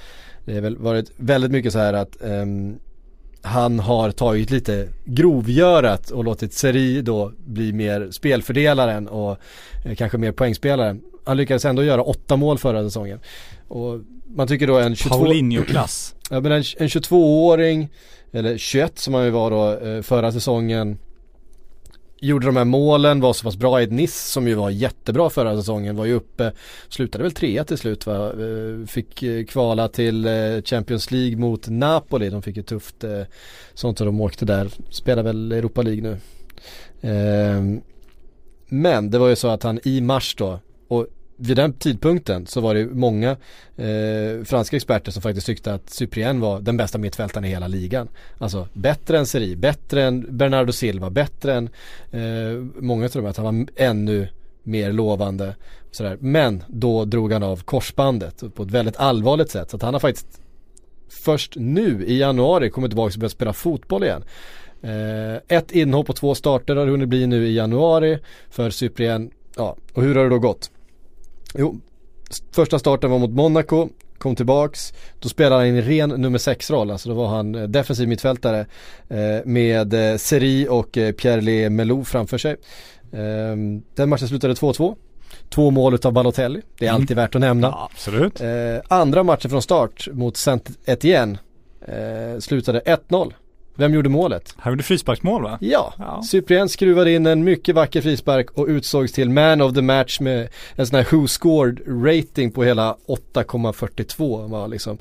Det 0.46 0.54
har 0.54 0.62
väl 0.62 0.78
varit 0.78 1.12
väldigt 1.18 1.52
mycket 1.52 1.74
så 1.74 1.80
här 1.80 1.94
att 1.94 2.22
ehm, 2.22 2.76
han 3.42 3.80
har 3.80 4.12
tagit 4.12 4.52
lite 4.52 4.88
grovgörat 5.06 6.12
och 6.12 6.24
låtit 6.24 6.54
Seri 6.54 7.02
då 7.02 7.32
bli 7.38 7.74
mer 7.74 8.12
spelfördelaren 8.12 9.08
och 9.08 9.38
eh, 9.86 9.96
kanske 9.96 10.18
mer 10.18 10.32
poängspelaren. 10.32 11.02
Han 11.26 11.38
lyckades 11.38 11.66
ändå 11.66 11.84
göra 11.84 12.04
åtta 12.04 12.36
mål 12.36 12.58
förra 12.58 12.84
säsongen. 12.84 13.20
Och 13.68 14.00
man 14.26 14.48
tycker 14.48 14.68
då 14.68 14.80
en 14.80 14.96
22 14.96 15.16
Paulinho-klass. 15.18 16.16
Ja 16.30 16.40
men 16.40 16.52
en, 16.52 16.64
en 16.78 16.88
22-åring, 16.88 17.90
eller 18.36 18.58
21 18.58 19.00
som 19.00 19.14
han 19.14 19.26
ju 19.26 19.30
var 19.30 19.52
då 19.52 19.88
eh, 19.88 20.02
förra 20.02 20.32
säsongen. 20.32 20.98
Gjorde 22.20 22.46
de 22.46 22.56
här 22.56 22.66
målen, 22.66 23.20
var 23.22 23.34
så 23.34 23.44
pass 23.44 23.58
bra 23.58 23.82
i 23.82 23.88
Nice 23.88 24.32
som 24.32 24.48
ju 24.48 24.54
var 24.54 24.70
jättebra 24.70 25.30
förra 25.30 25.56
säsongen, 25.56 25.96
var 25.96 26.06
ju 26.06 26.14
uppe, 26.14 26.52
slutade 26.90 27.24
väl 27.24 27.32
trea 27.32 27.64
till 27.64 27.78
slut 27.78 28.06
va, 28.06 28.28
eh, 28.28 28.88
fick 28.88 29.24
eh, 29.24 29.46
kvala 29.46 29.88
till 29.88 30.28
Champions 30.66 31.12
League 31.12 31.38
mot 31.38 31.68
Napoli, 31.68 32.30
de 32.30 32.42
fick 32.42 32.58
ju 32.58 32.64
tufft 32.64 33.04
sånt 33.74 33.98
som 33.98 34.08
de 34.08 34.22
åkte 34.22 34.46
där, 34.46 34.70
spelar 34.90 35.24
väl 35.24 35.52
Europa 35.52 35.82
League 35.82 36.02
nu. 36.02 36.18
Ehm, 37.02 37.82
men 38.68 39.12
det 39.12 39.18
var 39.18 39.28
ju 39.28 39.36
så 39.36 39.48
att 39.48 39.64
han 39.64 39.80
i 39.84 40.02
mars 40.02 40.36
då, 40.36 40.60
och 40.88 41.08
vid 41.38 41.58
den 41.58 41.74
tidpunkten 41.74 42.48
så 42.48 42.62
var 42.62 42.76
det 42.76 42.86
många 42.86 43.30
eh, 43.76 44.44
franska 44.46 44.76
experter 44.76 45.12
som 45.12 45.22
faktiskt 45.22 45.48
tyckte 45.48 45.74
att 45.74 45.90
Cyprien 45.90 46.40
var 46.40 46.60
den 46.60 46.78
bästa 46.78 46.98
mittfältaren 46.98 47.46
i 47.46 47.50
hela 47.50 47.68
ligan. 47.68 48.08
Alltså 48.38 48.68
bättre 48.74 49.20
än 49.20 49.26
Seri, 49.26 49.56
bättre 49.56 50.04
än 50.04 50.38
Bernardo 50.38 50.72
Silva, 50.72 51.10
bättre 51.10 51.54
än 51.54 51.70
eh, 52.12 52.64
många 52.80 53.10
tror 53.10 53.28
att 53.28 53.38
han 53.38 53.46
var 53.46 53.68
ännu 53.76 54.28
mer 54.64 54.92
lovande. 54.92 55.56
Sådär. 55.92 56.18
Men 56.20 56.64
då 56.68 57.06
drog 57.06 57.34
han 57.34 57.44
av 57.44 57.64
korsbandet 57.64 58.44
på 58.56 58.64
ett 58.64 58.72
väldigt 58.72 58.98
allvarligt 58.98 59.50
sätt. 59.50 59.70
Så 59.70 59.76
att 59.76 59.84
han 59.84 59.94
har 59.94 60.00
faktiskt 60.00 60.42
först 61.10 61.56
nu 61.56 62.06
i 62.06 62.20
januari 62.20 62.70
kommit 62.70 62.92
tillbaka 62.92 63.14
och 63.14 63.20
börjat 63.20 63.32
spela 63.32 63.54
fotboll 63.54 64.04
igen. 64.04 64.24
Eh, 64.82 65.58
ett 65.58 65.72
inhopp 65.72 66.10
och 66.10 66.16
två 66.16 66.36
starter 66.36 66.76
har 66.76 66.86
det 66.86 66.92
hunnit 66.92 67.10
bli 67.10 67.28
nu 67.28 67.48
i 67.48 67.56
januari 67.56 68.20
för 68.50 68.70
Cyprien. 68.70 69.32
Ja, 69.58 69.76
och 69.94 70.04
hur 70.04 70.16
har 70.16 70.24
det 70.24 70.30
då 70.30 70.40
gått? 70.40 70.72
Jo, 71.58 71.80
första 72.52 72.80
starten 72.80 73.12
var 73.12 73.20
mot 73.20 73.30
Monaco, 73.32 73.90
kom 74.18 74.36
tillbaks, 74.36 74.94
då 75.20 75.30
spelade 75.30 75.56
han 75.62 75.66
en 75.76 75.82
ren 75.82 76.10
nummer 76.10 76.38
6-roll, 76.38 76.92
alltså 76.92 77.10
då 77.10 77.16
var 77.16 77.28
han 77.28 77.56
eh, 77.56 77.64
defensiv 77.64 78.08
mittfältare 78.08 78.66
eh, 79.10 79.46
med 79.46 79.94
eh, 80.12 80.18
Seri 80.18 80.68
och 80.70 80.92
Pierre 80.92 81.70
Melou 81.70 82.04
framför 82.04 82.38
sig. 82.38 82.52
Eh, 83.12 83.56
den 83.96 84.10
matchen 84.10 84.28
slutade 84.28 84.54
2-2. 84.54 84.96
Två 85.50 85.72
mål 85.72 85.94
utav 85.94 86.14
Balotelli, 86.14 86.62
det 86.78 86.86
är 86.86 86.90
Mm. 86.90 87.02
alltid 87.02 87.18
värt 87.18 87.36
att 87.36 87.42
nämna. 87.42 87.68
Ja, 87.68 87.90
absolut. 87.92 88.42
Andra 88.88 89.24
matchen 89.24 89.50
från 89.52 89.62
start 89.62 90.08
mot 90.12 90.38
Saint 90.38 90.70
Etienne 90.86 91.38
slutade 92.40 92.80
1-0. 92.80 93.34
Vem 93.76 93.94
gjorde 93.94 94.10
målet? 94.10 94.56
Här 94.58 94.72
gjorde 94.72 94.84
frisparksmål 94.84 95.44
va? 95.44 95.58
Ja, 95.62 95.94
Ja. 95.98 96.24
Cyprien 96.24 96.70
skruvade 96.70 97.12
in 97.12 97.26
en 97.26 97.44
mycket 97.44 97.76
vacker 97.76 98.02
frispark 98.02 98.52
och 98.52 98.68
utsågs 98.68 99.12
till 99.12 99.30
man 99.30 99.62
of 99.62 99.74
the 99.74 99.82
match 99.82 100.20
med 100.20 100.50
en 100.76 100.88
sån 100.88 100.96
här 100.96 101.08
who 101.12 101.28
scored 101.28 101.80
rating 102.06 102.52
på 102.52 102.64
hela 102.64 102.96
8,42 103.08 104.50
var 104.50 104.68
liksom 104.68 104.98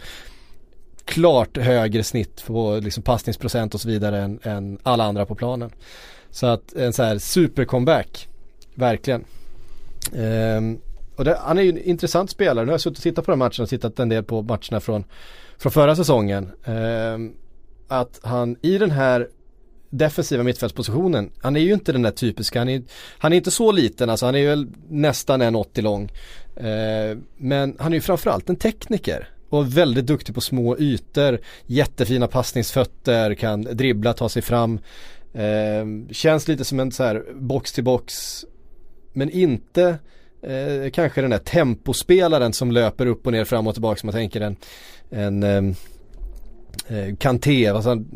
klart 1.05 1.57
högre 1.57 2.03
snitt 2.03 2.45
på 2.47 2.81
liksom 2.83 3.03
passningsprocent 3.03 3.75
och 3.75 3.81
så 3.81 3.89
vidare 3.89 4.19
än, 4.19 4.39
än 4.43 4.79
alla 4.83 5.05
andra 5.05 5.27
på 5.27 5.35
planen. 5.35 5.71
Så 6.31 6.47
att 6.47 6.73
en 6.73 6.93
så 6.93 7.03
här 7.03 7.19
super 7.19 7.65
comeback, 7.65 8.29
verkligen. 8.75 9.25
Ehm, 10.17 10.79
och 11.17 11.25
det, 11.25 11.39
han 11.43 11.59
är 11.59 11.63
ju 11.63 11.69
en 11.69 11.79
intressant 11.79 12.31
spelare, 12.31 12.65
nu 12.65 12.71
har 12.71 12.75
jag 12.75 12.81
suttit 12.81 12.99
och 12.99 13.03
tittat 13.03 13.25
på 13.25 13.31
den 13.33 13.39
matchen 13.39 13.63
och 13.63 13.69
tittat 13.69 13.99
en 13.99 14.09
del 14.09 14.25
på 14.25 14.43
matcherna 14.43 14.81
från, 14.81 15.05
från 15.59 15.73
förra 15.73 15.97
säsongen. 15.97 16.51
Ehm, 16.65 17.33
att 17.89 18.21
han 18.23 18.57
i 18.63 18.79
den 18.79 18.91
här 18.91 19.29
defensiva 19.91 20.43
mittfältspositionen, 20.43 21.31
han 21.43 21.57
är 21.57 21.61
ju 21.61 21.73
inte 21.73 21.93
den 21.93 22.03
där 22.03 22.11
typiska, 22.11 22.59
han 22.59 22.69
är, 22.69 22.83
han 23.19 23.33
är 23.33 23.37
inte 23.37 23.51
så 23.51 23.73
liten, 23.73 24.11
alltså 24.11 24.27
han 24.27 24.35
är 24.35 24.47
väl 24.47 24.69
nästan 24.89 25.43
1,80 25.43 25.83
lång. 25.83 26.13
Eh, 26.57 27.19
men 27.37 27.77
han 27.79 27.93
är 27.93 27.97
ju 27.97 28.01
framförallt 28.01 28.49
en 28.49 28.57
tekniker 28.57 29.29
och 29.49 29.77
väldigt 29.77 30.07
duktig 30.07 30.35
på 30.35 30.41
små 30.41 30.79
ytor, 30.79 31.41
jättefina 31.67 32.27
passningsfötter, 32.27 33.35
kan 33.35 33.63
dribbla, 33.63 34.13
ta 34.13 34.29
sig 34.29 34.43
fram. 34.43 34.79
Eh, 35.33 36.11
känns 36.11 36.49
lite 36.49 36.65
som 36.65 36.81
en 36.81 36.93
så 36.93 37.03
här 37.03 37.25
box 37.35 37.73
till 37.73 37.85
box, 37.85 38.45
men 39.13 39.31
inte 39.31 39.99
eh, 40.43 40.91
kanske 40.93 41.21
den 41.21 41.31
där 41.31 41.39
tempospelaren 41.39 42.53
som 42.53 42.73
löper 42.73 43.07
upp 43.07 43.27
och 43.27 43.33
ner 43.33 43.45
fram 43.45 43.67
och 43.67 43.75
tillbaka 43.75 44.01
som 44.01 44.07
man 44.07 44.15
tänker 44.15 44.41
en, 44.41 44.57
en 45.11 45.43
eh, 45.43 45.75
eh, 46.89 47.17
Kanté, 47.17 47.67
alltså 47.67 47.89
han- 47.89 48.07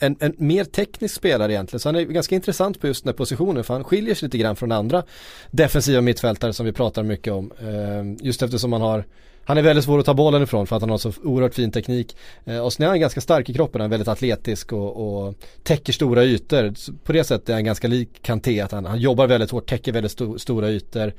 en, 0.00 0.16
en 0.20 0.34
mer 0.38 0.64
teknisk 0.64 1.14
spelare 1.14 1.52
egentligen. 1.52 1.80
Så 1.80 1.88
han 1.88 1.96
är 1.96 2.02
ganska 2.02 2.34
intressant 2.34 2.80
på 2.80 2.86
just 2.86 3.04
den 3.04 3.08
här 3.08 3.16
positionen 3.16 3.64
för 3.64 3.74
han 3.74 3.84
skiljer 3.84 4.14
sig 4.14 4.26
lite 4.26 4.38
grann 4.38 4.56
från 4.56 4.72
andra 4.72 5.02
defensiva 5.50 6.00
mittfältare 6.00 6.52
som 6.52 6.66
vi 6.66 6.72
pratar 6.72 7.02
mycket 7.02 7.32
om. 7.32 7.52
Eh, 7.60 8.26
just 8.26 8.42
eftersom 8.42 8.72
han 8.72 8.82
har 8.82 9.04
han 9.44 9.58
är 9.58 9.62
väldigt 9.62 9.84
svår 9.84 9.98
att 9.98 10.06
ta 10.06 10.14
bollen 10.14 10.42
ifrån 10.42 10.66
för 10.66 10.76
att 10.76 10.82
han 10.82 10.90
har 10.90 10.98
så 10.98 11.12
oerhört 11.24 11.54
fin 11.54 11.72
teknik. 11.72 12.16
Eh, 12.44 12.58
och 12.58 12.72
sen 12.72 12.84
är 12.84 12.88
han 12.88 13.00
ganska 13.00 13.20
stark 13.20 13.48
i 13.50 13.54
kroppen, 13.54 13.80
han 13.80 13.88
är 13.88 13.90
väldigt 13.90 14.08
atletisk 14.08 14.72
och, 14.72 15.26
och 15.26 15.34
täcker 15.62 15.92
stora 15.92 16.24
ytor. 16.24 16.74
Så 16.76 16.92
På 16.92 17.12
det 17.12 17.24
sättet 17.24 17.48
är 17.48 17.52
han 17.54 17.64
ganska 17.64 17.88
lik 17.88 18.22
Kanté, 18.22 18.60
att 18.60 18.72
han, 18.72 18.84
han 18.84 19.00
jobbar 19.00 19.26
väldigt 19.26 19.50
hårt, 19.50 19.68
täcker 19.68 19.92
väldigt 19.92 20.12
sto, 20.12 20.38
stora 20.38 20.70
ytor. 20.70 21.12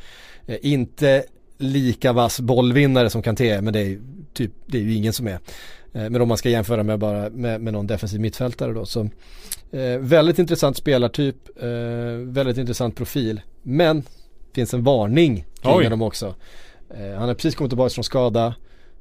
Eh, 0.48 0.58
inte 0.62 1.24
lika 1.60 2.14
vass 2.14 2.40
bollvinnare 2.40 3.10
som 3.10 3.22
Kanté 3.22 3.50
är, 3.50 3.62
men 3.62 3.74
det 3.74 3.80
är 3.80 4.00
typ, 4.34 4.52
det 4.66 4.78
är 4.78 4.82
ju 4.82 4.94
ingen 4.94 5.14
som 5.14 5.28
är. 5.28 5.40
Eh, 5.94 6.10
Men 6.10 6.22
om 6.22 6.28
man 6.28 6.38
ska 6.38 6.50
jämföra 6.50 6.84
med 6.84 7.00
bara 7.00 7.30
med, 7.30 7.62
med 7.62 7.74
någon 7.74 7.88
defensiv 7.88 8.20
mittfältare 8.20 8.74
då. 8.74 8.86
Så, 8.86 9.10
eh, 9.72 10.00
väldigt 10.00 10.40
intressant 10.40 10.78
spelartyp, 10.78 11.36
eh, 11.62 11.70
väldigt 12.24 12.58
intressant 12.58 12.96
profil. 12.96 13.42
Men 13.64 14.04
finns 14.54 14.74
en 14.74 14.84
varning 14.84 15.46
kring 15.62 15.74
Oj. 15.76 15.84
honom 15.84 16.02
också. 16.02 16.36
Eh, 16.90 17.18
han 17.20 17.28
har 17.28 17.36
precis 17.36 17.56
kommit 17.56 17.72
tillbaka 17.72 17.90
från 17.90 18.04
skada. 18.04 18.56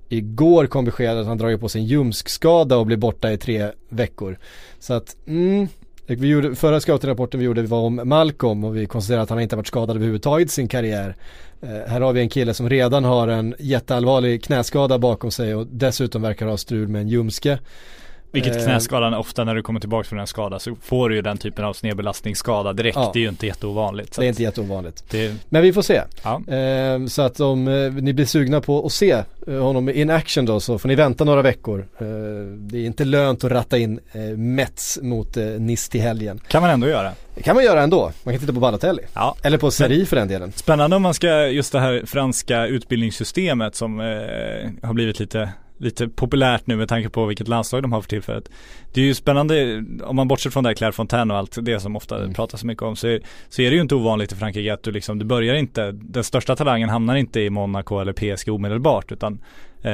Igår 0.08 0.66
kom 0.66 0.84
beskedet 0.84 1.20
att 1.20 1.26
han 1.26 1.38
dragit 1.38 1.60
på 1.60 1.68
sig 1.68 1.80
en 1.80 1.86
ljumskskada 1.86 2.76
och 2.76 2.86
blir 2.86 2.96
borta 2.96 3.32
i 3.32 3.38
tre 3.38 3.70
veckor. 3.88 4.38
Så 4.78 4.94
att, 4.94 5.16
mm, 5.26 5.68
vi 6.06 6.28
gjorde, 6.28 6.54
förra 6.54 6.80
scouting-rapporten 6.80 7.40
vi 7.40 7.46
gjorde 7.46 7.62
var 7.62 7.80
om 7.80 8.00
Malcolm 8.04 8.64
och 8.64 8.76
vi 8.76 8.86
konstaterade 8.86 9.22
att 9.22 9.30
han 9.30 9.40
inte 9.40 9.56
varit 9.56 9.66
skadad 9.66 9.96
överhuvudtaget 9.96 10.48
i 10.48 10.50
sin 10.50 10.68
karriär. 10.68 11.16
Eh, 11.60 11.90
här 11.90 12.00
har 12.00 12.12
vi 12.12 12.20
en 12.20 12.28
kille 12.28 12.54
som 12.54 12.70
redan 12.70 13.04
har 13.04 13.28
en 13.28 13.54
jätteallvarlig 13.58 14.44
knäskada 14.44 14.98
bakom 14.98 15.30
sig 15.30 15.54
och 15.54 15.66
dessutom 15.66 16.22
verkar 16.22 16.46
ha 16.46 16.56
strul 16.56 16.88
med 16.88 17.00
en 17.00 17.08
ljumske. 17.08 17.58
Vilket 18.32 18.56
Eh, 18.56 18.64
knäskadan 18.64 19.14
ofta 19.14 19.44
när 19.44 19.54
du 19.54 19.62
kommer 19.62 19.80
tillbaka 19.80 20.08
från 20.08 20.18
en 20.18 20.26
skada 20.26 20.58
så 20.58 20.76
får 20.82 21.08
du 21.08 21.14
ju 21.16 21.22
den 21.22 21.38
typen 21.38 21.64
av 21.64 21.72
snedbelastningsskada 21.72 22.72
direkt. 22.72 22.96
Ja. 22.96 23.10
Det 23.14 23.18
är 23.18 23.22
ju 23.22 23.28
inte 23.28 23.46
jätteovanligt. 23.46 24.16
Det 24.16 24.24
är 24.24 24.28
inte 24.28 24.42
jätteovanligt. 24.42 25.04
det, 25.10 25.34
Men 25.48 25.62
vi 25.62 25.72
får 25.72 25.82
se. 25.82 26.02
ja. 26.24 26.42
Eh, 26.54 27.06
så 27.06 27.22
att 27.22 27.40
om 27.40 27.68
eh, 27.68 27.92
ni 27.92 28.12
blir 28.12 28.26
sugna 28.26 28.60
på 28.60 28.86
att 28.86 28.92
se 28.92 29.22
honom 29.46 29.88
in 29.88 30.10
action 30.10 30.46
då 30.46 30.60
så 30.60 30.78
får 30.78 30.88
ni 30.88 30.94
vänta 30.94 31.24
några 31.24 31.42
veckor. 31.42 31.86
Det 32.56 32.78
är 32.78 32.86
inte 32.86 33.04
lönt 33.04 33.44
att 33.44 33.52
ratta 33.52 33.78
in 33.78 34.00
Mets 34.36 34.98
mot 35.02 35.36
Nice 35.58 35.90
till 35.90 36.00
helgen. 36.00 36.40
Kan 36.48 36.62
man 36.62 36.70
ändå 36.70 36.88
göra. 36.88 37.12
Det 37.34 37.42
kan 37.42 37.54
man 37.54 37.64
göra 37.64 37.82
ändå. 37.82 38.12
Man 38.22 38.34
kan 38.34 38.40
titta 38.40 38.52
på 38.52 38.60
Balotelli. 38.60 39.02
Ja. 39.14 39.36
Eller 39.42 39.58
på 39.58 39.70
Seri 39.70 40.06
för 40.06 40.16
den 40.16 40.28
delen. 40.28 40.52
Spännande 40.56 40.96
om 40.96 41.02
man 41.02 41.14
ska, 41.14 41.46
just 41.46 41.72
det 41.72 41.80
här 41.80 42.02
franska 42.06 42.66
utbildningssystemet 42.66 43.74
som 43.74 44.00
eh, 44.00 44.06
har 44.86 44.94
blivit 44.94 45.20
lite 45.20 45.52
lite 45.78 46.08
populärt 46.08 46.66
nu 46.66 46.76
med 46.76 46.88
tanke 46.88 47.08
på 47.08 47.26
vilket 47.26 47.48
landslag 47.48 47.82
de 47.82 47.92
har 47.92 48.00
för 48.00 48.08
tillfället. 48.08 48.50
Det 48.92 49.00
är 49.00 49.04
ju 49.04 49.14
spännande, 49.14 49.84
om 50.04 50.16
man 50.16 50.28
bortser 50.28 50.50
från 50.50 50.64
det 50.64 50.70
här 50.70 50.74
Claire 50.74 50.92
Fontaine 50.92 51.30
och 51.30 51.36
allt 51.36 51.58
det 51.62 51.80
som 51.80 51.96
ofta 51.96 52.18
Mm. 52.18 52.34
pratas 52.34 52.60
så 52.60 52.66
mycket 52.66 52.82
om, 52.82 52.96
så 52.96 53.06
är, 53.08 53.20
så 53.48 53.62
är 53.62 53.70
det 53.70 53.76
ju 53.76 53.82
inte 53.82 53.94
ovanligt 53.94 54.32
i 54.32 54.36
Frankrike 54.36 54.74
att 54.74 54.82
du 54.82 54.90
liksom, 54.90 55.18
du 55.18 55.24
börjar 55.24 55.54
inte, 55.54 55.92
den 55.92 56.24
största 56.24 56.56
talangen 56.56 56.88
hamnar 56.88 57.16
inte 57.16 57.40
i 57.40 57.50
Monaco 57.50 58.00
eller 58.00 58.12
PSG 58.12 58.48
omedelbart 58.48 59.12
utan 59.12 59.40
eh, 59.82 59.92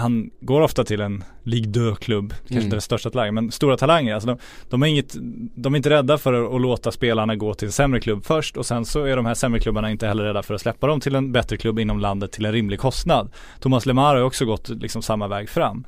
han 0.00 0.30
går 0.40 0.60
ofta 0.60 0.84
till 0.84 1.00
en 1.00 1.24
Ligue 1.42 1.72
2-klubb, 1.72 2.30
kanske 2.30 2.54
Mm. 2.54 2.64
inte 2.64 2.76
den 2.76 2.80
största 2.80 3.10
talangen, 3.10 3.34
men 3.34 3.50
stora 3.50 3.76
talanger. 3.76 4.14
Alltså 4.14 4.26
de, 4.28 4.38
de, 4.70 4.82
är 4.82 4.86
inget, 4.86 5.14
de 5.54 5.74
är 5.74 5.76
inte 5.76 5.90
rädda 5.90 6.18
för 6.18 6.54
att, 6.56 6.60
låta 6.60 6.92
spelarna 6.92 7.36
gå 7.36 7.54
till 7.54 7.66
en 7.68 7.72
sämre 7.72 8.00
klubb 8.00 8.24
först 8.24 8.56
och 8.56 8.66
sen 8.66 8.84
så 8.84 9.04
är 9.04 9.16
de 9.16 9.26
här 9.26 9.34
sämre 9.34 9.60
klubbarna 9.60 9.90
inte 9.90 10.06
heller 10.06 10.24
rädda 10.24 10.42
för 10.42 10.54
att 10.54 10.60
släppa 10.60 10.86
dem 10.86 11.00
till 11.00 11.14
en 11.14 11.32
bättre 11.32 11.56
klubb 11.56 11.78
inom 11.78 12.00
landet 12.00 12.32
till 12.32 12.44
en 12.46 12.52
rimlig 12.52 12.80
kostnad. 12.80 13.28
Thomas 13.60 13.86
Lemar 13.86 14.14
har 14.16 14.22
också 14.22 14.44
gått 14.44 14.68
liksom 14.68 15.02
samma 15.02 15.28
väg 15.28 15.48
fram. 15.48 15.84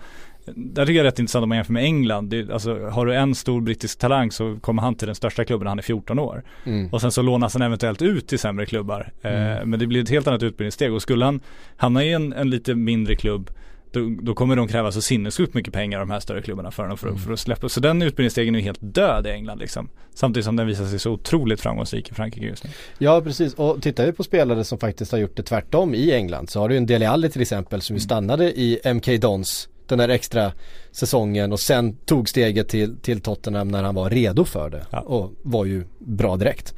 Där 0.56 0.86
tycker 0.86 0.96
jag 0.96 1.04
det 1.04 1.08
är 1.08 1.10
rätt 1.10 1.18
intressant 1.18 1.42
om 1.42 1.48
man 1.48 1.58
jämför 1.58 1.72
med 1.72 1.84
England. 1.84 2.30
Det, 2.30 2.50
alltså, 2.50 2.88
har 2.88 3.06
du 3.06 3.14
en 3.14 3.34
stor 3.34 3.60
brittisk 3.60 3.98
talang 3.98 4.30
så 4.32 4.56
kommer 4.60 4.82
han 4.82 4.94
till 4.94 5.06
den 5.06 5.14
största 5.14 5.44
klubben 5.44 5.64
när 5.64 5.70
han 5.70 5.78
är 5.78 5.82
14 5.82 6.18
år. 6.18 6.42
Mm. 6.64 6.92
Och 6.92 7.00
sen 7.00 7.12
så 7.12 7.22
lånas 7.22 7.52
han 7.52 7.62
eventuellt 7.62 8.02
ut 8.02 8.28
till 8.28 8.38
sämre 8.38 8.66
klubbar. 8.66 9.12
Mm. 9.22 9.58
Eh, 9.58 9.64
men 9.64 9.78
det 9.80 9.86
blir 9.86 10.02
ett 10.02 10.10
helt 10.10 10.26
annat 10.26 10.42
utbildningssteg 10.42 10.92
och 10.92 11.02
skulle 11.02 11.24
han 11.24 11.40
hamna 11.76 12.04
i 12.04 12.12
en, 12.12 12.32
en 12.32 12.50
lite 12.50 12.74
mindre 12.74 13.14
klubb 13.14 13.50
då, 13.90 14.16
då 14.22 14.34
kommer 14.34 14.56
de 14.56 14.68
kräva 14.68 14.92
så 14.92 15.02
sinnessjukt 15.02 15.54
mycket 15.54 15.72
pengar 15.72 15.98
de 15.98 16.10
här 16.10 16.20
större 16.20 16.42
klubbarna 16.42 16.70
för, 16.70 16.96
för, 16.96 17.08
Mm. 17.08 17.18
för 17.18 17.32
att 17.32 17.40
släppa. 17.40 17.68
Så 17.68 17.80
den 17.80 18.02
utbildningsstegen 18.02 18.54
är 18.54 18.60
helt 18.60 18.78
död 18.80 19.26
i 19.26 19.30
England 19.30 19.58
liksom. 19.58 19.88
Samtidigt 20.14 20.44
som 20.44 20.56
den 20.56 20.66
visar 20.66 20.84
sig 20.84 20.98
så 20.98 21.10
otroligt 21.12 21.60
framgångsrik 21.60 22.10
i 22.10 22.14
Frankrike 22.14 22.46
just 22.46 22.64
nu. 22.64 22.70
Ja 22.98 23.20
precis 23.20 23.54
och 23.54 23.82
tittar 23.82 24.06
vi 24.06 24.12
på 24.12 24.24
spelare 24.24 24.64
som 24.64 24.78
faktiskt 24.78 25.12
har 25.12 25.18
gjort 25.18 25.36
det 25.36 25.42
tvärtom 25.42 25.94
i 25.94 26.12
England 26.12 26.50
så 26.50 26.60
har 26.60 26.68
du 26.68 26.76
en 26.76 26.86
Dele 26.86 27.08
Alli 27.08 27.30
till 27.30 27.42
exempel 27.42 27.80
som 27.80 27.96
ju 27.96 28.00
stannade 28.00 28.44
i 28.60 28.80
MK 28.94 29.20
Dons 29.20 29.68
den 29.88 29.98
där 29.98 30.08
extra 30.08 30.52
säsongen 30.92 31.52
och 31.52 31.60
sen 31.60 31.96
tog 31.96 32.28
steget 32.28 32.68
till, 32.68 32.96
till 32.96 33.20
Tottenham 33.20 33.68
när 33.68 33.82
han 33.82 33.94
var 33.94 34.10
redo 34.10 34.44
för 34.44 34.70
det 34.70 34.86
Ja. 34.90 35.00
och 35.00 35.32
var 35.42 35.64
ju 35.64 35.84
bra 35.98 36.36
direkt. 36.36 36.74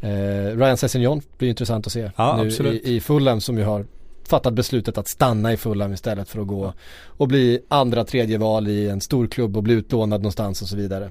Eh, 0.00 0.56
Ryan 0.56 0.76
Sessegnon 0.76 1.20
blir 1.38 1.48
intressant 1.48 1.86
att 1.86 1.92
se 1.92 2.10
Ja, 2.16 2.36
nu 2.36 2.46
absolut. 2.46 2.84
i, 2.84 2.94
i 2.96 3.00
Fulham 3.00 3.40
som 3.40 3.58
ju 3.58 3.64
har 3.64 3.86
fattat 4.28 4.54
beslutet 4.54 4.98
att 4.98 5.08
stanna 5.08 5.52
i 5.52 5.56
Fulham 5.56 5.92
istället 5.92 6.28
för 6.28 6.40
att 6.40 6.46
gå 6.46 6.72
och 7.06 7.28
bli 7.28 7.60
andra, 7.68 8.04
tredje 8.04 8.38
val 8.38 8.68
i 8.68 8.88
en 8.88 9.00
stor 9.00 9.26
klubb 9.26 9.56
och 9.56 9.62
bli 9.62 9.74
utlånad 9.74 10.20
någonstans 10.20 10.62
och 10.62 10.68
så 10.68 10.76
vidare. 10.76 11.10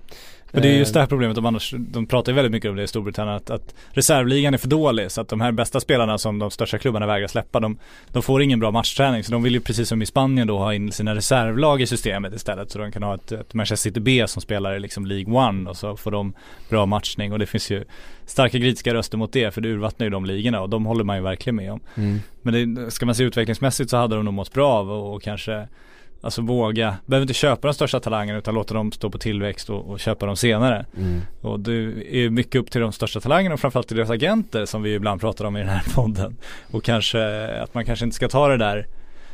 Och 0.53 0.61
det 0.61 0.67
är 0.67 0.77
just 0.77 0.89
Eh, 0.89 0.93
det 0.93 0.99
här 0.99 1.07
problemet, 1.07 1.35
de, 1.35 1.45
annars, 1.45 1.73
de 1.77 2.05
pratar 2.05 2.31
ju 2.31 2.35
väldigt 2.35 2.51
mycket 2.51 2.69
om 2.69 2.75
det 2.75 2.83
i 2.83 2.87
Storbritannien, 2.87 3.35
att, 3.35 3.49
att 3.49 3.75
reservligan 3.91 4.53
är 4.53 4.57
för 4.57 4.67
dålig. 4.67 5.11
Så 5.11 5.21
att 5.21 5.27
de 5.27 5.41
här 5.41 5.51
bästa 5.51 5.79
spelarna 5.79 6.17
som 6.17 6.39
de 6.39 6.51
största 6.51 6.77
klubbarna 6.77 7.05
vägrar 7.05 7.27
släppa, 7.27 7.59
de, 7.59 7.77
de 8.11 8.23
får 8.23 8.41
ingen 8.41 8.59
bra 8.59 8.71
matchträning. 8.71 9.23
Så 9.23 9.31
de 9.31 9.43
vill 9.43 9.53
ju 9.53 9.59
precis 9.59 9.89
som 9.89 10.01
i 10.01 10.05
Spanien 10.05 10.47
då 10.47 10.57
ha 10.57 10.73
in 10.73 10.91
sina 10.91 11.15
reservlag 11.15 11.81
i 11.81 11.87
systemet 11.87 12.33
istället. 12.33 12.71
Så 12.71 12.79
de 12.79 12.91
kan 12.91 13.03
ha 13.03 13.15
ett, 13.15 13.31
ett 13.31 13.53
Manchester 13.53 13.89
City 13.89 13.99
B 13.99 14.27
som 14.27 14.41
spelar 14.41 14.75
i 14.75 14.79
liksom 14.79 15.05
League 15.05 15.33
One 15.33 15.69
och 15.69 15.77
så 15.77 15.97
får 15.97 16.11
de 16.11 16.33
bra 16.69 16.85
matchning. 16.85 17.33
Och 17.33 17.39
det 17.39 17.45
finns 17.45 17.71
ju 17.71 17.83
starka 18.25 18.57
kritiska 18.57 18.93
röster 18.93 19.17
mot 19.17 19.33
det, 19.33 19.53
för 19.53 19.61
det 19.61 19.69
urvattnar 19.69 20.05
ju 20.05 20.09
de 20.09 20.25
ligorna 20.25 20.61
och 20.61 20.69
de 20.69 20.85
håller 20.85 21.03
man 21.03 21.15
ju 21.15 21.23
verkligen 21.23 21.55
med 21.55 21.71
om. 21.71 21.79
Mm. 21.95 22.19
Men 22.41 22.75
det, 22.75 22.91
ska 22.91 23.05
man 23.05 23.15
se 23.15 23.23
utvecklingsmässigt 23.23 23.89
så 23.89 23.97
hade 23.97 24.15
de 24.15 24.25
nog 24.25 24.33
mått 24.33 24.53
bra 24.53 24.71
av 24.71 24.91
och, 24.91 25.15
och 25.15 25.23
kanske 25.23 25.67
Alltså 26.23 26.41
våga, 26.41 26.97
behöver 27.05 27.23
inte 27.23 27.33
köpa 27.33 27.67
de 27.67 27.73
största 27.73 27.99
talangerna 27.99 28.39
utan 28.39 28.53
låta 28.55 28.73
dem 28.73 28.91
stå 28.91 29.09
på 29.09 29.17
tillväxt 29.17 29.69
och, 29.69 29.89
och 29.89 29.99
köpa 29.99 30.25
dem 30.25 30.35
senare. 30.35 30.85
Mm. 30.97 31.21
Och 31.41 31.59
det 31.59 31.73
är 32.17 32.29
mycket 32.29 32.61
upp 32.61 32.71
till 32.71 32.81
de 32.81 32.91
största 32.91 33.19
talangerna 33.19 33.53
och 33.53 33.59
framförallt 33.59 33.87
till 33.87 33.97
deras 33.97 34.09
agenter 34.09 34.65
som 34.65 34.83
vi 34.83 34.93
ibland 34.93 35.21
pratar 35.21 35.45
om 35.45 35.57
i 35.57 35.59
den 35.59 35.69
här 35.69 35.83
podden. 35.95 36.37
Och 36.71 36.83
kanske 36.83 37.47
att 37.61 37.73
man 37.73 37.85
kanske 37.85 38.05
inte 38.05 38.15
ska 38.15 38.27
ta 38.27 38.47
det 38.47 38.57
där 38.57 38.87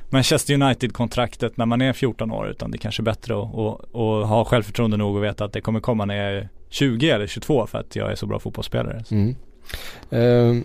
Manchester 0.09 0.53
United-kontraktet 0.53 1.57
när 1.57 1.65
man 1.65 1.81
är 1.81 1.93
14 1.93 2.31
år 2.31 2.49
utan 2.49 2.71
det 2.71 2.75
är 2.75 2.79
kanske 2.79 3.01
är 3.01 3.05
bättre 3.05 3.41
att, 3.41 3.55
att, 3.55 3.95
att 3.95 4.27
ha 4.27 4.45
självförtroende 4.45 4.97
nog 4.97 5.15
och 5.15 5.23
veta 5.23 5.45
att 5.45 5.53
det 5.53 5.61
kommer 5.61 5.79
komma 5.79 6.05
när 6.05 6.15
jag 6.15 6.33
är 6.33 6.49
20 6.69 7.09
eller 7.09 7.27
22 7.27 7.67
för 7.67 7.77
att 7.77 7.95
jag 7.95 8.11
är 8.11 8.15
så 8.15 8.25
bra 8.25 8.39
fotbollsspelare. 8.39 9.03
Mm. 9.11 9.35
Ehm, 10.09 10.63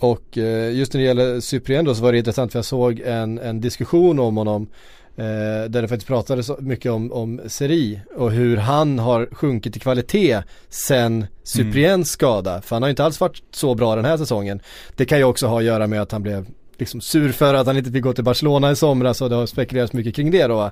och 0.00 0.38
eh, 0.38 0.72
just 0.72 0.92
när 0.94 1.00
det 1.00 1.06
gäller 1.06 1.40
Cyprien 1.40 1.84
då 1.84 1.94
så 1.94 2.02
var 2.02 2.12
det 2.12 2.18
intressant 2.18 2.52
för 2.52 2.58
jag 2.58 2.64
såg 2.64 3.00
en, 3.00 3.38
en 3.38 3.60
diskussion 3.60 4.18
om 4.18 4.36
honom 4.36 4.68
eh, 5.16 5.24
där 5.68 5.82
det 5.82 5.88
faktiskt 5.88 6.06
pratades 6.06 6.50
mycket 6.58 6.92
om, 6.92 7.12
om 7.12 7.40
Seri 7.46 8.00
och 8.16 8.32
hur 8.32 8.56
han 8.56 8.98
har 8.98 9.28
sjunkit 9.32 9.76
i 9.76 9.80
kvalitet 9.80 10.42
sen 10.68 11.26
Cypriens 11.42 12.10
skada. 12.10 12.62
För 12.62 12.76
han 12.76 12.82
har 12.82 12.90
inte 12.90 13.04
alls 13.04 13.20
varit 13.20 13.42
så 13.50 13.74
bra 13.74 13.96
den 13.96 14.04
här 14.04 14.16
säsongen. 14.16 14.60
Det 14.96 15.04
kan 15.04 15.18
ju 15.18 15.24
också 15.24 15.46
ha 15.46 15.58
att 15.58 15.64
göra 15.64 15.86
med 15.86 16.02
att 16.02 16.12
han 16.12 16.22
blev 16.22 16.46
liksom 16.80 17.00
sur 17.00 17.32
för 17.32 17.54
att 17.54 17.66
han 17.66 17.76
inte 17.76 17.90
fick 17.90 18.02
gå 18.02 18.12
till 18.12 18.24
Barcelona 18.24 18.70
i 18.70 18.76
somras 18.76 19.22
och 19.22 19.30
det 19.30 19.36
har 19.36 19.46
spekulerats 19.46 19.92
mycket 19.92 20.14
kring 20.14 20.30
det 20.30 20.46
då. 20.46 20.70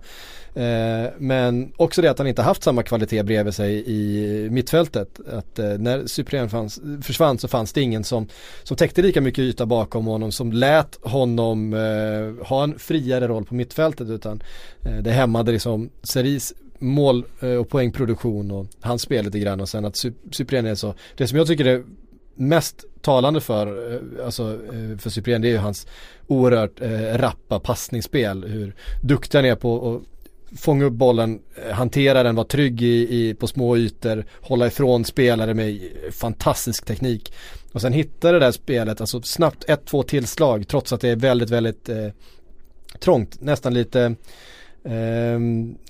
Eh, 0.54 1.10
men 1.18 1.72
också 1.76 2.02
det 2.02 2.10
att 2.10 2.18
han 2.18 2.26
inte 2.26 2.42
haft 2.42 2.62
samma 2.62 2.82
kvalitet 2.82 3.22
bredvid 3.22 3.54
sig 3.54 3.84
i 3.86 4.50
mittfältet. 4.50 5.20
Att 5.32 5.58
eh, 5.58 5.78
när 5.78 6.06
Cyprien 6.06 6.48
fanns, 6.48 6.80
försvann 7.02 7.38
så 7.38 7.48
fanns 7.48 7.72
det 7.72 7.80
ingen 7.80 8.04
som, 8.04 8.28
som 8.62 8.76
täckte 8.76 9.02
lika 9.02 9.20
mycket 9.20 9.42
yta 9.42 9.66
bakom 9.66 10.06
honom 10.06 10.32
som 10.32 10.52
lät 10.52 10.98
honom 11.02 11.74
eh, 11.74 12.46
ha 12.46 12.64
en 12.64 12.78
friare 12.78 13.28
roll 13.28 13.44
på 13.44 13.54
mittfältet 13.54 14.08
utan 14.08 14.42
eh, 14.82 14.96
det 14.96 15.10
hämmade 15.10 15.52
liksom 15.52 15.90
Seris 16.02 16.54
mål 16.78 17.24
eh, 17.40 17.50
och 17.50 17.68
poängproduktion 17.68 18.50
och 18.50 18.66
hans 18.80 19.02
spel 19.02 19.24
lite 19.24 19.38
grann 19.38 19.60
och 19.60 19.68
sen 19.68 19.84
att 19.84 19.96
Cyprien 20.32 20.66
är 20.66 20.74
så, 20.74 20.94
det 21.16 21.26
som 21.26 21.38
jag 21.38 21.46
tycker 21.46 21.64
är 21.64 21.84
mest 22.34 22.84
talande 23.00 23.40
för, 23.40 23.94
eh, 23.94 24.24
alltså, 24.24 24.42
eh, 24.52 24.98
för 24.98 25.10
Cyprien 25.10 25.42
det 25.42 25.48
är 25.48 25.52
ju 25.52 25.58
hans 25.58 25.86
oerhört 26.26 26.80
eh, 26.80 27.18
rappa 27.18 27.60
passningsspel. 27.60 28.44
Hur 28.44 28.74
duktig 29.02 29.38
han 29.38 29.44
är 29.44 29.54
på 29.54 29.94
att 29.94 30.02
fånga 30.58 30.84
upp 30.84 30.92
bollen, 30.92 31.40
eh, 31.66 31.72
hantera 31.74 32.22
den, 32.22 32.34
vara 32.34 32.46
trygg 32.46 32.82
i, 32.82 33.28
i, 33.28 33.34
på 33.34 33.46
små 33.46 33.76
ytor, 33.76 34.24
hålla 34.40 34.66
ifrån 34.66 35.04
spelare 35.04 35.54
med 35.54 35.80
fantastisk 36.12 36.84
teknik. 36.84 37.32
Och 37.72 37.80
sen 37.80 37.92
hitta 37.92 38.32
det 38.32 38.38
där 38.38 38.52
spelet, 38.52 39.00
alltså 39.00 39.22
snabbt 39.22 39.64
ett, 39.68 39.86
två 39.86 40.02
tillslag 40.02 40.68
trots 40.68 40.92
att 40.92 41.00
det 41.00 41.08
är 41.08 41.16
väldigt, 41.16 41.50
väldigt 41.50 41.88
eh, 41.88 42.08
trångt, 43.00 43.40
nästan 43.40 43.74
lite 43.74 44.14
eh, 44.84 45.34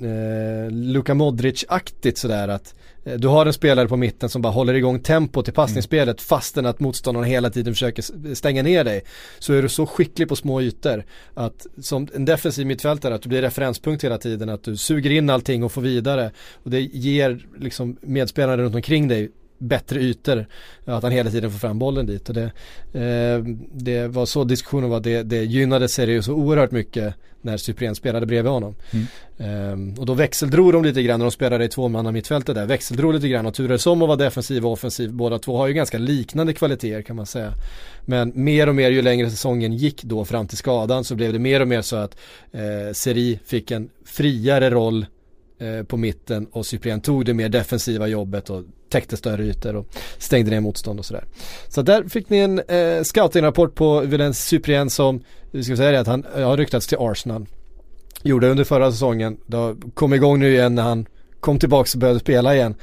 eh, 0.08 0.70
Luka 0.70 1.14
Modric-aktigt 1.14 2.18
sådär 2.18 2.48
att 2.48 2.74
eh, 2.74 2.77
Eh, 3.08 3.18
du 3.18 3.28
har 3.28 3.46
en 3.46 3.52
spelare 3.52 3.88
på 3.88 3.96
mitten 3.96 4.28
som 4.28 4.42
bara 4.42 4.52
håller 4.52 4.74
igång 4.74 5.00
tempot 5.00 5.48
i 5.48 5.52
passningsspelet 5.52 6.20
fastän 6.20 6.66
att 6.66 6.80
motståndarna 6.80 7.26
hela 7.26 7.50
tiden 7.50 7.74
försöker 7.74 8.34
stänga 8.34 8.62
ner 8.62 8.84
dig. 8.84 9.02
Så 9.38 9.52
är 9.52 9.62
du 9.62 9.68
så 9.68 9.86
skicklig 9.86 10.28
på 10.28 10.36
små 10.36 10.62
ytor 10.62 11.04
att 11.34 11.66
som 11.82 12.08
en 12.14 12.24
defensiv 12.24 12.66
mittfältare 12.66 13.14
att 13.14 13.22
du 13.22 13.28
blir 13.28 13.42
referenspunkt 13.42 14.04
hela 14.04 14.18
tiden, 14.18 14.48
att 14.48 14.62
du 14.62 14.76
suger 14.76 15.10
in 15.10 15.30
allting 15.30 15.64
och 15.64 15.72
får 15.72 15.82
vidare. 15.82 16.30
Och 16.62 16.70
det 16.70 16.80
ger 16.80 17.46
liksom 17.58 17.96
medspelarna 18.00 18.62
runt 18.62 18.74
omkring 18.74 19.08
dig 19.08 19.30
bättre 19.58 20.00
ytor. 20.00 20.46
Att 20.84 21.02
han 21.02 21.12
hela 21.12 21.30
tiden 21.30 21.50
får 21.50 21.58
fram 21.58 21.78
bollen 21.78 22.06
dit. 22.06 22.28
Och 22.28 22.34
det, 22.34 22.50
eh, 22.92 23.44
det 23.72 24.08
var 24.08 24.26
så 24.26 24.44
diskussionen 24.44 24.90
var, 24.90 25.00
det, 25.00 25.22
det 25.22 25.44
gynnade 25.44 25.88
Sirius 25.88 26.24
så 26.24 26.32
oerhört 26.32 26.70
mycket 26.70 27.14
när 27.40 27.56
Cyprien 27.56 27.94
spelade 27.94 28.26
bredvid 28.26 28.52
honom. 28.52 28.74
Ehm, 29.38 29.94
och 29.98 30.06
då 30.06 30.14
växeldrog 30.14 30.72
de 30.72 30.84
lite 30.84 31.02
grann 31.02 31.18
när 31.20 31.24
de 31.24 31.30
spelade 31.30 31.64
i 31.64 31.68
tvåmanna 31.68 32.12
mittfältet 32.12 32.54
där. 32.54 32.66
Växeldrog 32.66 33.14
lite 33.14 33.28
grann 33.28 33.46
och 33.46 33.54
turades 33.54 33.86
om 33.86 34.02
att 34.02 34.08
vara 34.08 34.16
defensiv 34.16 34.66
och 34.66 34.72
offensiv. 34.72 35.12
Båda 35.12 35.38
två 35.38 35.56
har 35.56 35.66
ju 35.66 35.74
ganska 35.74 35.98
liknande 35.98 36.52
kvaliteter 36.52 37.02
kan 37.02 37.16
man 37.16 37.26
säga. 37.26 37.52
Men 38.04 38.32
mer 38.34 38.68
och 38.68 38.74
mer 38.74 38.90
ju 38.90 39.02
längre 39.02 39.30
säsongen 39.30 39.72
gick 39.72 40.02
då 40.02 40.24
fram 40.24 40.48
till 40.48 40.58
skadan 40.58 41.04
så 41.04 41.14
blev 41.14 41.32
det 41.32 41.38
mer 41.38 41.60
och 41.60 41.68
mer 41.68 41.82
så 41.82 41.96
att 41.96 42.16
eh, 42.52 42.92
Seri 42.92 43.38
fick 43.44 43.70
en 43.70 43.90
friare 44.04 44.70
roll 44.70 45.06
eh, 45.58 45.82
på 45.82 45.96
mitten 45.96 46.46
och 46.46 46.66
Cyprien 46.66 47.00
tog 47.00 47.24
det 47.24 47.34
mer 47.34 47.48
defensiva 47.48 48.06
jobbet 48.06 48.50
och 48.50 48.62
täckte 48.88 49.16
större 49.16 49.42
ytor 49.44 49.76
och 49.76 49.86
stängde 50.18 50.50
ner 50.50 50.60
motstånd 50.60 50.98
och 50.98 51.04
sådär. 51.06 51.24
Så 51.68 51.82
där 51.82 52.04
fick 52.08 52.30
ni 52.30 52.38
en 52.38 52.58
eh, 52.58 53.02
scouting-rapport 53.02 53.74
på 53.74 54.00
Valens 54.00 54.44
Cyprien 54.44 54.90
som, 54.90 55.20
vi 55.50 55.64
ska 55.64 55.76
säga 55.76 55.90
det 55.90 56.00
att 56.00 56.06
han 56.06 56.26
eh, 56.36 56.46
har 56.48 56.56
ryktats 56.56 56.86
till 56.86 56.98
Arsenal. 57.00 57.46
Gjorde 58.22 58.48
under 58.50 58.64
förra 58.64 58.92
säsongen, 58.92 59.36
då 59.46 59.76
kom 59.94 60.14
igång 60.14 60.38
nu 60.40 60.52
igen 60.54 60.74
när 60.74 60.82
han 60.82 61.06
kom 61.40 61.58
tillbaka 61.58 61.88
och 61.94 62.00
började 62.00 62.20
spela 62.20 62.54
igen. 62.54 62.74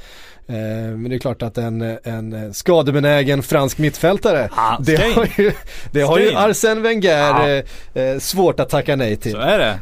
Eh, 0.48 0.54
men 0.96 1.08
det 1.10 1.14
är 1.16 1.18
klart 1.18 1.42
att 1.42 1.58
en, 1.58 1.82
en 2.04 2.54
skadebenägen 2.54 3.42
fransk 3.42 3.78
mittfältare, 3.78 4.48
Ah, 4.52 4.78
det 4.80 4.96
har 5.14 5.28
ju, 5.38 5.52
det 5.90 6.00
har 6.00 6.18
ju. 6.18 6.30
Arsène 6.30 6.80
Wenger 6.82 7.18
Ja. 7.18 7.48
eh, 7.48 8.02
eh, 8.02 8.18
svårt 8.18 8.60
att 8.60 8.68
tacka 8.68 8.96
nej 8.96 9.16
till. 9.16 9.32
Så 9.32 9.38
är 9.38 9.58
det. 9.58 9.78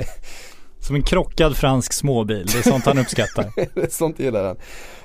Som 0.80 0.96
en 0.96 1.02
krockad 1.02 1.56
fransk 1.56 1.92
småbil, 1.92 2.46
det 2.52 2.58
är 2.58 2.62
sånt 2.70 2.84
han 2.84 2.98
uppskattar. 2.98 3.50
Sånt 3.90 4.18
gillar 4.20 4.44
han. 4.44 4.56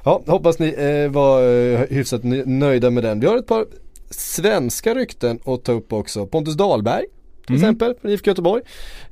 Ja, 0.08 0.22
hoppas 0.28 0.60
ni 0.60 0.68
eh, 0.78 1.12
var 1.12 1.41
eh, 1.43 1.80
hyfsat 1.89 2.22
nöjda 2.45 2.89
med 2.89 3.03
den. 3.03 3.20
Vi 3.20 3.28
har 3.28 3.38
ett 3.38 3.47
par 3.47 3.66
svenska 4.10 4.95
rykten 4.95 5.39
att 5.45 5.64
ta 5.64 5.72
upp 5.72 5.93
också. 5.93 6.26
Pontus 6.28 6.55
Dahlberg 6.55 7.05
till 7.45 7.55
Mhm. 7.55 7.64
exempel 7.64 7.95
från 8.01 8.12
IFK 8.12 8.28
Göteborg. 8.30 8.64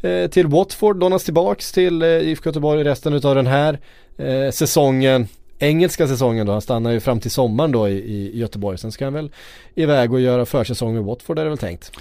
Eh, 0.01 0.29
till 0.29 0.47
Watford, 0.47 0.99
lånas 0.99 1.23
tillbaks 1.23 1.71
till 1.71 2.01
eh, 2.01 2.07
IFK 2.09 2.49
Göteborg 2.49 2.83
resten 2.83 3.13
av 3.13 3.35
den 3.35 3.47
här 3.47 3.79
eh, 4.17 4.51
säsongen. 4.51 5.27
Engelska 5.59 6.07
säsongen 6.07 6.45
då, 6.45 6.51
han 6.51 6.61
stannar 6.61 6.91
ju 6.91 6.99
fram 6.99 7.19
till 7.19 7.31
sommaren 7.31 7.71
då 7.71 7.89
i, 7.89 7.93
i 7.93 8.39
Göteborg. 8.39 8.77
Sen 8.77 8.91
ska 8.91 9.05
han 9.05 9.13
väl 9.13 9.31
iväg 9.75 10.13
och 10.13 10.19
göra 10.21 10.45
försäsong 10.45 10.93
med 10.93 11.03
Watford 11.03 11.39
är 11.39 11.43
det 11.43 11.49
väl 11.49 11.57
tänkt. 11.57 11.91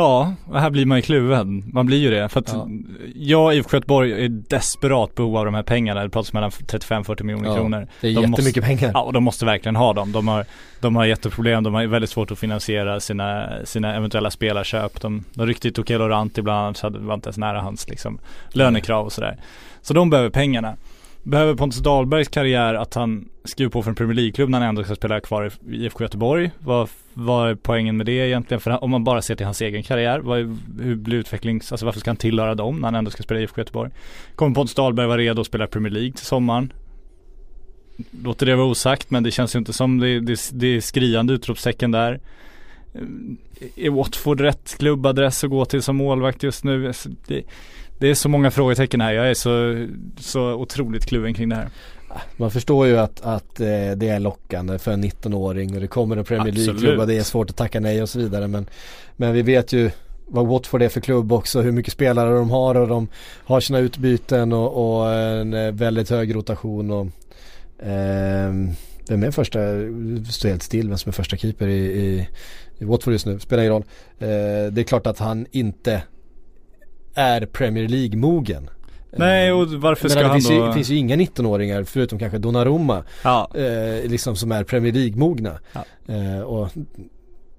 Ja, 0.00 0.32
och 0.46 0.60
här 0.60 0.70
blir 0.70 0.86
man 0.86 0.98
ju 0.98 1.02
kluven. 1.02 1.64
Man 1.72 1.86
blir 1.86 1.98
ju 1.98 2.10
det. 2.10 2.28
För 2.28 2.40
att 2.40 2.52
Ja. 2.52 2.68
jag 3.14 3.54
i 3.54 3.56
IFK 3.56 3.76
Göteborg 3.76 4.24
är 4.24 4.28
desperat 4.28 5.14
behov 5.14 5.36
av 5.36 5.44
de 5.44 5.54
här 5.54 5.62
pengarna. 5.62 6.02
Det 6.02 6.10
pratas 6.10 6.32
mellan 6.32 6.50
35-40 6.50 7.22
miljoner 7.22 7.48
Ja, 7.48 7.54
kronor. 7.56 7.86
Det 8.00 8.08
är 8.08 8.14
De 8.14 8.30
jättemycket 8.30 8.64
pengar. 8.64 8.90
Ja, 8.94 9.02
och 9.02 9.12
de 9.12 9.24
måste 9.24 9.44
verkligen 9.44 9.76
ha 9.76 9.92
dem. 9.92 10.12
De 10.12 10.28
har, 10.28 10.44
de 10.80 10.96
har 10.96 11.04
jätteproblem. 11.04 11.62
De 11.64 11.74
har 11.74 11.86
väldigt 11.86 12.10
svårt 12.10 12.30
att 12.30 12.38
finansiera 12.38 13.00
sina, 13.00 13.48
sina 13.64 13.94
eventuella 13.96 14.30
spelarköp. 14.30 15.00
De, 15.00 15.24
de 15.34 15.46
ryckte 15.46 15.68
ju 15.68 15.72
Tokelo 15.72 16.08
Ranti 16.08 16.42
bland 16.42 16.58
annat, 16.58 16.76
så 16.76 16.86
hade- 16.86 16.98
var 16.98 17.14
inte 17.14 17.26
ens 17.28 17.38
nära 17.38 17.60
hans 17.60 17.88
liksom, 17.88 18.18
lönekrav 18.52 19.04
och 19.06 19.12
sådär. 19.12 19.36
Så 19.82 19.94
de 19.94 20.10
behöver 20.10 20.30
pengarna. 20.30 20.76
Behöver 21.26 21.54
Pontus 21.54 21.80
Dahlbergs 21.80 22.28
karriär 22.28 22.74
att 22.74 22.94
han 22.94 23.28
skriver 23.44 23.70
på 23.70 23.82
för 23.82 23.90
en 23.90 23.94
Premier 23.94 24.14
League-klubb 24.14 24.50
när 24.50 24.60
han 24.60 24.68
ändå 24.68 24.84
ska 24.84 24.94
spela 24.94 25.20
kvar 25.20 25.52
i 25.70 25.76
IFK 25.84 26.04
Göteborg? 26.04 26.50
Vad, 26.58 26.88
vad 27.14 27.50
är 27.50 27.54
poängen 27.54 27.96
med 27.96 28.06
det 28.06 28.12
egentligen? 28.12 28.60
För 28.60 28.84
om 28.84 28.90
man 28.90 29.04
bara 29.04 29.22
ser 29.22 29.34
till 29.36 29.46
hans 29.46 29.60
egen 29.60 29.82
karriär, 29.82 30.18
vad, 30.20 30.38
är- 30.38 30.56
hur 30.82 30.94
blir 30.96 31.18
utvecklings, 31.18 31.72
alltså 31.72 31.86
varför 31.86 32.00
ska 32.00 32.10
han 32.10 32.16
tillhöra 32.16 32.54
dem 32.54 32.76
när 32.76 32.84
han 32.88 32.94
ändå 32.94 33.10
ska 33.10 33.22
spela 33.22 33.40
i 33.40 33.42
IFK 33.42 33.60
Göteborg? 33.60 33.90
Kommer 34.34 34.54
Pontus 34.54 34.74
Dahlberg 34.74 35.06
vara 35.06 35.18
redo 35.18 35.40
att 35.40 35.46
spela 35.46 35.66
Premier 35.66 35.92
League 35.92 36.12
till 36.12 36.26
sommaren? 36.26 36.72
Låter 38.24 38.46
det 38.46 38.56
vara 38.56 38.66
osagt 38.66 39.10
men 39.10 39.22
det 39.22 39.30
känns 39.30 39.54
ju 39.54 39.58
inte 39.58 39.72
som 39.72 39.98
det, 39.98 40.20
det, 40.20 40.50
det 40.52 40.66
är 40.66 40.80
skriande 40.80 41.32
utropstecken 41.32 41.90
där. 41.90 42.20
Eh, 43.60 43.86
Är 43.86 43.90
Watford 43.90 44.40
rätt 44.40 44.76
klubbadress 44.78 45.44
att 45.44 45.50
gå 45.50 45.64
till 45.64 45.82
som 45.82 45.96
målvakt 45.96 46.42
just 46.42 46.64
nu? 46.64 46.92
Det, 47.26 47.42
det 47.98 48.08
är 48.08 48.14
så 48.14 48.28
många 48.28 48.50
frågetecken 48.50 49.00
här. 49.00 49.12
Jag 49.12 49.30
är 49.30 49.34
så, 49.34 49.86
så 50.20 50.52
otroligt 50.54 51.06
kluven 51.06 51.34
kring 51.34 51.48
det 51.48 51.56
här. 51.56 51.68
Man 52.36 52.50
förstår 52.50 52.86
ju 52.86 52.98
att, 52.98 53.20
att 53.20 53.60
eh, 53.60 53.90
det 53.96 54.08
är 54.08 54.20
lockande 54.20 54.78
för 54.78 54.92
en 54.92 55.04
19-åring 55.04 55.74
och 55.74 55.80
det 55.80 55.86
kommer 55.86 56.16
en 56.16 56.24
Premier. 56.24 56.52
League-klubb 56.52 57.00
och 57.00 57.06
det 57.06 57.18
är 57.18 57.22
svårt 57.22 57.50
att 57.50 57.56
tacka 57.56 57.80
nej 57.80 58.02
och 58.02 58.08
så 58.08 58.18
vidare. 58.18 58.48
Men, 58.48 58.66
men 59.16 59.32
vi 59.32 59.42
vet 59.42 59.72
ju 59.72 59.90
vad 60.26 60.46
Watford 60.46 60.82
är 60.82 60.88
för 60.88 61.00
klubb 61.00 61.32
också, 61.32 61.60
hur 61.60 61.72
mycket 61.72 61.92
spelare 61.92 62.34
de 62.34 62.50
har 62.50 62.74
och 62.74 62.88
de 62.88 63.08
har 63.44 63.60
sina 63.60 63.78
utbyten 63.78 64.52
och, 64.52 65.00
och 65.00 65.12
en 65.12 65.54
eh, 65.54 65.72
väldigt 65.72 66.10
hög 66.10 66.34
rotation. 66.34 66.90
Och, 66.90 67.06
ehm, 67.82 68.70
vem 69.08 69.22
är 69.22 69.30
första, 69.30 69.58
står 70.32 70.48
helt 70.48 70.62
still 70.62 70.88
vem 70.88 70.98
som 70.98 71.08
är 71.08 71.12
första 71.12 71.36
keeper 71.36 71.68
i, 71.68 71.84
i, 71.84 72.28
i 72.78 72.84
Watford 72.84 73.12
just 73.12 73.26
nu, 73.26 73.38
spelar 73.38 73.62
ingen 73.62 73.72
roll. 73.72 73.84
Eh, 74.18 74.26
det 74.72 74.80
är 74.80 74.82
klart 74.82 75.06
att 75.06 75.18
han 75.18 75.46
inte 75.50 76.02
är 77.14 77.46
Premier 77.46 77.88
League-mogen. 77.88 78.70
Nej 79.18 79.52
och 79.52 79.68
varför 79.68 80.08
ska 80.08 80.18
menar, 80.18 80.28
det, 80.34 80.42
han 80.44 80.54
ju, 80.54 80.60
då? 80.60 80.66
det 80.66 80.72
finns 80.72 80.90
ju 80.90 80.96
inga 80.96 81.16
19-åringar 81.16 81.84
förutom 81.84 82.18
kanske 82.18 82.38
Donnarumma 82.38 83.04
Ja, 83.24 83.50
eh, 83.54 84.10
liksom 84.10 84.36
som 84.36 84.52
är 84.52 84.64
Premier 84.64 84.92
League-mogna. 84.92 85.58
Ja. 85.72 85.84
Eh, 86.14 86.40
och 86.40 86.68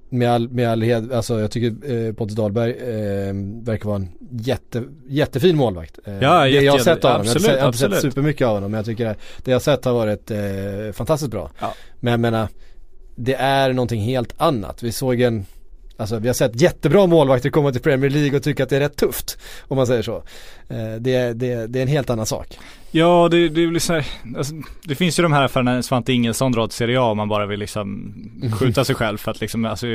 med 0.09 0.32
all, 0.32 0.49
med 0.49 0.70
all 0.70 0.82
hed, 0.82 1.11
alltså 1.11 1.39
jag 1.39 1.51
tycker 1.51 1.91
eh, 2.07 2.13
Pontus 2.13 2.36
Dahlberg 2.38 2.72
eh, 2.72 3.34
verkar 3.63 3.86
vara 3.86 3.95
en 3.95 4.09
jätte, 4.32 4.84
jättefin 5.07 5.57
målvakt. 5.57 5.99
Eh, 6.05 6.13
Ja, 6.22 6.43
det 6.43 6.49
jätte- 6.49 6.65
jag 6.65 6.74
har 6.74 6.80
sett 6.80 7.05
av 7.05 7.11
honom, 7.11 7.26
jag 7.28 7.34
har 7.34 7.39
inte 7.39 7.39
absolut, 7.39 7.45
sett- 7.45 7.55
jag 7.55 7.61
har 7.61 7.68
inte 7.68 7.78
sett 7.78 7.86
absolut. 7.91 8.13
supermycket 8.13 8.47
av 8.47 8.53
honom 8.55 8.72
men 8.72 8.78
jag 8.78 8.86
tycker 8.86 9.05
det 9.05 9.15
jag 9.51 9.55
har 9.55 9.59
sett 9.59 9.86
har 9.86 9.93
varit 9.93 10.32
eh, 10.32 10.38
fantastiskt 10.93 11.32
bra. 11.32 11.51
Ja. 11.59 11.74
Men 11.99 12.11
jag 12.11 12.20
menar, 12.20 12.47
det 13.18 13.34
är 13.34 13.74
någonting 13.74 14.01
helt 14.01 14.34
annat. 14.38 14.84
Vi 14.84 14.91
såg 14.91 15.22
en 15.22 15.45
Alltså 15.99 16.20
vi 16.20 16.28
har 16.28 16.34
sett 16.34 16.61
jättebra 16.61 17.05
målvakter 17.07 17.49
komma 17.49 17.72
till 17.72 17.82
Premier 17.82 18.09
League 18.09 18.38
och 18.38 18.43
tycka 18.43 18.63
att 18.63 18.70
det 18.70 18.76
är 18.76 18.80
rätt 18.80 18.95
tufft. 18.95 19.38
Om 19.68 19.78
man 19.78 19.88
säger 19.88 20.01
så. 20.01 20.15
Eh, 20.70 20.95
det, 20.99 21.34
det, 21.34 21.68
det 21.68 21.80
är 21.80 21.82
en 21.82 21.88
helt 21.88 22.09
annan 22.09 22.26
sak 22.26 22.59
ja 22.97 23.27
det, 23.31 23.49
det 23.49 23.67
blir 23.67 23.79
så 23.79 23.93
här, 23.93 24.05
alltså, 24.37 24.53
det 24.83 24.95
finns 24.95 25.19
ju 25.19 25.23
de 25.23 25.33
här 25.33 25.43
affärerna 25.43 25.73
när 25.73 25.81
Svante 25.81 26.13
Ingelsson 26.13 26.51
drar 26.51 26.67
till 26.67 26.75
Serie 26.75 26.99
A 27.01 27.09
och 27.09 27.17
man 27.17 27.29
bara 27.29 27.45
vill 27.45 27.59
liksom 27.59 28.13
skjuta 28.59 28.83
sig 28.85 28.95
själv 28.95 29.17
för 29.17 29.31
att 29.31 29.41
liksom, 29.41 29.65
alltså 29.65 29.87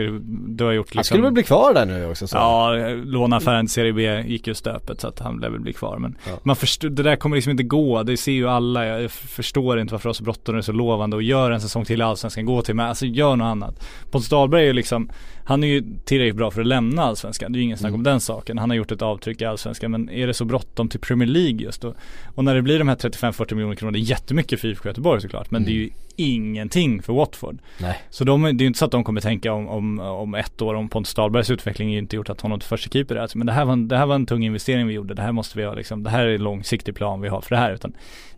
du 0.48 0.64
har 0.64 0.72
gjort 0.72 0.86
liksom 0.86 0.98
Han 0.98 1.04
skulle 1.04 1.22
väl 1.22 1.32
bli 1.32 1.42
kvar 1.42 1.74
där 1.74 1.86
nu 1.86 2.06
också 2.10 2.26
så. 2.26 2.36
Ja, 2.36 2.72
låneaffären 3.04 3.66
till 3.66 3.72
Serie 3.72 3.92
B 3.92 4.22
gick 4.26 4.46
ju 4.46 4.54
stöpet 4.54 5.00
så 5.00 5.08
att 5.08 5.18
han 5.18 5.36
lär 5.40 5.50
väl 5.50 5.60
bli 5.60 5.72
kvar 5.72 5.98
men 5.98 6.16
Ja. 6.26 6.38
man 6.42 6.56
förstår, 6.56 6.88
det 6.88 7.02
där 7.02 7.16
kommer 7.16 7.36
liksom 7.36 7.50
inte 7.50 7.62
gå, 7.62 8.02
det 8.02 8.16
ser 8.16 8.32
ju 8.32 8.48
alla, 8.48 8.86
jag 8.86 9.10
förstår 9.10 9.80
inte 9.80 9.94
varför 9.94 10.08
det 10.08 10.08
har 10.08 10.14
så 10.14 10.24
bråttom 10.24 10.54
och 10.54 10.58
är 10.58 10.62
så 10.62 10.72
lovande 10.72 11.16
och 11.16 11.22
gör 11.22 11.50
en 11.50 11.60
säsong 11.60 11.84
till 11.84 12.00
i 12.00 12.04
Allsvenskan, 12.04 12.44
gå 12.44 12.62
till 12.62 12.74
med, 12.74 12.88
alltså 12.88 13.06
gör 13.06 13.36
något 13.36 13.44
annat. 13.46 13.86
Pontus 14.10 14.28
Dahlberg 14.28 14.62
är 14.62 14.66
ju 14.66 14.72
liksom, 14.72 15.10
han 15.44 15.64
är 15.64 15.68
ju 15.68 15.84
tillräckligt 16.04 16.36
bra 16.36 16.50
för 16.50 16.60
att 16.60 16.66
lämna 16.66 17.02
Allsvenskan, 17.02 17.52
det 17.52 17.56
är 17.56 17.60
ju 17.60 17.64
ingen 17.64 17.78
snack 17.78 17.94
om 17.94 18.02
den 18.02 18.20
saken. 18.20 18.58
Han 18.58 18.70
har 18.70 18.76
gjort 18.76 18.92
ett 18.92 19.02
avtryck 19.02 19.40
i 19.40 19.44
Allsvenskan 19.44 19.90
men 19.90 20.10
är 20.10 20.26
det 20.26 20.34
så 20.34 20.44
bråttom 20.44 20.88
till 20.88 21.00
Premier 21.00 21.28
League 21.28 21.60
just 21.62 21.82
då? 21.82 21.94
Och 22.34 22.44
när 22.44 22.54
det 22.54 22.62
blir 22.62 22.78
de 22.78 22.88
här 22.88 22.91
35-40 22.94 23.54
miljoner 23.54 23.74
kronor, 23.74 23.92
det 23.92 23.98
är 23.98 24.00
jättemycket 24.00 24.60
för 24.60 24.68
IFK 24.68 24.88
Göteborg 24.88 25.20
såklart 25.20 25.50
men 25.50 25.64
det 25.64 25.70
är 25.70 25.74
ju 25.74 25.90
ingenting 26.16 27.02
för 27.02 27.12
Watford. 27.12 27.58
Nej. 27.80 28.02
Så 28.10 28.24
de, 28.24 28.42
det 28.42 28.48
är 28.48 28.52
ju 28.52 28.66
inte 28.66 28.78
så 28.78 28.84
att 28.84 28.90
de 28.90 29.04
kommer 29.04 29.20
tänka 29.20 29.52
om, 29.52 29.68
om, 29.68 30.00
om 30.00 30.34
ett 30.34 30.62
år 30.62 30.74
om 30.74 30.88
Pontus 30.88 31.14
Dahlbergs 31.14 31.50
utveckling 31.50 31.88
är 31.88 31.92
ju 31.92 31.98
inte 31.98 32.16
gjort 32.16 32.30
att 32.30 32.40
honom 32.40 32.60
till 32.60 32.68
första 32.68 32.90
keeper. 32.90 33.16
Alltså, 33.16 33.38
Men 33.38 33.46
det 33.46 33.52
här, 33.52 33.64
var 33.64 33.72
en, 33.72 33.88
det 33.88 33.96
här 33.96 34.06
var 34.06 34.14
en 34.14 34.26
tung 34.26 34.44
investering 34.44 34.86
vi 34.86 34.94
gjorde. 34.94 35.14
Det 35.14 35.22
här 35.22 35.32
måste 35.32 35.58
vi 35.58 35.64
ha 35.64 35.74
liksom, 35.74 36.02
det 36.02 36.10
här 36.10 36.26
är 36.26 36.34
en 36.34 36.42
långsiktig 36.42 36.94
plan 36.94 37.20
vi 37.20 37.28
har 37.28 37.40
för 37.40 37.54
det 37.54 37.60
här. 37.60 37.72
Utan 37.72 37.92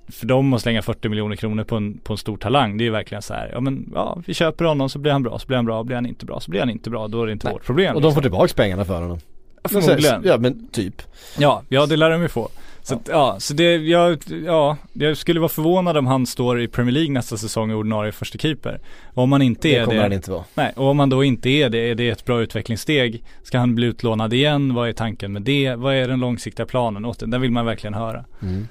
för 0.09 0.27
dem 0.27 0.53
att 0.53 0.63
slänga 0.63 0.83
40 0.83 1.09
miljoner 1.09 1.37
kronor 1.37 1.65
på 1.65 1.77
en, 1.77 1.99
på 1.99 2.13
en 2.13 2.17
stor 2.17 2.37
talang, 2.37 2.77
det 2.79 2.83
är 2.85 2.87
ju 2.87 2.91
verkligen 2.91 3.23
så 3.23 3.35
här, 3.35 3.51
ja 3.53 3.61
men 3.61 3.93
ja, 3.95 4.23
vi 4.27 4.35
köper 4.35 4.65
honom 4.65 4.89
så 4.89 4.99
blir 4.99 5.13
han 5.13 5.23
bra, 5.23 5.39
så 5.39 5.47
blir 5.47 5.57
han 5.57 5.65
bra, 5.65 5.85
blir 5.85 5.97
han 5.97 6.07
inte 6.07 6.27
bra, 6.27 6.41
så 6.41 6.51
blir 6.51 6.61
han 6.61 6.71
inte 6.71 6.91
bra, 6.91 7.09
då 7.09 7.23
är 7.23 7.27
det 7.27 7.33
inte 7.33 7.51
vårt 7.51 7.65
problem. 7.65 7.95
Och 7.95 8.03
de 8.03 8.13
får 8.13 8.21
liksom. 8.21 8.23
tillbaks 8.23 8.53
pengarna 8.53 8.85
för 8.85 9.01
honom. 9.01 9.19
Förmodligen. 9.65 10.23
Ja 10.25 10.39
men 10.39 10.69
typ. 10.69 11.03
Ja, 11.39 11.63
ja 11.69 11.87
det 11.87 11.97
lär 11.97 12.11
de 12.11 12.23
ju 12.23 12.29
få. 12.29 12.49
Så 12.87 12.95
att, 12.95 13.09
ja, 13.09 13.37
så 13.39 13.55
det, 13.55 13.77
jag, 13.77 14.19
ja, 14.47 14.77
jag 14.93 15.17
skulle 15.17 15.41
vara 15.41 15.49
förvånad 15.49 15.97
om 15.97 16.07
han 16.07 16.27
står 16.27 16.61
i 16.61 16.69
Premier 16.69 16.93
League 16.93 17.13
nästa 17.13 17.37
säsong 17.37 17.71
i 17.71 17.75
ordinarie 17.75 18.13
första 18.13 18.39
keeper. 18.39 18.81
Och 19.15 19.23
om 19.23 19.33
han 19.33 19.43
inte 19.43 19.69
Det 19.69 19.77
är 19.77 19.85
kommer 19.85 19.97
det, 19.97 20.03
han 20.03 20.13
inte 20.13 20.31
vara. 20.31 20.45
Nej, 20.55 20.73
och 20.77 20.87
om 20.87 20.99
han 20.99 21.11
då 21.11 21.25
inte 21.25 21.49
är 21.49 21.71
det, 21.71 21.79
är 21.79 21.95
det 21.95 22.09
ett 22.09 22.25
bra 22.25 22.41
utvecklingssteg? 22.41 23.23
Ska 23.43 23.59
han 23.59 23.75
bli 23.75 23.87
utlånad 23.87 24.35
igen? 24.35 24.75
Vad 24.75 24.89
är 24.89 24.93
tanken 24.93 25.33
med 25.33 25.43
det? 25.43 25.75
Vad 25.75 25.95
är 25.95 26.09
den 26.09 26.21
långsiktiga 26.21 26.67
planen? 26.67 27.05
Åter, 27.05 27.27
den 27.27 27.41
vill 27.41 27.51
man 27.51 27.67
verkligen 27.67 27.95
höra. 27.95 28.25
Mm. 28.43 28.69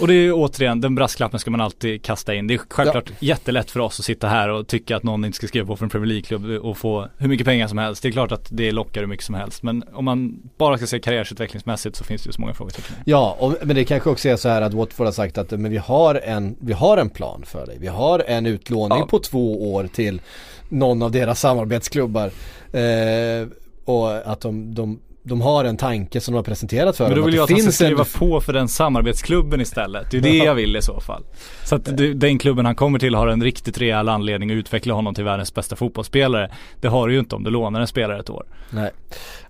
Och 0.00 0.08
det 0.08 0.14
är 0.14 0.32
återigen, 0.32 0.80
den 0.80 0.94
brasklappen 0.94 1.40
ska 1.40 1.50
man 1.50 1.60
alltid 1.60 2.02
kasta 2.02 2.34
in. 2.34 2.46
Det 2.46 2.54
är 2.54 2.60
självklart 2.70 3.10
jättelätt 3.18 3.70
för 3.70 3.80
oss 3.80 3.98
att 3.98 4.04
sitta 4.04 4.28
här 4.28 4.48
och 4.48 4.66
tycka 4.66 4.96
att 4.96 5.02
någon 5.02 5.24
inte 5.24 5.36
ska 5.36 5.46
skriva 5.46 5.66
på 5.66 5.76
för 5.76 5.84
en 5.84 5.90
Premier 5.90 6.06
League-klubb 6.08 6.64
och 6.64 6.76
få 6.78 7.08
hur 7.18 7.28
mycket 7.28 7.46
pengar 7.46 7.68
som 7.68 7.78
helst. 7.78 8.02
Det 8.02 8.08
är 8.08 8.12
klart 8.12 8.32
att 8.32 8.46
det 8.50 8.72
lockar 8.72 9.00
hur 9.00 9.08
mycket 9.08 9.26
som 9.26 9.34
helst. 9.34 9.62
Men 9.62 9.84
om 9.92 10.04
man 10.04 10.42
bara 10.58 10.76
ska 10.76 10.86
se 10.86 10.98
karriärsutvecklingsmässigt 11.00 11.96
så 11.96 12.04
finns 12.04 12.22
det 12.22 12.28
ju 12.28 12.32
så 12.32 12.40
många 12.40 12.54
frågetecken. 12.54 12.94
Ja, 13.04 13.36
och, 13.40 13.54
men 13.62 13.76
det 13.76 13.84
kanske 13.84 14.10
också 14.10 14.28
är 14.28 14.36
så 14.36 14.48
här 14.48 14.62
att 14.62 14.74
Watford 14.74 15.06
har 15.06 15.12
sagt 15.12 15.38
att 15.38 15.50
men 15.50 15.70
vi, 15.70 15.76
har 15.76 16.14
en, 16.14 16.56
vi 16.60 16.72
har 16.72 16.96
en 16.96 17.10
plan 17.10 17.42
för 17.46 17.66
dig. 17.66 17.76
Vi 17.80 17.86
har 17.86 18.18
en 18.26 18.46
utlåning 18.46 18.98
Ja. 18.98 19.06
på 19.06 19.18
två 19.18 19.74
år 19.74 19.88
till 19.92 20.20
någon 20.68 21.02
av 21.02 21.10
deras 21.10 21.40
samarbetsklubbar. 21.40 22.30
Eh, 22.72 23.48
och 23.84 24.12
att 24.32 24.40
de, 24.40 24.74
de, 24.74 24.98
de 25.28 25.40
har 25.40 25.64
en 25.64 25.76
tanke 25.76 26.20
som 26.20 26.32
de 26.32 26.36
har 26.36 26.42
presenterat 26.44 26.96
för 26.96 27.08
Men 27.08 27.16
då 27.16 27.24
vill 27.24 27.34
jag 27.34 27.44
att 27.44 27.50
att 27.50 27.62
han 27.62 27.72
ska 27.72 27.84
skriva 27.84 28.00
en, 28.00 28.18
på 28.18 28.40
för 28.40 28.52
den 28.52 28.68
samarbetsklubben 28.68 29.60
istället. 29.60 30.10
Det 30.10 30.16
är 30.16 30.20
det 30.20 30.36
jag 30.36 30.54
vill 30.54 30.76
i 30.76 30.82
så 30.82 31.00
fall. 31.00 31.22
Så 31.64 31.74
att 31.74 31.88
den 32.14 32.38
klubben 32.38 32.66
han 32.66 32.74
kommer 32.74 32.98
till 32.98 33.14
har 33.14 33.26
en 33.26 33.42
riktigt 33.42 33.78
rejäl 33.78 34.08
anledning 34.08 34.50
att 34.50 34.54
utveckla 34.54 34.94
honom 34.94 35.14
till 35.14 35.24
världens 35.24 35.54
bästa 35.54 35.76
fotbollsspelare. 35.76 36.50
Det 36.80 36.88
har 36.88 37.08
du 37.08 37.14
ju 37.14 37.20
inte 37.20 37.36
om 37.36 37.44
du 37.44 37.50
lånar 37.50 37.80
en 37.80 37.86
spelare 37.86 38.20
ett 38.20 38.30
år. 38.30 38.46
Nej, 38.70 38.90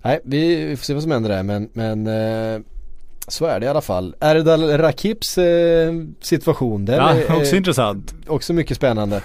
Nej 0.01 0.19
vi, 0.23 0.65
vi 0.65 0.77
får 0.77 0.83
se 0.83 0.93
vad 0.93 1.03
som 1.03 1.11
händer 1.11 1.29
där 1.29 1.43
men, 1.43 1.69
men 1.73 2.07
eh, 2.07 2.61
så 3.27 3.45
är 3.45 3.59
det 3.59 3.65
i 3.65 3.69
alla 3.69 3.81
fall. 3.81 4.15
Erdal 4.19 4.77
Rakips 4.77 5.37
eh, 5.37 5.93
situation, 6.21 6.85
den 6.85 6.95
Ja, 6.95 7.09
är 7.09 7.35
också 7.35 7.51
eh, 7.53 7.57
intressant. 7.57 8.13
också 8.27 8.53
mycket 8.53 8.77
spännande. 8.77 9.21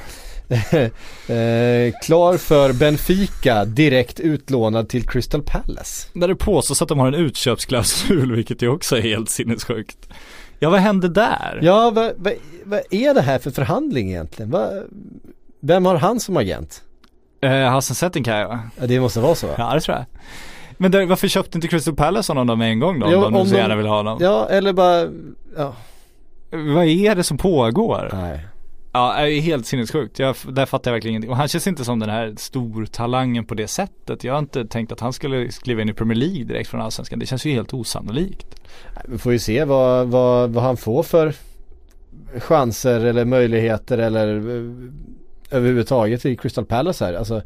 Eh, 0.49 1.93
klar 2.03 2.37
för 2.37 2.73
Benfica, 2.73 3.65
direkt 3.65 4.21
utlånad 4.21 4.89
till 4.89 5.09
Crystal 5.09 5.43
Palace. 5.43 6.09
Där 6.15 6.29
det 6.29 6.37
påstås 6.37 6.83
att 6.83 6.89
de 6.89 6.99
har 6.99 7.09
en 7.09 7.15
utköpsklausul, 7.15 8.33
vilket 8.37 8.63
ju 8.63 8.69
också 8.69 8.97
är 8.97 9.01
helt 9.01 9.31
sinnessjukt. 9.31 10.09
Ja, 10.59 10.71
vad 10.71 10.81
hände 10.81 11.09
där? 11.09 11.59
Ja, 11.63 11.91
vad, 11.91 12.13
vad, 12.17 12.33
vad 12.65 12.81
är 12.91 13.15
det 13.15 13.21
här 13.23 13.39
för 13.39 13.51
förhandling 13.51 14.09
egentligen? 14.11 14.51
Va, 14.51 14.71
vem 15.61 15.87
har 15.87 15.97
han 15.97 16.21
som 16.21 16.37
agent? 16.37 16.83
Eh, 17.41 17.51
Hassan 17.51 17.95
Settingkai 17.95 18.45
va? 18.45 18.61
Ja, 18.81 18.87
det 18.87 19.01
måste 19.01 19.21
vara 19.21 19.35
så 19.35 19.47
va? 19.47 19.55
Ja, 19.59 19.75
det 19.75 19.81
tror 19.81 19.97
jag. 19.97 20.05
Men 20.77 20.91
där, 20.91 21.07
varför 21.07 21.29
köpte 21.29 21.59
inte 21.59 21.69
Crystal 21.69 21.95
Palace 21.95 22.31
honom 22.33 22.47
då 22.47 22.57
med 22.57 22.71
en 22.71 22.81
gång 22.81 23.01
då? 23.01 23.07
Jo, 23.11 23.25
om 23.25 23.33
de 23.33 23.43
nu 23.45 23.49
så 23.51 23.57
gärna 23.57 23.77
vill 23.77 23.87
ha 23.87 23.97
honom. 23.97 24.19
Ja, 24.21 24.49
eller 24.51 24.73
bara, 24.73 25.09
ja, 25.57 25.75
Vad 26.51 26.85
är 26.85 27.15
det 27.15 27.23
som 27.23 27.39
pågår? 27.39 28.11
nej. 28.13 28.47
Ja, 28.97 29.15
är 29.15 29.41
helt 29.41 29.67
sinnessjukt. 29.67 30.19
Jag, 30.19 30.37
där 30.49 30.67
fattar 30.67 30.91
jag 30.91 30.95
verkligen 30.95 31.13
ingenting. 31.13 31.31
Och 31.31 31.37
han 31.37 31.49
känns 31.49 31.67
inte 31.67 31.85
som 31.85 31.99
den 31.99 32.11
här 32.11 32.35
stortalangen 32.37 33.45
på 33.45 33.55
det 33.55 33.67
sättet. 33.69 34.25
Jag 34.25 34.33
har 34.33 34.39
inte 34.39 34.65
tänkt 34.67 34.93
att 34.93 35.01
han 35.01 35.13
skulle 35.13 35.53
skriva 35.53 35.83
in 35.83 35.89
i 35.89 35.93
Premier 35.93 36.19
League 36.19 36.45
direkt 36.45 36.69
från 36.71 36.81
Allsvenskan. 36.81 37.19
Det 37.19 37.27
känns 37.27 37.45
ju 37.47 37.53
helt 37.53 37.75
osannolikt. 37.75 38.47
Vi 39.09 39.19
får 39.19 39.33
ju 39.33 39.39
se 39.39 39.65
vad, 39.65 40.09
vad, 40.09 40.51
vad 40.51 40.65
han 40.65 40.77
får 40.77 41.03
för 41.03 41.35
chanser 42.39 43.01
eller 43.05 43.25
möjligheter 43.25 43.99
eller 43.99 44.29
eh, 44.37 44.71
överhuvudtaget 45.51 46.27
i 46.27 46.37
Crystal 46.37 46.65
Palace 46.65 47.05
här. 47.05 47.15
Alltså, 47.15 47.43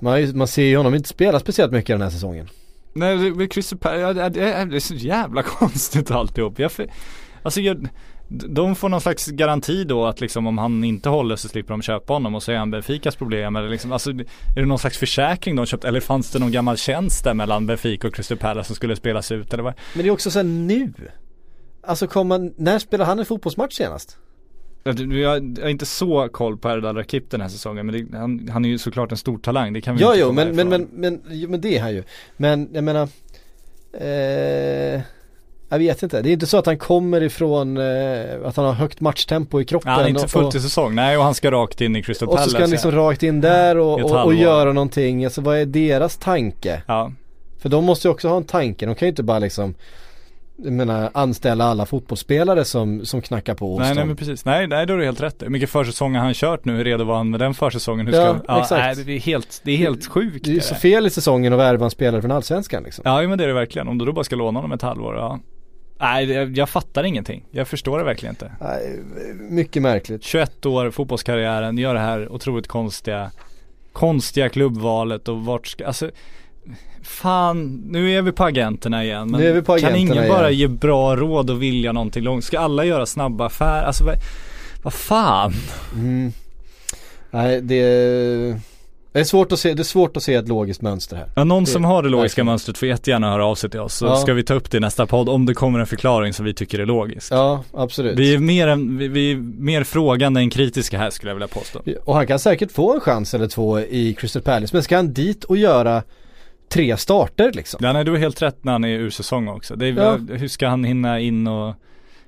man, 0.00 0.38
man 0.38 0.48
ser 0.48 0.62
ju 0.64 0.76
honom 0.76 0.94
inte 0.94 1.08
spela 1.08 1.40
speciellt 1.40 1.72
mycket 1.72 1.94
den 1.94 2.02
här 2.02 2.10
säsongen. 2.10 2.48
Nej, 2.92 3.30
det, 3.30 3.46
Crystal 3.48 3.78
Palace, 3.78 4.28
det 4.28 4.40
är 4.42 4.80
så 4.80 4.94
jävla 4.94 5.42
konstigt 5.58 6.10
alltihop. 6.10 6.58
Jag, 6.58 6.72
för- 6.72 6.90
alltså 7.42 7.60
jag, 7.60 7.88
de 8.28 8.74
får 8.74 8.88
någon 8.88 9.00
slags 9.00 9.26
garanti 9.26 9.84
då 9.84 10.06
att 10.06 10.20
liksom 10.20 10.46
om 10.46 10.58
han 10.58 10.84
inte 10.84 11.08
håller 11.08 11.36
så 11.36 11.48
slipper 11.48 11.70
de 11.70 11.82
köpa 11.82 12.12
honom 12.12 12.34
och 12.34 12.42
så 12.42 12.52
är 12.52 12.56
han 12.56 12.70
Benficas 12.70 13.16
problem 13.16 13.56
eller 13.56 13.68
liksom, 13.68 13.92
alltså 13.92 14.10
är 14.10 14.24
det 14.54 14.66
någon 14.66 14.78
slags 14.78 14.98
försäkring 14.98 15.56
de 15.56 15.66
köpt 15.66 15.84
eller 15.84 16.00
fanns 16.00 16.30
det 16.30 16.38
någon 16.38 16.52
gammal 16.52 16.76
tjänst 16.76 17.24
där 17.24 17.34
mellan 17.34 17.66
Benfica 17.66 18.08
och 18.08 18.14
Crystal 18.14 18.38
Palace 18.38 18.66
som 18.66 18.76
skulle 18.76 18.96
spelas 18.96 19.32
ut 19.32 19.52
eller 19.52 19.62
vad? 19.62 19.74
Men 19.94 20.02
det 20.02 20.08
är 20.08 20.12
också 20.12 20.30
så 20.30 20.42
nu. 20.42 20.92
Alltså 21.82 22.06
kom 22.06 22.28
man, 22.28 22.54
när 22.56 22.78
spelade 22.78 23.08
han 23.08 23.18
en 23.18 23.26
fotbollsmatch 23.26 23.74
senast? 23.74 24.18
Jag, 24.84 25.62
har 25.62 25.68
inte 25.68 25.86
så 25.86 26.28
koll 26.28 26.56
på 26.56 26.68
Erdal 26.68 26.96
Rakip 26.96 27.30
den 27.30 27.40
här 27.40 27.48
säsongen 27.48 27.86
men 27.86 28.10
det, 28.10 28.18
han, 28.18 28.48
han 28.48 28.64
är 28.64 28.68
ju 28.68 28.78
såklart 28.78 29.10
en 29.10 29.18
stor 29.18 29.38
talang, 29.38 29.72
det 29.72 29.80
kan 29.80 29.96
vi 29.96 30.02
Ja, 30.02 30.08
inte 30.08 30.20
jo, 30.20 30.32
men, 30.32 30.56
men, 30.56 30.68
men, 30.68 30.88
men, 30.92 31.22
jo, 31.28 31.48
men 31.48 31.60
det 31.60 31.76
är 31.76 31.82
han 31.82 31.94
ju. 31.94 32.02
Men 32.36 32.68
jag 32.72 32.84
menar, 32.84 33.08
eh, 33.92 35.00
jag 35.68 35.78
vet 35.78 36.02
inte. 36.02 36.22
Det 36.22 36.28
är 36.28 36.32
inte 36.32 36.46
så 36.46 36.58
att 36.58 36.66
han 36.66 36.78
kommer 36.78 37.22
ifrån 37.22 37.76
eh, 37.76 37.84
att 38.44 38.56
han 38.56 38.64
har 38.64 38.72
högt 38.72 39.00
matchtempo 39.00 39.60
i 39.60 39.64
kroppen. 39.64 39.90
Ja, 39.92 39.96
han 39.96 40.04
är 40.04 40.08
inte 40.08 40.22
och- 40.22 40.30
fullt 40.30 40.46
och- 40.46 40.54
i 40.54 40.60
säsong, 40.60 40.94
nej 40.94 41.16
och 41.16 41.24
han 41.24 41.34
ska 41.34 41.50
rakt 41.50 41.80
in 41.80 41.96
i 41.96 42.02
Crystal 42.02 42.28
Och 42.28 42.34
Palace 42.34 42.50
så 42.50 42.54
ska 42.54 42.62
han 42.62 42.70
liksom 42.70 42.90
ja. 42.94 42.98
rakt 42.98 43.22
in 43.22 43.40
där 43.40 43.78
och, 43.78 44.00
och, 44.00 44.24
och 44.24 44.34
göra 44.34 44.72
någonting. 44.72 45.24
Alltså 45.24 45.40
vad 45.40 45.58
är 45.58 45.66
deras 45.66 46.16
tanke? 46.16 46.82
ja. 46.86 47.12
För 47.58 47.68
de 47.68 47.84
måste 47.84 48.08
ju 48.08 48.12
också 48.12 48.28
ha 48.28 48.36
en 48.36 48.44
tanke. 48.44 48.86
De 48.86 48.94
kan 48.94 49.06
ju 49.06 49.10
inte 49.10 49.22
bara 49.22 49.38
liksom 49.38 49.74
jag 50.56 50.72
menar, 50.72 51.10
anställa 51.14 51.64
alla 51.64 51.86
fotbollsspelare 51.86 52.64
som, 52.64 53.04
som 53.04 53.22
knackar 53.22 53.54
på 53.54 53.72
hos 53.72 53.80
Nej, 53.80 53.94
nej 53.94 54.04
men 54.04 54.16
precis, 54.16 54.44
nej, 54.44 54.66
nej 54.66 54.86
då 54.86 54.94
är 54.94 54.98
du 54.98 55.04
helt 55.04 55.20
rätt. 55.20 55.42
Hur 55.42 55.48
mycket 55.48 55.70
försäsonger 55.70 56.18
har 56.18 56.24
han 56.24 56.34
kört 56.34 56.64
nu? 56.64 56.76
Hur 56.76 56.84
redo 56.84 57.04
var 57.04 57.16
han 57.16 57.30
med 57.30 57.40
den 57.40 57.54
försäsongen? 57.54 58.06
Hur 58.06 58.12
ska 58.12 58.38
Ja, 58.48 58.60
exakt. 58.60 58.96
Nej, 58.96 59.04
det 59.04 59.12
är 59.12 59.20
helt, 59.20 59.60
det 59.64 59.72
är 59.72 59.76
helt 59.76 60.06
sjukt 60.06 60.44
Det 60.44 60.50
är 60.50 60.52
ju 60.52 60.58
det 60.58 60.64
så 60.64 60.74
fel 60.74 61.06
i 61.06 61.10
säsongen 61.10 61.52
att 61.52 61.58
värva 61.58 61.84
en 61.84 61.90
spelare 61.90 62.20
från 62.20 62.30
Allsvenskan 62.30 62.82
liksom. 62.82 63.02
Ja 63.04 63.22
men 63.28 63.38
det 63.38 63.44
är 63.44 63.48
det 63.48 63.54
verkligen, 63.54 63.88
om 63.88 63.98
du 63.98 64.04
då 64.04 64.12
bara 64.12 64.24
ska 64.24 64.36
låna 64.36 64.58
honom 64.58 64.72
ett 64.72 64.82
halvår, 64.82 65.16
ja. 65.16 65.40
Nej, 65.98 66.32
jag, 66.58 66.68
fattar 66.68 67.04
ingenting. 67.04 67.44
Jag 67.50 67.68
förstår 67.68 67.98
det 67.98 68.04
verkligen 68.04 68.32
inte. 68.32 68.52
Nej, 68.60 68.98
mycket 69.50 69.82
märkligt. 69.82 70.24
21 70.24 70.66
år, 70.66 70.90
fotbollskarriären, 70.90 71.78
gör 71.78 71.94
det 71.94 72.00
här 72.00 72.32
otroligt 72.32 72.66
konstiga, 72.68 73.30
konstiga 73.92 74.48
klubbvalet 74.48 75.28
och 75.28 75.44
vart 75.44 75.66
ska, 75.66 75.86
alltså 75.86 76.10
Fan, 77.02 77.82
nu 77.90 78.12
är 78.12 78.22
vi 78.22 78.32
på 78.32 78.44
agenterna 78.44 79.04
igen. 79.04 79.30
Men 79.30 79.40
Nu 79.40 79.46
är 79.50 79.54
vi 79.54 79.62
på 79.62 79.78
kan 79.78 79.88
agenterna 79.92 79.98
ingen 80.20 80.28
bara 80.28 80.50
igen. 80.50 80.60
ge 80.60 80.76
bra 80.76 81.16
råd 81.16 81.50
och 81.50 81.62
vilja 81.62 81.92
någonting 81.92 82.22
långt? 82.22 82.44
Ska 82.44 82.58
alla 82.58 82.84
göra 82.84 83.06
snabba 83.06 83.46
affärer? 83.46 83.82
Alltså 83.84 84.04
vad, 84.04 84.14
vad 84.82 84.92
fan? 84.92 85.52
Mm. 85.94 86.32
Nej, 87.30 87.60
det... 87.60 88.60
Det 89.16 89.20
är 89.20 89.24
svårt 89.24 89.52
att 89.52 89.58
se, 89.58 89.74
det 89.74 89.82
är 89.82 89.84
svårt 89.84 90.16
att 90.16 90.22
se 90.22 90.34
ett 90.34 90.48
logiskt 90.48 90.82
mönster 90.82 91.16
här. 91.16 91.26
Ja, 91.36 91.44
någon 91.44 91.66
som 91.66 91.84
har 91.84 92.02
det 92.02 92.08
logiska 92.08 92.22
verkligen. 92.22 92.46
mönstret 92.46 92.78
får 92.78 92.88
jättegärna 92.88 93.30
höra 93.30 93.46
av 93.46 93.54
sig 93.54 93.70
till 93.70 93.80
oss. 93.80 93.94
Så 93.94 94.06
Ja. 94.06 94.16
ska 94.16 94.32
vi 94.34 94.42
ta 94.42 94.54
upp 94.54 94.70
det 94.70 94.76
i 94.76 94.80
nästa 94.80 95.06
podd 95.06 95.28
om 95.28 95.46
det 95.46 95.54
kommer 95.54 95.78
en 95.78 95.86
förklaring 95.86 96.32
som 96.32 96.44
vi 96.44 96.54
tycker 96.54 96.78
är 96.78 96.86
logisk. 96.86 97.32
Ja, 97.32 97.64
absolut. 97.74 98.18
Vi 98.18 98.34
är 98.34 98.38
mer, 98.38 98.98
vi, 98.98 99.08
vi 99.08 99.32
är 99.32 99.36
mer 99.58 99.84
frågande 99.84 100.40
än 100.40 100.50
kritiska 100.50 100.98
här 100.98 101.10
skulle 101.10 101.30
jag 101.30 101.34
vilja 101.34 101.48
påstå. 101.48 101.80
Och 102.04 102.14
han 102.14 102.26
kan 102.26 102.38
säkert 102.38 102.72
få 102.72 102.94
en 102.94 103.00
chans 103.00 103.34
eller 103.34 103.48
två 103.48 103.80
i 103.80 104.14
Crystal 104.18 104.42
Palace. 104.42 104.76
Men 104.76 104.82
ska 104.82 104.96
han 104.96 105.12
dit 105.12 105.44
och 105.44 105.56
göra 105.56 106.02
tre 106.68 106.96
starter 106.96 107.52
liksom? 107.52 107.80
Ja, 107.82 107.92
nej, 107.92 108.04
du 108.04 108.10
har 108.10 108.18
helt 108.18 108.42
rätt 108.42 108.64
när 108.64 108.72
han 108.72 108.84
är 108.84 108.88
ur 108.98 109.10
säsong 109.10 109.48
också. 109.48 109.74
Är, 109.74 109.84
Ja. 109.84 110.18
Hur 110.30 110.48
ska 110.48 110.68
han 110.68 110.84
hinna 110.84 111.20
in 111.20 111.46
och 111.46 111.74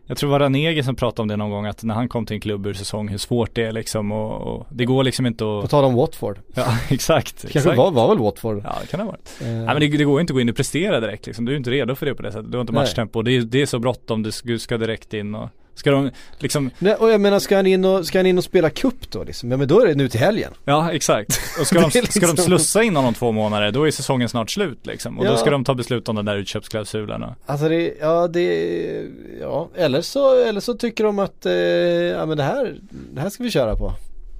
jag 0.09 0.16
tror 0.16 0.28
det 0.28 0.32
var 0.32 0.40
Ranege 0.40 0.82
som 0.82 0.96
pratade 0.96 1.22
om 1.22 1.28
det 1.28 1.36
någon 1.36 1.50
gång 1.50 1.66
att 1.66 1.84
när 1.84 1.94
han 1.94 2.09
kom 2.09 2.26
till 2.26 2.34
en 2.34 2.40
klubb 2.40 2.66
ur 2.66 2.74
säsong 2.74 3.09
hur 3.09 3.18
svårt 3.18 3.54
det 3.54 3.64
är 3.64 3.72
liksom 3.72 4.12
och, 4.12 4.40
och 4.40 4.66
det 4.70 4.84
går 4.84 5.04
liksom 5.04 5.26
inte 5.26 5.38
På 5.44 5.61
att 5.64 5.70
tal 5.70 5.84
om 5.84 5.94
Watford. 5.94 6.38
Ja 6.54 6.78
exakt, 6.88 7.42
Kanske 7.42 7.59
exakt. 7.59 7.78
var, 7.78 7.90
var 7.90 8.09
väl 8.09 8.18
Watford. 8.18 8.61
Ja 8.64 8.76
det 8.80 8.86
kan 8.86 8.98
det 8.98 9.04
ha 9.04 9.11
varit. 9.11 9.38
Eh, 9.40 9.46
Nej 9.46 9.66
men 9.66 9.80
det, 9.80 9.88
det 9.88 10.04
går 10.04 10.18
ju 10.18 10.20
inte 10.20 10.30
att 10.30 10.34
gå 10.34 10.40
in 10.40 10.48
och 10.48 10.56
prestera 10.56 11.00
direkt 11.00 11.26
liksom. 11.26 11.44
Du 11.44 11.52
är 11.52 11.56
inte 11.56 11.70
redo 11.70 11.94
för 11.94 12.06
det 12.06 12.14
på 12.14 12.22
det 12.22 12.32
sättet. 12.32 12.50
Du 12.52 12.56
har 12.59 12.61
inte 12.61 12.72
matchtempo. 12.72 13.22
Det 13.22 13.36
är, 13.36 13.42
det 13.42 13.62
är 13.62 13.66
så 13.66 13.78
bråttom. 13.78 14.22
Du 14.22 14.59
ska 14.59 14.76
direkt 14.78 15.14
in 15.14 15.34
och 15.34 15.48
Ska 15.79 15.91
de 15.91 16.11
liksom 16.39 16.70
Nej, 16.79 16.95
och 16.95 17.11
jag 17.11 17.20
menar 17.20 17.39
ska 17.39 17.57
han 17.57 17.66
in 17.66 17.85
och, 17.85 18.07
ska 18.07 18.18
han 18.18 18.26
in 18.26 18.39
och 18.39 18.45
spela 18.45 18.70
cup 18.70 19.11
då 19.11 19.24
liksom? 19.24 19.51
Ja 19.51 19.57
men 19.57 19.68
då 19.68 19.81
är 19.81 19.87
det 19.87 19.95
nu 19.95 20.09
till 20.09 20.20
helgen. 20.20 20.53
Ja 20.64 20.93
exakt. 20.93 21.41
Och 21.61 21.66
ska 21.66 21.74
de, 21.81 21.85
är 21.85 21.91
ska 21.91 22.01
de 22.01 22.26
liksom- 22.26 22.37
slussa 22.37 22.83
in 22.83 22.97
honom 22.97 23.14
två 23.14 23.33
månader 23.33 23.70
då 23.72 23.87
är 23.87 23.91
säsongen 23.91 24.29
snart 24.29 24.51
slut 24.51 24.87
liksom. 24.87 25.18
Och 25.18 25.26
Ja. 25.26 25.31
då 25.31 25.37
ska 25.37 25.51
de 25.51 25.64
ta 25.64 25.74
beslut 25.74 26.09
om 26.09 26.16
den 26.16 26.24
där 26.24 26.37
utköpsklausulen. 26.37 27.24
Alltså 27.47 27.68
det, 27.68 27.95
ja 28.01 28.29
det, 28.29 29.07
ja 29.41 29.68
eller 29.76 30.01
så, 30.03 30.43
eller 30.45 30.61
så 30.61 30.74
tycker 30.74 31.05
de 31.05 31.18
att, 31.18 31.47
eh, 31.47 31.53
ja 31.53 32.26
men 32.26 32.37
det 32.37 32.43
här, 32.43 32.76
det 33.12 33.20
här 33.20 33.29
ska 33.31 33.43
vi 33.43 33.51
köra 33.51 33.76
på. 33.76 33.93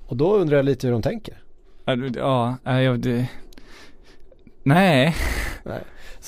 Och 0.07 0.17
då 0.17 0.35
undrar 0.37 0.57
jag 0.57 0.65
lite 0.67 0.87
hur 0.87 0.93
de 0.93 1.03
tänker. 1.03 1.35
Ja, 1.85 1.97
Ja, 2.17 2.57
nej, 2.65 2.99
det... 2.99 3.27
Nej. 4.63 5.17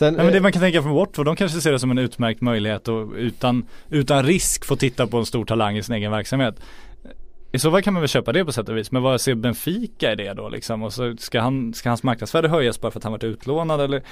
Sen, 0.01 0.15
Nej 0.15 0.25
men 0.25 0.33
det 0.33 0.39
eh, 0.39 0.43
man 0.43 0.53
kan 0.53 0.63
tänka 0.63 0.83
från 0.83 0.93
Watford, 0.93 1.27
de 1.27 1.37
kanske 1.37 1.61
ser 1.61 1.73
det 1.73 1.79
som 1.79 1.91
en 1.91 1.99
utmärkt 1.99 2.41
möjlighet 2.41 2.89
och 2.89 3.13
utan, 3.17 3.67
utan 3.89 4.23
risk 4.23 4.65
få 4.65 4.77
titta 4.77 5.07
på 5.07 5.19
en 5.19 5.27
stor 5.27 5.45
talang 5.45 5.77
i 5.77 5.83
sin 5.83 5.95
egen 5.95 6.11
verksamhet. 6.11 6.61
I 7.53 7.59
så 7.59 7.71
fall 7.71 7.83
kan 7.83 7.93
man 7.95 8.01
väl 8.01 8.09
köpa 8.09 8.33
det 8.33 8.45
på 8.45 8.53
sätt 8.53 8.69
och 8.69 8.77
vis, 8.77 8.93
men 8.93 9.03
vad 9.03 9.21
ser 9.21 9.35
Benfica 9.35 10.13
i 10.13 10.17
det 10.17 10.35
då 10.35 10.49
liksom? 10.49 10.83
Och 10.83 10.93
så 10.93 11.17
ska, 11.17 11.41
han, 11.41 11.75
ska 11.75 11.89
hans 11.89 12.03
marknadsvärde 12.03 12.49
höjas 12.49 12.81
bara 12.81 12.91
för 12.93 12.99
att 12.99 13.05
han 13.05 13.13
varit 13.13 13.25
utlånad 13.25 13.81
eller? 13.81 14.03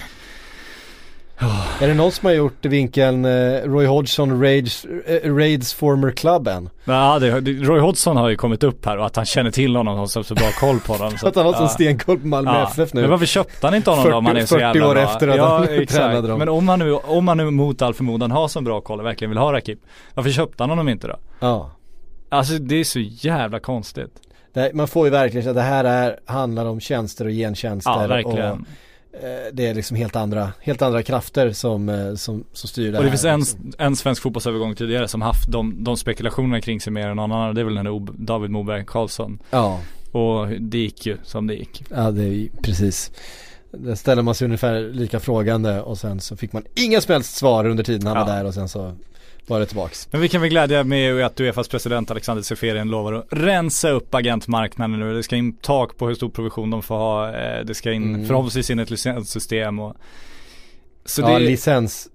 Är 1.80 1.88
det 1.88 1.94
någon 1.94 2.12
som 2.12 2.26
har 2.26 2.32
gjort 2.32 2.64
vinkeln 2.64 3.24
eh, 3.24 3.62
Roy 3.64 3.86
Hodgson 3.86 4.42
raids, 4.42 4.84
eh, 4.84 5.34
raids 5.34 5.74
former 5.74 6.10
club 6.10 6.48
än? 6.48 6.70
Ja, 6.84 7.18
det, 7.18 7.30
Roy 7.40 7.80
Hodgson 7.80 8.16
har 8.16 8.28
ju 8.28 8.36
kommit 8.36 8.62
upp 8.62 8.86
här 8.86 8.98
och 8.98 9.06
att 9.06 9.16
han 9.16 9.24
känner 9.24 9.50
till 9.50 9.76
honom 9.76 9.94
och 9.94 10.00
har 10.00 10.22
så 10.22 10.34
bra 10.34 10.50
koll 10.60 10.80
på 10.80 10.92
honom. 10.92 11.18
Så 11.18 11.28
att 11.28 11.36
han 11.36 11.46
har 11.46 11.52
sån 11.52 11.62
ja. 11.62 11.68
stenkoll 11.68 12.18
på 12.18 12.26
Malmö 12.26 12.62
FF 12.62 12.94
nu. 12.94 13.00
Men 13.00 13.10
varför 13.10 13.26
köpte 13.26 13.66
han 13.66 13.74
inte 13.74 13.90
honom 13.90 14.10
då 14.10 14.16
om 14.16 14.26
han 14.26 14.36
är 14.36 14.40
så 14.40 14.54
40 14.54 14.60
jävla 14.60 14.88
år 14.88 14.94
bra? 14.94 15.02
efter 15.02 15.28
att 15.28 15.36
ja, 15.36 15.56
han 15.58 15.64
exakt. 15.68 15.92
tränade 15.92 16.28
dem. 16.28 16.38
Men 16.38 16.48
om 16.48 16.68
han 16.68 16.78
nu, 16.78 16.92
om 16.94 17.28
han 17.28 17.36
nu 17.36 17.50
mot 17.50 17.82
all 17.82 17.94
förmodan 17.94 18.30
har 18.30 18.48
så 18.48 18.60
bra 18.60 18.80
koll 18.80 19.00
och 19.00 19.06
verkligen 19.06 19.30
vill 19.30 19.38
ha 19.38 19.52
Rakip, 19.52 19.78
varför 20.14 20.30
köpte 20.30 20.62
han 20.62 20.70
honom 20.70 20.88
inte 20.88 21.06
då? 21.06 21.16
Ja. 21.40 21.70
Alltså 22.28 22.52
det 22.54 22.76
är 22.76 22.84
så 22.84 23.00
jävla 23.00 23.60
konstigt. 23.60 24.12
Det, 24.54 24.70
man 24.74 24.88
får 24.88 25.06
ju 25.06 25.10
verkligen 25.10 25.48
att 25.48 25.54
det 25.54 25.62
här 25.62 25.84
är, 25.84 26.18
handlar 26.26 26.66
om 26.66 26.80
tjänster 26.80 27.24
och 27.24 27.30
gentjänster. 27.30 27.90
Ja, 27.90 28.04
Och, 28.04 28.10
verkligen. 28.10 28.38
eh, 28.52 28.56
det 29.52 29.66
är 29.66 29.74
liksom 29.74 29.96
helt 29.96 30.16
andra, 30.16 30.52
helt 30.60 30.82
andra 30.82 31.02
krafter 31.02 31.52
som, 31.52 31.88
eh, 31.88 32.14
som, 32.14 32.44
som 32.52 32.68
styr 32.68 32.92
det 32.92 32.98
Och 32.98 33.04
det 33.04 33.10
här. 33.10 33.16
finns 33.16 33.24
en, 33.24 33.40
liksom. 33.40 33.72
en 33.78 33.96
svensk 33.96 34.22
fotbollsövergång 34.22 34.74
tidigare 34.74 35.08
som 35.08 35.22
haft 35.22 35.52
de, 35.52 35.84
de 35.84 35.96
spekulationerna 35.96 36.60
kring 36.60 36.80
sig 36.80 36.92
mer 36.92 37.08
än 37.08 37.16
någon 37.16 37.32
annan. 37.32 37.54
Det 37.54 37.60
är 37.60 37.64
väl 37.64 37.74
den 37.74 37.86
här 37.86 37.92
O- 37.94 38.08
David 38.18 38.50
Moberg 38.50 38.84
Karlsson. 38.86 39.38
Ja, 39.50 39.80
Och 40.12 40.48
det 40.48 40.78
gick 40.78 41.06
ju 41.06 41.16
som 41.22 41.46
det 41.46 41.54
gick. 41.54 41.82
ja 41.90 42.10
det 42.10 42.48
precis. 42.62 43.10
Där 43.72 43.94
ställer 43.94 44.22
man 44.22 44.34
sig 44.34 44.44
ungefär 44.44 44.80
lika 44.80 45.20
frågande 45.20 45.80
och 45.80 45.98
sen 45.98 46.20
så 46.20 46.36
fick 46.36 46.52
man 46.52 46.62
inga 46.74 47.00
som 47.00 47.12
helst 47.12 47.34
svar 47.36 47.66
under 47.66 47.84
tiden 47.84 48.06
han 48.06 48.16
Ja. 48.16 48.24
var 48.24 48.32
där 48.34 48.44
och 48.44 48.54
sen 48.54 48.68
så 48.68 48.92
var 49.48 49.60
det 49.60 49.66
tillbaks. 49.66 50.08
Men 50.12 50.20
vi 50.20 50.28
kan 50.28 50.40
väl 50.40 50.50
glädja 50.50 50.84
med 50.84 51.24
att 51.26 51.40
Uefas 51.40 51.68
president 51.68 52.10
Alexander 52.10 52.42
Seferin 52.42 52.88
lovar 52.88 53.12
att 53.12 53.26
rensa 53.30 53.90
upp 53.90 54.14
agentmarknaden 54.14 55.00
nu. 55.00 55.14
Det 55.14 55.22
ska 55.22 55.36
in 55.36 55.56
tak 55.56 55.96
på 55.96 56.06
hur 56.08 56.14
stor 56.14 56.28
provision 56.28 56.70
de 56.70 56.82
får 56.82 56.96
ha. 56.96 57.36
Eh, 57.36 57.64
Det 57.64 57.74
ska 57.74 57.92
in 57.92 58.14
Mm. 58.14 58.26
förhoppningsvis 58.26 58.70
in 58.70 58.78
ett 58.78 58.90
licenssystem 58.90 59.78
och 59.78 59.96
så 61.04 61.20
ja, 61.22 61.28
det, 61.28 61.38
licens, 61.38 62.08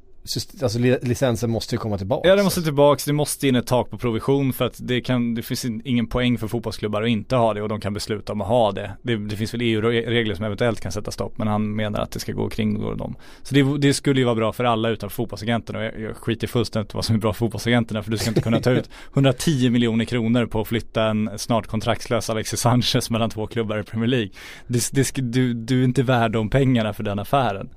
alltså 0.62 0.80
li, 0.80 0.98
licensen 1.02 1.50
måste 1.50 1.76
ju 1.76 1.80
komma 1.80 1.98
tillbaka. 1.98 2.28
Ja 2.30 2.36
det 2.36 2.44
måste 2.44 2.62
tillbaks, 2.62 3.06
det 3.06 3.14
måste 3.14 3.48
in 3.48 3.56
ett 3.56 3.68
tak 3.68 3.90
på 3.90 3.98
provision 3.98 4.54
för 4.54 4.66
att 4.66 4.76
det 4.80 5.02
kan, 5.02 5.36
det 5.36 5.42
finns 5.42 5.66
in- 5.66 5.82
ingen 5.86 6.08
poäng 6.08 6.38
för 6.38 6.48
fotbollsklubbar 6.48 7.02
att 7.02 7.10
inte 7.10 7.36
ha 7.36 7.54
det 7.54 7.62
och 7.62 7.70
de 7.70 7.82
kan 7.82 7.94
besluta 7.94 8.34
om 8.34 8.42
att 8.42 8.48
ha 8.48 8.72
det. 8.72 8.92
Det, 9.02 9.16
det 9.16 9.36
finns 9.36 9.54
väl 9.54 9.62
EU-regler 9.62 10.36
som 10.36 10.46
eventuellt 10.46 10.82
kan 10.82 10.92
sätta 10.92 11.12
stopp 11.12 11.38
men 11.38 11.48
han 11.48 11.76
menar 11.76 12.00
att 12.00 12.12
det 12.12 12.20
ska 12.20 12.32
gå 12.32 12.50
kring 12.50 12.98
dem. 12.98 13.16
Så 13.42 13.56
det, 13.56 13.78
det 13.78 13.94
skulle 13.94 14.20
ju 14.20 14.26
vara 14.26 14.36
bra 14.36 14.54
för 14.54 14.64
alla 14.64 14.90
utan 14.90 15.10
fotbollsagenterna 15.10 15.80
och 15.80 15.86
jag, 15.86 16.00
jag 16.00 16.18
skiter 16.18 16.48
fullständigt 16.48 16.94
vad 16.94 17.06
som 17.06 17.16
är 17.16 17.20
bra 17.20 17.34
för 17.34 17.38
fotbollsagenterna 17.40 18.04
för 18.04 18.12
du 18.12 18.18
ska 18.18 18.30
inte 18.30 18.42
kunna 18.42 18.60
ta 18.60 18.72
ut 18.72 18.90
110 19.14 19.70
miljoner 19.70 20.06
kronor 20.06 20.46
på 20.46 20.62
att 20.62 20.68
flytta 20.68 21.04
en 21.04 21.30
snart 21.38 21.68
kontraktslös 21.68 22.30
Alexis 22.30 22.60
Sanchez 22.60 23.10
mellan 23.10 23.30
två 23.30 23.48
klubbar 23.48 23.80
i 23.80 23.84
Premier 23.84 24.08
League. 24.08 24.30
Det, 24.68 24.90
det, 24.92 25.12
du, 25.16 25.54
du 25.54 25.80
är 25.80 25.84
inte 25.84 26.04
värd 26.04 26.32
de 26.32 26.50
pengarna 26.50 26.94
för 26.94 27.04
den 27.04 27.20
affären. 27.20 27.70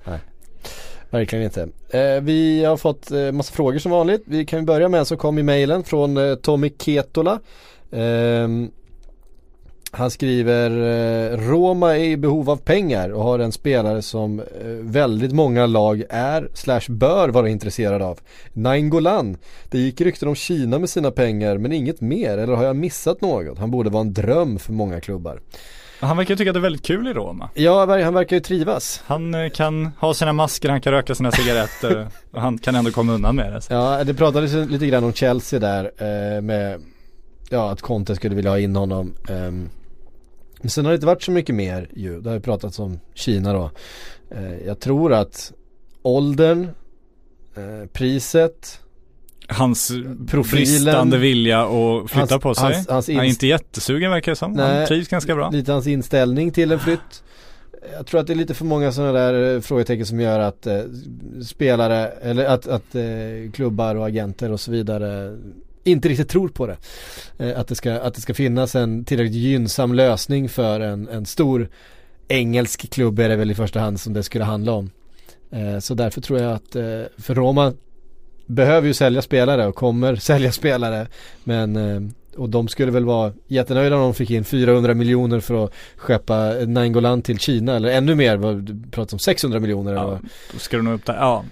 Verkligen 1.16 1.44
inte. 1.44 1.68
Eh, 1.88 2.20
vi 2.20 2.64
har 2.64 2.76
fått 2.76 3.10
eh, 3.10 3.32
massa 3.32 3.52
frågor 3.52 3.78
som 3.78 3.92
vanligt. 3.92 4.22
Vi 4.26 4.44
kan 4.44 4.58
ju 4.58 4.64
börja 4.64 4.88
med 4.88 5.00
en 5.00 5.06
som 5.06 5.16
kom 5.18 5.38
i 5.38 5.42
mejlen 5.42 5.84
från 5.84 6.16
eh, 6.16 6.34
Tommy 6.34 6.72
Ketola. 6.78 7.40
Ehm, 7.92 8.70
han 9.90 10.10
skriver 10.10 10.70
eh, 10.70 11.38
Roma 11.38 11.96
är 11.96 12.04
i 12.04 12.16
behov 12.16 12.50
av 12.50 12.56
pengar 12.56 13.10
och 13.10 13.22
har 13.22 13.38
en 13.38 13.52
spelare 13.52 14.02
som 14.02 14.40
eh, 14.40 14.46
väldigt 14.80 15.32
många 15.32 15.66
lag 15.66 16.02
är 16.10 16.48
slash 16.54 16.88
bör 16.88 17.28
vara 17.28 17.48
intresserade 17.48 18.04
av. 18.04 18.20
Nainggolan. 18.52 19.36
Det 19.70 19.78
gick 19.78 20.00
rykten 20.00 20.28
om 20.28 20.34
Kina 20.34 20.78
med 20.78 20.90
sina 20.90 21.10
pengar 21.10 21.58
men 21.58 21.72
inget 21.72 22.00
mer 22.00 22.38
eller 22.38 22.54
har 22.54 22.64
jag 22.64 22.76
missat 22.76 23.20
något? 23.20 23.58
Han 23.58 23.70
borde 23.70 23.90
vara 23.90 24.00
en 24.00 24.12
dröm 24.12 24.58
för 24.58 24.72
många 24.72 25.00
klubbar. 25.00 25.40
Han 26.00 26.16
verkar 26.16 26.36
tycka 26.36 26.50
att 26.50 26.54
det 26.54 26.58
är 26.58 26.62
väldigt 26.62 26.86
kul 26.86 27.08
i 27.08 27.12
Roma. 27.12 27.50
Ja, 27.54 28.02
han 28.02 28.14
verkar 28.14 28.36
ju 28.36 28.40
trivas. 28.40 29.02
Han 29.06 29.34
eh, 29.34 29.50
kan 29.50 29.90
ha 29.98 30.14
sina 30.14 30.32
masker, 30.32 30.68
han 30.68 30.80
kan 30.80 30.92
röka 30.92 31.14
sina 31.14 31.32
cigaretter 31.32 32.08
och 32.30 32.40
han 32.40 32.58
kan 32.58 32.74
ändå 32.74 32.90
komma 32.90 33.12
undan 33.12 33.36
med 33.36 33.52
det. 33.52 33.60
Så. 33.60 33.72
Ja, 33.72 34.04
det 34.04 34.14
pratades 34.14 34.70
lite 34.70 34.86
grann 34.86 35.04
om 35.04 35.12
Chelsea 35.12 35.60
där 35.60 35.84
eh, 35.84 36.40
med 36.42 36.80
Ja, 37.50 37.70
att 37.70 37.82
Conte 37.82 38.16
skulle 38.16 38.34
vilja 38.34 38.50
ha 38.50 38.58
in 38.58 38.76
honom 38.76 39.14
ehm. 39.28 39.68
Men 40.60 40.70
sen 40.70 40.84
har 40.84 40.92
det 40.92 40.94
inte 40.94 41.06
varit 41.06 41.22
så 41.22 41.30
mycket 41.30 41.54
mer 41.54 41.90
ju 41.94 42.20
Det 42.20 42.28
har 42.28 42.34
ju 42.34 42.40
pratats 42.40 42.78
om 42.78 43.00
Kina 43.14 43.52
då 43.52 43.70
eh, 44.30 44.66
Jag 44.66 44.80
tror 44.80 45.12
att 45.12 45.52
åldern 46.02 46.68
Priset 47.92 48.80
Hans 49.48 49.92
bristande 50.18 51.18
vilja 51.18 51.60
att 51.62 52.10
flytta 52.10 52.34
Hans- 52.34 52.42
på 52.42 52.54
sig. 52.54 52.64
hans- 52.64 52.88
hans 52.88 53.08
han 53.08 53.16
är 53.16 53.24
inte 53.24 53.46
jättesugen 53.46 54.10
verkar 54.10 54.32
det 54.32 54.36
som. 54.36 54.58
Han 54.58 54.74
Nej. 54.74 54.86
trivs 54.86 55.08
ganska 55.08 55.34
bra. 55.34 55.50
Lite 55.50 55.72
hans 55.72 55.86
inställning 55.86 56.50
till 56.50 56.72
en 56.72 56.78
flytt 56.78 57.22
Jag 57.96 58.06
tror 58.06 58.20
att 58.20 58.26
det 58.26 58.32
är 58.32 58.34
lite 58.34 58.54
för 58.54 58.64
många 58.64 58.92
sådana 58.92 59.12
där 59.12 59.54
eh, 59.54 59.60
frågetecken 59.60 60.06
som 60.06 60.20
gör 60.20 60.40
att 60.40 60.66
eh, 60.66 60.80
spelare 61.42 62.06
eller 62.08 62.44
att, 62.44 62.66
att 62.66 62.94
eh, 62.94 63.02
klubbar 63.52 63.94
och 63.94 64.06
agenter 64.06 64.52
och 64.52 64.60
så 64.60 64.70
vidare 64.70 65.36
inte 65.84 66.08
riktigt 66.08 66.28
tror 66.28 66.48
på 66.48 66.66
det. 66.66 66.76
Eh, 67.38 67.60
att, 67.60 67.68
det 67.68 67.74
ska, 67.74 67.92
att 67.92 68.14
det 68.14 68.20
ska 68.20 68.34
finnas 68.34 68.74
en 68.74 69.04
tillräckligt 69.04 69.36
gynnsam 69.36 69.94
lösning 69.94 70.48
för 70.48 70.80
en, 70.80 71.08
en 71.08 71.26
stor 71.26 71.68
engelsk 72.28 72.90
klubb 72.90 73.18
är 73.18 73.28
det 73.28 73.36
väl 73.36 73.50
i 73.50 73.54
första 73.54 73.80
hand 73.80 74.00
som 74.00 74.12
det 74.12 74.22
skulle 74.22 74.44
handla 74.44 74.72
om. 74.72 74.90
Eh, 75.50 75.78
så 75.78 75.94
därför 75.94 76.20
tror 76.20 76.40
jag 76.40 76.52
att 76.52 76.76
eh, 76.76 76.82
för 77.18 77.34
Roma 77.34 77.72
behöver 78.46 78.86
ju 78.88 78.94
sälja 78.94 79.22
spelare 79.22 79.66
och 79.66 79.74
kommer 79.74 80.16
sälja 80.30 80.52
spelare 80.52 81.06
men 81.44 81.76
eh, 81.76 82.10
och 82.36 82.48
de 82.50 82.68
skulle 82.68 82.92
väl 82.92 83.04
vara 83.04 83.32
jättenöjda 83.46 83.96
om 83.96 84.02
de 84.02 84.14
fick 84.14 84.30
in 84.30 84.44
400 84.44 84.94
miljoner 84.94 85.40
för 85.40 85.64
att 85.64 85.72
skeppa 85.96 86.52
Nainggolan 86.66 87.22
till 87.22 87.38
Kina 87.38 87.76
eller 87.76 87.88
ännu 87.88 88.14
mer, 88.14 88.36
vad- 88.36 88.56
du 88.62 88.90
pratar 88.90 89.14
om 89.14 89.18
600 89.18 89.60
miljoner 89.60 89.90
eller 89.92 90.00
Ja, 90.02 90.06
vad? 90.08 90.18
då 90.52 90.58
ska 90.58 90.76
du 90.76 90.82
nog 90.82 90.94
upp 90.94 91.04
där. 91.06 91.14
Ja, 91.16 91.44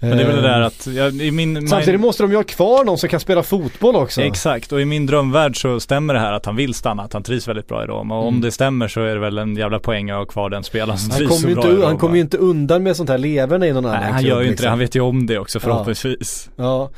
men 0.00 0.10
det 0.16 0.22
är 0.22 0.26
väl 0.26 0.36
det 0.36 0.42
där 0.42 0.60
att, 0.60 0.86
ja, 0.86 1.08
i 1.08 1.30
min, 1.30 1.68
Samtidigt 1.68 2.00
måste 2.00 2.22
de 2.22 2.30
ju 2.30 2.36
ha 2.36 2.42
kvar 2.44 2.84
någon 2.84 2.98
som 2.98 3.08
kan 3.08 3.20
spela 3.20 3.42
fotboll 3.42 3.96
också. 3.96 4.22
Exakt, 4.22 4.72
och 4.72 4.80
i 4.80 4.84
min 4.84 5.06
drömvärld 5.06 5.60
så 5.60 5.80
stämmer 5.80 6.14
det 6.14 6.20
här 6.20 6.32
att 6.32 6.46
han 6.46 6.56
vill 6.56 6.74
stanna, 6.74 7.02
att 7.02 7.12
han 7.12 7.22
trivs 7.22 7.48
väldigt 7.48 7.68
bra 7.68 7.84
i 7.84 7.86
Roma. 7.86 8.18
Och 8.18 8.22
om 8.22 8.28
Mm. 8.28 8.40
det 8.40 8.50
stämmer 8.50 8.88
så 8.88 9.00
är 9.00 9.14
det 9.14 9.20
väl 9.20 9.38
en 9.38 9.56
jävla 9.56 9.78
poäng 9.78 10.10
att 10.10 10.16
ha 10.18 10.24
kvar 10.24 10.50
den 10.50 10.64
spelaren 10.64 10.98
som 10.98 11.10
han 11.10 11.18
trivs 11.18 11.40
så 11.40 11.46
bra 11.48 11.50
inte, 11.56 11.68
i 11.68 11.72
Roma. 11.72 11.86
han 11.86 11.98
kommer 11.98 12.14
ju 12.14 12.20
inte 12.20 12.36
undan 12.36 12.82
med 12.82 12.96
sånt 12.96 13.08
här 13.10 13.18
leverne 13.18 13.66
i 13.66 13.72
någon 13.72 13.86
annan 13.86 14.00
Nej, 14.00 14.10
han 14.12 14.20
klubb, 14.20 14.28
gör 14.30 14.36
ju 14.40 14.42
inte 14.42 14.50
liksom. 14.50 14.64
det, 14.64 14.70
han 14.70 14.78
vet 14.78 14.94
ju 14.94 15.00
om 15.00 15.26
det 15.26 15.38
också 15.38 15.60
förhoppningsvis. 15.60 16.50
Ja. 16.56 16.90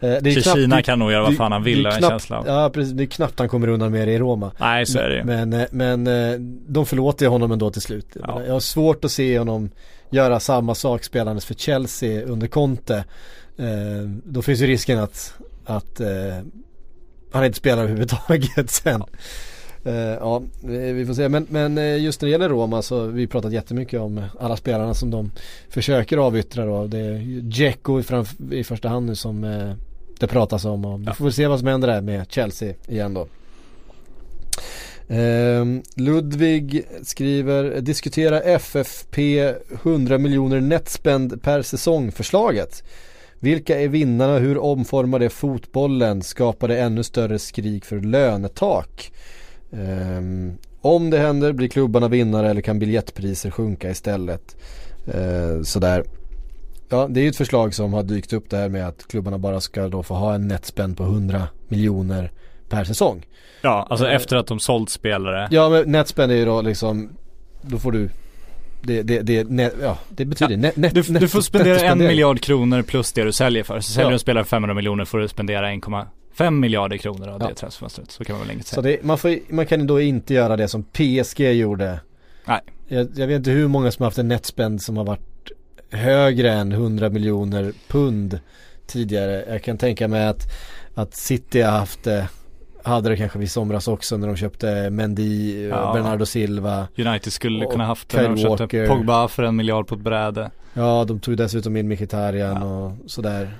Eh, 0.00 0.08
Det 0.20 0.30
är 0.30 0.40
knappt- 0.42 0.54
Kina 0.56 0.76
det- 0.76 0.82
kan 0.82 0.98
nog 0.98 1.12
göra 1.12 1.22
vad 1.22 1.36
fan 1.36 1.52
han 1.52 1.60
är 1.60 1.64
vill, 1.64 1.78
har 1.86 1.92
jag 1.92 1.94
en 1.94 1.98
knappt- 1.98 2.10
känsla 2.12 2.38
av. 2.38 2.44
Ja 2.46 2.70
precis, 2.74 2.92
det 2.92 3.02
är 3.02 3.06
knappt 3.06 3.38
han 3.38 3.48
kommer 3.48 3.68
undan 3.68 3.92
med 3.92 4.08
det 4.08 4.12
i 4.14 4.18
Roma. 4.18 4.50
Nej, 4.58 4.86
så 4.86 4.98
är 4.98 5.08
det 5.08 5.16
ju. 5.16 5.24
Men, 5.24 5.52
eh, 5.52 5.62
men 5.70 6.06
eh, 6.06 6.38
de 6.68 6.86
förlåter 6.86 7.24
ju 7.24 7.30
honom 7.30 7.52
ändå 7.52 7.70
till 7.70 7.82
slut. 7.82 8.06
Ja. 8.26 8.42
Jag 8.46 8.52
har 8.52 8.60
svårt 8.60 9.04
att 9.04 9.10
se 9.10 9.38
honom 9.38 9.70
göra 10.10 10.40
samma 10.40 10.74
sak 10.74 11.04
spelandes 11.04 11.44
för 11.44 11.54
Chelsea 11.54 12.22
under 12.22 12.46
Conte. 12.46 13.04
Eh, 13.56 14.10
Då 14.24 14.42
finns 14.42 14.60
ju 14.60 14.66
risken 14.66 14.98
att, 14.98 15.34
att 15.64 16.00
eh, 16.00 16.38
han 17.32 17.44
inte 17.44 17.58
spelar 17.58 17.82
överhuvudtaget 17.82 18.70
sen. 18.70 19.02
Eh, 19.84 19.94
ja, 19.94 20.42
vi 20.64 20.92
vi 20.92 21.06
får 21.06 21.14
se. 21.14 21.28
Men, 21.28 21.46
men 21.50 21.78
eh, 21.78 22.02
just 22.02 22.22
när 22.22 22.26
det 22.26 22.30
gäller 22.32 22.48
Roma 22.48 22.82
så 22.82 23.00
har 23.00 23.06
vi 23.06 23.26
pratat 23.26 23.52
jättemycket 23.52 24.00
om 24.00 24.24
alla 24.40 24.56
spelarna 24.56 24.94
som 24.94 25.10
de 25.10 25.30
försöker 25.68 26.16
avyttra 26.18 26.66
då. 26.66 26.86
Det 26.86 26.98
är 26.98 27.40
Dzeko 27.40 28.00
i, 28.50 28.64
första 28.64 28.88
hand 28.88 29.06
nu 29.06 29.14
som 29.14 29.44
eh, 29.44 29.72
det 30.20 30.26
pratas 30.26 30.64
om 30.64 30.84
och 30.84 31.00
vi 31.00 31.06
får 31.06 31.24
väl 31.24 31.32
se 31.32 31.46
vad 31.46 31.58
som 31.58 31.68
händer 31.68 31.88
där 31.88 32.00
med 32.00 32.26
Chelsea 32.32 32.74
igen 32.88 33.14
då. 33.14 33.26
Ehm, 35.08 35.82
Ludvig 35.94 36.86
skriver 37.02 37.80
diskutera 37.80 38.40
FFP 38.40 39.54
100 39.82 40.18
miljoner 40.18 40.60
netspend 40.60 41.42
per 41.42 41.62
säsong 41.62 42.12
förslaget. 42.12 42.82
Vilka 43.40 43.80
är 43.80 43.88
vinnarna? 43.88 44.38
Hur 44.38 44.58
omformar 44.58 45.18
det 45.18 45.30
fotbollen? 45.30 46.22
Skapar 46.22 46.68
det 46.68 46.80
ännu 46.80 47.02
större 47.02 47.38
skrik 47.38 47.84
för 47.84 48.00
lönetak? 48.00 49.12
Ehm, 49.72 50.52
om 50.80 51.10
det 51.10 51.18
händer 51.18 51.52
blir 51.52 51.68
klubbarna 51.68 52.08
vinnare 52.08 52.50
eller 52.50 52.60
kan 52.60 52.78
biljettpriser 52.78 53.50
sjunka 53.50 53.90
istället? 53.90 54.56
Ehm, 55.14 55.64
sådär. 55.64 56.04
Ja, 56.88 57.08
det 57.10 57.20
är 57.20 57.22
ju 57.22 57.30
ett 57.30 57.36
förslag 57.36 57.74
som 57.74 57.92
har 57.92 58.02
dykt 58.02 58.32
upp 58.32 58.50
det 58.50 58.56
här 58.56 58.68
med 58.68 58.88
att 58.88 59.08
klubbarna 59.08 59.38
bara 59.38 59.60
ska 59.60 59.88
då 59.88 60.02
få 60.02 60.14
ha 60.14 60.34
en 60.34 60.48
netspend 60.48 60.96
på 60.96 61.02
100 61.02 61.42
miljoner 61.68 62.32
per 62.68 62.84
säsong. 62.84 63.26
Ja, 63.62 63.86
alltså 63.90 64.06
Eh, 64.06 64.14
efter 64.14 64.36
att 64.36 64.46
de 64.46 64.60
sålt 64.60 64.90
spelare. 64.90 65.48
Ja 65.50 65.68
men 65.68 65.92
netspend 65.92 66.32
är 66.32 66.36
ju 66.36 66.44
då 66.44 66.62
liksom 66.62 67.10
Då 67.62 67.78
får 67.78 67.92
du 67.92 68.10
Det, 68.82 69.02
det, 69.02 69.22
det, 69.22 69.48
net, 69.50 69.74
ja, 69.82 69.98
det 70.08 70.24
betyder 70.24 70.56
net, 70.56 70.76
net, 70.76 70.94
Du, 70.94 71.02
du 71.02 71.12
net- 71.12 71.30
får 71.30 71.40
spendera 71.40 71.80
en 71.80 71.98
miljard 71.98 72.40
kronor 72.40 72.82
plus 72.82 73.12
det 73.12 73.24
du 73.24 73.32
säljer 73.32 73.62
för. 73.62 73.80
Så 73.80 73.92
säljer 73.92 74.06
Ja. 74.06 74.10
du 74.10 74.14
en 74.14 74.18
spelare 74.18 74.44
för 74.44 74.48
500 74.50 74.74
miljoner 74.74 75.04
får 75.04 75.18
du 75.18 75.28
spendera 75.28 75.70
1,5 75.72 76.50
miljarder 76.50 76.96
kronor 76.96 77.28
av 77.28 77.40
Ja. 77.42 77.48
det 77.48 77.54
transferfönstret. 77.54 78.10
Så 78.10 78.24
kan 78.24 78.38
man 78.38 78.46
väl 78.48 78.62
Så 78.62 78.82
säga. 78.82 78.82
det, 78.82 79.04
man, 79.04 79.18
får, 79.18 79.38
man 79.48 79.66
kan 79.66 79.86
då 79.86 80.00
inte 80.00 80.34
göra 80.34 80.56
det 80.56 80.68
som 80.68 80.82
PSG 80.82 81.40
gjorde 81.52 82.00
Nej. 82.44 82.60
jag, 82.88 83.08
jag 83.16 83.26
vet 83.26 83.36
inte 83.36 83.50
hur 83.50 83.68
många 83.68 83.90
som 83.90 84.02
har 84.02 84.06
haft 84.06 84.18
en 84.18 84.28
netspend 84.28 84.82
som 84.82 84.96
har 84.96 85.04
varit 85.04 85.50
högre 85.90 86.52
än 86.52 86.72
100 86.72 87.08
miljoner 87.08 87.72
pund 87.88 88.40
tidigare. 88.86 89.44
Jag 89.48 89.62
kan 89.62 89.78
tänka 89.78 90.08
mig 90.08 90.26
att, 90.26 90.42
att 90.94 91.14
City 91.16 91.60
har 91.60 91.78
haft 91.78 92.02
det 92.04 92.28
hade 92.88 93.08
det 93.08 93.16
kanske 93.16 93.38
i 93.38 93.48
somras 93.48 93.88
också 93.88 94.16
när 94.16 94.26
de 94.26 94.36
köpte 94.36 94.90
Mendy, 94.90 95.68
Ja. 95.68 95.92
Bernardo 95.94 96.26
Silva. 96.26 96.88
United 96.98 97.32
skulle 97.32 97.66
kunna 97.66 97.84
haft 97.86 98.08
det 98.08 98.22
när 98.22 98.28
de 98.28 98.36
köpte 98.36 98.62
Walker. 98.62 98.88
Pogba 98.88 99.28
för 99.28 99.42
en 99.42 99.56
miljard 99.56 99.86
på 99.86 99.94
ett 99.94 100.00
bräde. 100.00 100.50
Ja, 100.74 101.04
de 101.08 101.20
tog 101.20 101.36
dessutom 101.36 101.76
in 101.76 101.88
Mkhitaryan 101.88 102.62
och 102.62 102.92
sådär. 103.06 103.50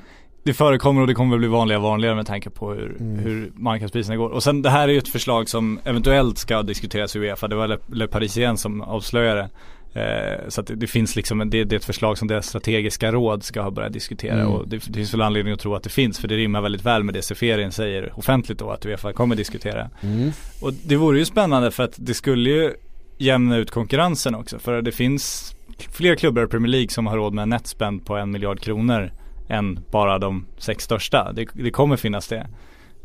Det 0.42 0.54
förekommer 0.54 1.00
och 1.00 1.06
det 1.06 1.14
kommer 1.14 1.30
väl 1.30 1.38
bli 1.38 1.48
vanligare 1.48 1.78
och 1.82 1.88
vanligare 1.88 2.14
med 2.16 2.26
tanke 2.26 2.50
på 2.50 2.72
hur, 2.72 2.96
Mm. 3.00 3.18
hur 3.18 3.52
marknadspriserna 3.54 4.16
går. 4.16 4.28
Och 4.30 4.42
sen 4.42 4.62
det 4.62 4.70
här 4.70 4.88
är 4.88 4.92
ju 4.92 4.98
ett 4.98 5.08
förslag 5.08 5.48
som 5.48 5.80
eventuellt 5.84 6.38
ska 6.38 6.62
diskuteras 6.62 7.16
i 7.16 7.18
Uefa. 7.18 7.48
Det 7.48 7.56
var 7.56 7.68
Le, 7.68 7.76
Le 7.92 8.06
Parisien 8.06 8.56
som 8.56 8.82
avslöjade. 8.82 9.48
Eh, 9.92 10.48
så 10.48 10.62
det, 10.62 10.86
finns 10.86 11.16
liksom, 11.16 11.38
det, 11.38 11.64
det 11.64 11.74
är 11.74 11.78
ett 11.78 11.84
förslag 11.84 12.18
som 12.18 12.28
deras 12.28 12.46
strategiska 12.46 13.12
råd 13.12 13.44
ska 13.44 13.62
ha 13.62 13.70
börjat 13.70 13.92
diskutera 13.92 14.34
Mm. 14.34 14.46
och 14.52 14.68
det, 14.68 14.76
det 14.76 14.92
finns 14.92 15.14
väl 15.14 15.22
anledning 15.22 15.54
att 15.54 15.60
tro 15.60 15.74
att 15.74 15.82
det 15.82 15.90
finns 15.90 16.18
för 16.18 16.28
det 16.28 16.36
rimmar 16.36 16.60
väldigt 16.60 16.84
väl 16.84 17.04
med 17.04 17.14
det 17.14 17.22
Seferin 17.22 17.72
säger 17.72 18.18
offentligt 18.18 18.58
då 18.58 18.70
att 18.70 18.86
Uefa 18.86 19.12
kommer 19.12 19.36
diskutera. 19.36 19.90
Mm. 20.00 20.32
Och 20.62 20.72
det 20.72 20.96
vore 20.96 21.18
ju 21.18 21.24
spännande 21.24 21.70
för 21.70 21.82
att 21.82 21.94
det 21.96 22.14
skulle 22.14 22.50
ju 22.50 22.74
jämna 23.18 23.56
ut 23.56 23.70
konkurrensen 23.70 24.34
också. 24.34 24.58
För 24.58 24.82
det 24.82 24.92
finns 24.92 25.54
fler 25.92 26.14
klubbar 26.14 26.44
i 26.44 26.46
Premier 26.46 26.70
League 26.70 26.88
som 26.88 27.06
har 27.06 27.16
råd 27.16 27.34
med 27.34 27.42
en 27.42 27.48
netspend 27.48 28.06
på 28.06 28.16
en 28.16 28.30
miljard 28.30 28.60
kronor 28.60 29.12
än 29.48 29.80
bara 29.90 30.18
de 30.18 30.46
sex 30.58 30.84
största. 30.84 31.32
Det, 31.32 31.46
det 31.52 31.70
kommer 31.70 31.96
finnas 31.96 32.28
det. 32.28 32.46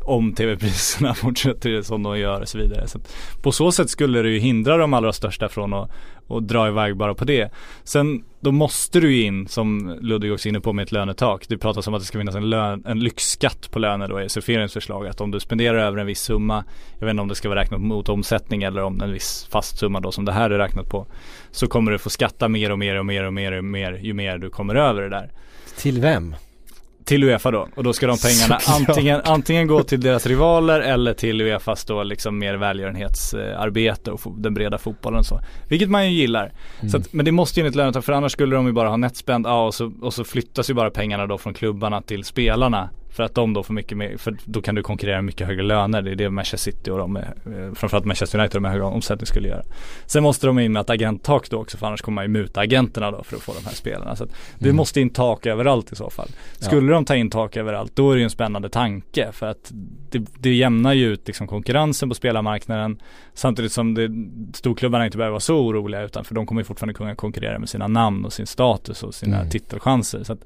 Om 0.06 0.34
tv-priserna 0.34 1.14
fortsätter 1.14 1.82
som 1.82 2.02
de 2.02 2.18
gör 2.18 2.40
och 2.40 2.48
så 2.48 2.58
vidare. 2.58 2.88
Så 2.88 2.98
på 3.42 3.52
så 3.52 3.72
sätt 3.72 3.90
skulle 3.90 4.22
det 4.22 4.28
ju 4.28 4.38
hindra 4.38 4.76
de 4.76 4.94
allra 4.94 5.12
största 5.12 5.48
från 5.48 5.72
att, 5.72 5.90
att 6.28 6.48
dra 6.48 6.68
iväg 6.68 6.96
bara 6.96 7.14
på 7.14 7.24
det. 7.24 7.50
Sen 7.84 8.24
då 8.40 8.52
måste 8.52 9.00
du 9.00 9.16
ju 9.16 9.22
in, 9.22 9.48
som 9.48 9.98
Ludvig 10.00 10.32
också 10.32 10.48
är 10.48 10.50
inne 10.50 10.60
på, 10.60 10.72
med 10.72 10.82
ett 10.82 10.92
lönetak. 10.92 11.44
Det 11.48 11.58
pratas 11.58 11.86
om 11.86 11.94
att 11.94 12.00
det 12.00 12.06
ska 12.06 12.18
finnas 12.18 12.34
en, 12.34 12.50
lön, 12.50 12.82
en 12.86 13.00
lyxskatt 13.00 13.70
på 13.70 13.78
löner 13.78 14.08
då 14.08 14.22
i 14.22 14.28
Seferiens 14.28 14.72
förslag. 14.72 15.06
Att 15.06 15.20
om 15.20 15.30
du 15.30 15.40
spenderar 15.40 15.78
över 15.78 15.98
en 15.98 16.06
viss 16.06 16.20
summa, 16.20 16.64
jag 16.98 17.06
vet 17.06 17.10
inte 17.10 17.22
om 17.22 17.28
det 17.28 17.34
ska 17.34 17.48
vara 17.48 17.60
räknat 17.60 17.80
mot 17.80 18.08
omsättning 18.08 18.62
eller 18.62 18.82
om 18.82 19.00
en 19.00 19.12
viss 19.12 19.46
fast 19.50 19.78
summa 19.78 20.00
då 20.00 20.12
som 20.12 20.24
det 20.24 20.32
här 20.32 20.50
är 20.50 20.58
räknat 20.58 20.88
på. 20.88 21.06
Så 21.50 21.66
kommer 21.66 21.92
du 21.92 21.98
få 21.98 22.10
skatta 22.10 22.48
mer 22.48 22.72
och 22.72 22.78
mer 22.78 22.98
och 22.98 23.06
mer 23.06 23.24
och 23.24 23.34
mer 23.34 23.52
och 23.52 23.64
mer 23.64 23.92
ju 24.02 24.12
mer 24.12 24.38
du 24.38 24.50
kommer 24.50 24.74
över 24.74 25.02
det 25.02 25.08
där. 25.08 25.30
Till 25.76 26.00
vem? 26.00 26.34
Till 27.04 27.24
Uefa 27.24 27.50
då. 27.50 27.68
Och 27.74 27.84
då 27.84 27.92
ska 27.92 28.06
de 28.06 28.18
pengarna 28.18 28.58
antingen, 28.68 29.20
antingen 29.24 29.66
gå 29.66 29.82
till 29.82 30.00
deras 30.00 30.26
rivaler 30.26 30.80
eller 30.80 31.14
till 31.14 31.40
Uefas 31.40 31.84
då 31.84 32.02
liksom 32.02 32.38
mer 32.38 32.54
välgörenhetsarbete 32.54 34.10
och 34.10 34.20
den 34.36 34.54
breda 34.54 34.78
fotbollen 34.78 35.18
och 35.18 35.26
så. 35.26 35.40
Vilket 35.68 35.90
man 35.90 36.10
ju 36.10 36.18
gillar. 36.18 36.52
Så 36.90 36.96
att, 36.96 37.12
men 37.12 37.24
det 37.24 37.32
måste 37.32 37.60
ju 37.60 37.62
enligt 37.62 37.76
lönetak 37.76 38.04
för 38.04 38.12
annars 38.12 38.32
skulle 38.32 38.56
de 38.56 38.66
ju 38.66 38.72
bara 38.72 38.88
ha 38.88 38.96
netspend, 38.96 39.46
ja 39.46 39.66
och 39.66 39.74
så, 39.74 39.92
och 40.02 40.14
så 40.14 40.24
flyttas 40.24 40.70
ju 40.70 40.74
bara 40.74 40.90
pengarna 40.90 41.26
då 41.26 41.38
från 41.38 41.54
klubbarna 41.54 42.02
till 42.02 42.24
spelarna. 42.24 42.90
För 43.14 43.22
att 43.22 43.34
de 43.34 43.52
då 43.52 43.62
får 43.62 43.74
mycket 43.74 43.98
mer, 43.98 44.16
för 44.16 44.36
då 44.44 44.62
kan 44.62 44.74
du 44.74 44.82
konkurrera 44.82 45.16
med 45.16 45.24
mycket 45.24 45.46
högre 45.46 45.62
löner. 45.62 46.02
Det 46.02 46.10
är 46.10 46.14
det 46.14 46.30
Manchester 46.30 46.70
City 46.72 46.90
och 46.90 46.98
de, 46.98 47.16
eh, 47.16 47.22
framförallt 47.74 48.04
Manchester 48.04 48.38
United 48.38 48.62
med 48.62 48.70
höga 48.72 48.84
omsättning 48.84 49.26
skulle 49.26 49.48
göra. 49.48 49.62
Sen 50.06 50.22
måste 50.22 50.46
de 50.46 50.58
in 50.58 50.72
med 50.72 50.80
ett 50.80 50.90
agenttak 50.90 51.50
då 51.50 51.58
också 51.60 51.76
för 51.76 51.86
annars 51.86 52.02
kommer 52.02 52.14
man 52.14 52.24
ju 52.24 52.28
muta 52.28 52.60
agenterna 52.60 53.10
då 53.10 53.22
för 53.24 53.36
att 53.36 53.42
få 53.42 53.52
de 53.52 53.64
här 53.66 53.74
spelarna. 53.74 54.16
Så 54.16 54.24
att 54.24 54.30
det 54.58 54.72
måste 54.72 55.00
in 55.00 55.10
tak 55.10 55.46
överallt 55.46 55.92
i 55.92 55.96
så 55.96 56.10
fall. 56.10 56.28
Skulle 56.58 56.92
de 56.92 57.04
ta 57.04 57.16
in 57.16 57.30
tak 57.30 57.56
överallt 57.56 57.96
då 57.96 58.10
är 58.10 58.14
det 58.14 58.20
ju 58.20 58.24
en 58.24 58.30
spännande 58.30 58.68
tanke 58.68 59.28
för 59.32 59.46
att 59.46 59.72
det, 60.10 60.26
det 60.38 60.54
jämnar 60.54 60.92
ju 60.92 61.06
ut 61.12 61.26
liksom 61.26 61.46
konkurrensen 61.46 62.08
på 62.08 62.14
spelarmarknaden 62.14 62.98
samtidigt 63.34 63.72
som 63.72 63.94
det, 63.94 64.10
storklubbarna 64.54 65.04
inte 65.04 65.16
behöver 65.16 65.30
vara 65.32 65.40
så 65.40 65.56
oroliga 65.58 66.02
utan 66.02 66.24
för 66.24 66.34
de 66.34 66.46
kommer 66.46 66.60
ju 66.60 66.64
fortfarande 66.64 66.94
kunna 66.94 67.14
konkurrera 67.14 67.58
med 67.58 67.68
sina 67.68 67.88
namn 67.88 68.24
och 68.24 68.32
sin 68.32 68.46
status 68.46 69.02
och 69.02 69.14
sina 69.14 69.36
Mm. 69.36 69.50
titelchanser. 69.50 70.24
Så 70.24 70.32
att 70.32 70.44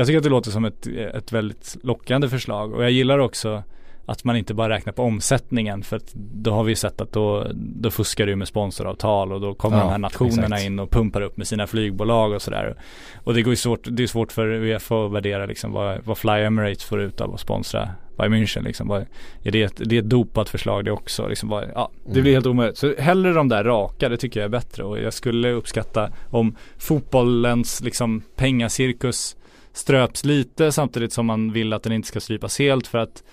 Jag 0.00 0.06
tycker 0.06 0.18
att 0.18 0.24
det 0.24 0.30
låter 0.30 0.50
som 0.50 0.64
ett, 0.64 0.86
ett 0.86 1.32
väldigt 1.32 1.76
lockande 1.82 2.28
förslag 2.28 2.74
och 2.74 2.84
jag 2.84 2.90
gillar 2.90 3.18
också 3.18 3.62
att 4.06 4.24
man 4.24 4.36
inte 4.36 4.54
bara 4.54 4.68
räknar 4.68 4.92
på 4.92 5.02
omsättningen 5.02 5.82
för 5.82 5.96
att 5.96 6.14
då 6.14 6.50
har 6.50 6.64
vi 6.64 6.76
sett 6.76 7.00
att 7.00 7.12
då, 7.12 7.46
då 7.54 7.90
fuskar 7.90 8.26
du 8.26 8.36
med 8.36 8.48
sponsoravtal 8.48 9.32
och 9.32 9.40
då 9.40 9.54
kommer 9.54 9.76
Ja, 9.76 9.82
de 9.82 9.90
här 9.90 9.98
nationerna 9.98 10.56
exakt. 10.56 10.62
in 10.62 10.78
och 10.78 10.90
pumpar 10.90 11.20
upp 11.20 11.36
med 11.36 11.46
sina 11.46 11.66
flygbolag 11.66 12.32
och 12.32 12.42
sådär. 12.42 12.76
Och 13.24 13.34
det 13.34 13.42
går 13.42 13.52
ju 13.52 13.56
svårt, 13.56 13.80
det 13.82 14.02
är 14.02 14.06
svårt 14.06 14.32
för 14.32 14.46
Uefa 14.48 15.06
att 15.06 15.12
värdera 15.12 15.46
liksom 15.46 15.72
vad, 15.72 15.98
vad 16.04 16.18
Fly 16.18 16.32
Emirates 16.32 16.84
får 16.84 17.00
ut 17.00 17.20
av 17.20 17.34
att 17.34 17.40
sponsra 17.40 17.88
Bayern 18.16 18.34
München 18.34 18.62
liksom. 18.62 18.88
Vad, 18.88 19.06
är 19.42 19.50
det, 19.50 19.62
ett, 19.62 19.80
det 19.84 19.96
är 19.96 19.98
ett 20.02 20.10
dopat 20.10 20.48
förslag 20.48 20.84
det 20.84 20.90
också 20.92 21.28
liksom. 21.28 21.48
Vad, 21.48 21.64
ja, 21.74 21.90
det 22.06 22.22
blir 22.22 22.32
helt 22.32 22.46
omöjligt. 22.46 22.78
Så 22.78 22.94
hellre 22.98 23.32
de 23.32 23.48
där 23.48 23.64
raka, 23.64 24.08
det 24.08 24.16
tycker 24.16 24.40
jag 24.40 24.44
är 24.44 24.50
bättre 24.50 24.84
och 24.84 24.98
jag 24.98 25.12
skulle 25.12 25.50
uppskatta 25.52 26.10
om 26.30 26.56
fotbollens 26.78 27.80
liksom 27.80 28.22
pengacirkus 28.36 29.36
ströps 29.72 30.24
lite 30.24 30.72
samtidigt 30.72 31.12
som 31.12 31.26
man 31.26 31.52
vill 31.52 31.72
att 31.72 31.82
den 31.82 31.92
inte 31.92 32.08
ska 32.08 32.20
strypas 32.20 32.58
helt 32.58 32.86
för 32.86 32.98
att 32.98 33.24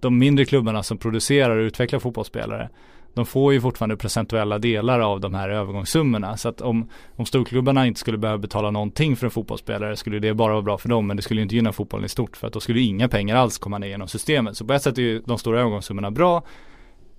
de 0.00 0.18
mindre 0.18 0.44
klubbarna 0.44 0.82
som 0.82 0.98
producerar 0.98 1.56
och 1.56 1.62
utvecklar 1.62 1.98
fotbollsspelare 1.98 2.68
de 3.14 3.26
får 3.26 3.52
ju 3.52 3.60
fortfarande 3.60 3.96
procentuella 3.96 4.58
delar 4.58 5.00
av 5.00 5.20
de 5.20 5.34
här 5.34 5.48
övergångssummorna. 5.48 6.36
Så 6.36 6.48
att 6.48 6.60
om, 6.60 6.88
om 7.16 7.26
storklubbarna 7.26 7.86
inte 7.86 8.00
skulle 8.00 8.18
behöva 8.18 8.38
betala 8.38 8.70
någonting 8.70 9.16
för 9.16 9.26
en 9.26 9.30
fotbollsspelare 9.30 9.96
skulle 9.96 10.18
det 10.18 10.34
bara 10.34 10.52
vara 10.52 10.62
bra 10.62 10.78
för 10.78 10.88
dem. 10.88 11.06
Men 11.06 11.16
det 11.16 11.22
skulle 11.22 11.40
ju 11.40 11.42
inte 11.42 11.54
gynna 11.54 11.72
fotbollen 11.72 12.06
i 12.06 12.08
stort 12.08 12.36
för 12.36 12.46
att 12.46 12.52
då 12.52 12.60
skulle 12.60 12.80
inga 12.80 13.08
pengar 13.08 13.36
alls 13.36 13.58
komma 13.58 13.78
ner 13.78 13.88
genom 13.88 14.08
systemet. 14.08 14.56
Så 14.56 14.64
på 14.64 14.72
ett 14.72 14.82
sätt 14.82 14.98
är 14.98 15.02
ju 15.02 15.22
de 15.26 15.38
stora 15.38 15.60
övergångssummorna 15.60 16.10
bra. 16.10 16.42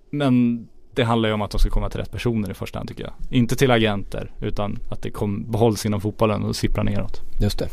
Men 0.09 0.67
det 0.93 1.03
handlar 1.03 1.29
ju 1.29 1.33
om 1.33 1.41
att 1.41 1.51
de 1.51 1.59
ska 1.59 1.69
komma 1.69 1.89
till 1.89 1.99
rätt 1.99 2.11
personer 2.11 2.51
i 2.51 2.53
första 2.53 2.79
hand 2.79 2.89
tycker 2.89 3.03
jag. 3.03 3.13
Inte 3.29 3.55
till 3.55 3.71
agenter 3.71 4.31
utan 4.41 4.79
att 4.89 5.01
det 5.01 5.11
kom, 5.11 5.51
behålls 5.51 5.85
inom 5.85 6.01
fotbollen 6.01 6.43
och 6.43 6.55
sipprar 6.55 6.83
neråt. 6.83 7.21
Just 7.41 7.59
det. 7.59 7.67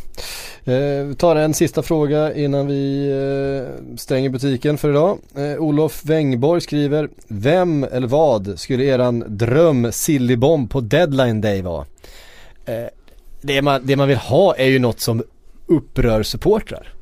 Eh, 0.72 1.04
vi 1.04 1.14
tar 1.14 1.36
en 1.36 1.54
sista 1.54 1.82
fråga 1.82 2.34
innan 2.34 2.66
vi 2.66 3.10
eh, 3.10 3.96
stänger 3.96 4.30
butiken 4.30 4.78
för 4.78 4.90
idag. 4.90 5.18
Eh, 5.36 5.58
Olof 5.58 6.04
Wängborg 6.04 6.60
skriver 6.60 7.08
Vem 7.28 7.84
eller 7.84 8.08
vad 8.08 8.58
skulle 8.58 8.84
eran 8.84 9.24
dröm 9.28 9.92
sillybomb 9.92 10.70
på 10.70 10.80
deadline 10.80 11.40
day 11.40 11.62
vara? 11.62 11.86
Eh, 12.64 12.86
det, 13.42 13.62
man, 13.62 13.80
det 13.84 13.96
man 13.96 14.08
vill 14.08 14.16
ha 14.16 14.54
är 14.54 14.66
ju 14.66 14.78
något 14.78 15.00
som 15.00 15.22
upprör 15.66 16.22
supportrar. 16.22 16.97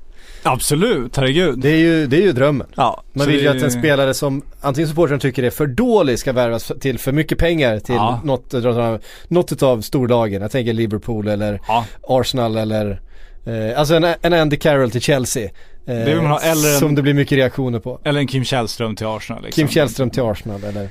Absolut, 0.47 1.16
herregud. 1.16 1.59
Det 1.59 1.70
är 1.70 1.76
ju, 1.76 2.07
det 2.07 2.16
är 2.16 2.22
ju 2.22 2.32
drömmen. 2.32 2.66
ja, 2.74 3.03
Man 3.12 3.26
vill 3.26 3.40
ju 3.40 3.49
att 3.49 3.62
en 3.62 3.70
spelare 3.70 4.14
som 4.14 4.42
antingen 4.61 4.88
supportrarna 4.88 5.20
tycker 5.20 5.42
är 5.42 5.51
för 5.51 5.66
dålig 5.66 6.18
ska 6.18 6.32
värvas 6.32 6.72
till 6.80 6.99
för 6.99 7.12
mycket 7.12 7.38
pengar 7.38 7.78
till 7.78 7.94
Ja. 7.94 8.20
något, 8.24 8.53
något 9.28 9.53
utav 9.53 9.80
storlagen. 9.80 10.42
Jag 10.42 10.51
tänker 10.51 10.72
Liverpool 10.72 11.28
eller 11.28 11.61
Ja, 11.68 11.84
Arsenal 12.09 12.57
eller 12.57 13.01
eh, 13.47 13.78
Alltså 13.78 13.94
en, 13.94 14.05
en 14.22 14.32
Andy 14.32 14.57
Carroll 14.57 14.90
till 14.90 15.01
Chelsea. 15.01 15.44
Eh, 15.44 15.51
Det 15.86 16.16
ha, 16.16 16.40
eller 16.40 16.72
en- 16.74 16.78
Som 16.80 16.94
det 16.94 17.03
blir 17.03 17.14
mycket 17.14 17.36
reaktioner 17.38 17.78
på. 17.78 18.01
eller 18.05 18.20
en 18.20 18.26
Kim 18.26 18.44
Källström 18.44 18.97
till 18.97 19.07
Arsenal 19.07 19.42
liksom. 19.42 19.61
Kim 19.61 19.68
Källström 19.68 20.11
till 20.11 20.22
Arsenal 20.22 20.64
eller 20.64 20.88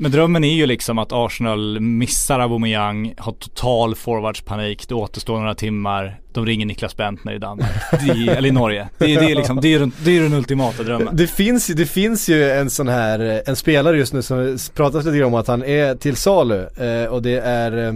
men 0.00 0.10
drömmen 0.10 0.44
är 0.44 0.54
ju 0.54 0.66
liksom 0.66 0.98
att 0.98 1.08
Arsenal 1.12 1.80
missar 1.80 2.40
Aubameyang, 2.40 3.14
har 3.18 3.32
total 3.32 3.94
forwardspanik, 3.94 4.88
det 4.88 4.94
återstår 4.94 5.38
några 5.38 5.54
timmar, 5.54 6.20
de 6.32 6.46
ringer 6.46 6.66
Niklas 6.66 6.96
Bentner 6.96 7.32
i 7.32 7.38
Danmark, 7.38 7.70
det, 8.06 8.28
eller 8.32 8.48
i 8.48 8.52
Norge. 8.52 8.88
Det, 8.98 9.14
är- 9.14 9.20
det 9.20 9.30
är 9.30 9.34
liksom, 9.36 9.60
det 9.60 9.74
är, 9.74 9.78
den- 9.78 9.92
det 10.04 10.16
är 10.16 10.22
den 10.22 10.32
ultimata 10.34 10.82
drömmen. 10.82 11.16
Det 11.16 11.26
finns, 11.26 11.70
ju- 11.70 11.74
det 11.74 11.86
finns 11.86 12.28
ju 12.28 12.50
en 12.50 12.70
sån 12.70 12.88
här, 12.88 13.42
en 13.46 13.56
spelare 13.56 13.98
just 13.98 14.12
nu 14.12 14.22
som 14.22 14.58
pratas 14.74 15.04
lite 15.04 15.18
grann 15.18 15.26
om 15.28 15.34
att 15.34 15.48
han 15.48 15.64
är 15.64 15.94
till 15.94 16.16
salu 16.16 16.66
eh, 16.76 17.04
och 17.10 17.22
det 17.22 17.38
är 17.38 17.86
eh, 17.88 17.92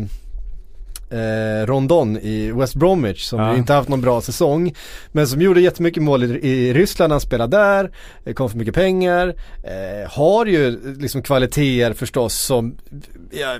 eh, 1.12 1.66
Rondon 1.66 2.16
i 2.18 2.52
West 2.52 2.74
Bromwich 2.74 3.22
som 3.24 3.40
Ja. 3.40 3.56
inte 3.56 3.72
haft 3.72 3.88
någon 3.88 4.00
bra 4.00 4.20
säsong 4.20 4.74
men 5.12 5.26
som 5.26 5.40
gjorde 5.40 5.60
jättemycket 5.60 6.02
mål 6.02 6.24
i, 6.24 6.48
i 6.48 6.72
Ryssland 6.74 7.12
han 7.12 7.20
spelade 7.20 7.56
där, 7.56 7.90
eh, 8.24 8.34
kom 8.34 8.50
för 8.50 8.58
mycket 8.58 8.74
pengar, 8.74 9.34
eh, 9.62 10.10
har 10.10 10.46
ju 10.46 10.94
liksom 11.00 11.22
kvaliteter 11.22 11.92
förstås 11.92 12.34
som 12.34 12.76
ja, 13.30 13.58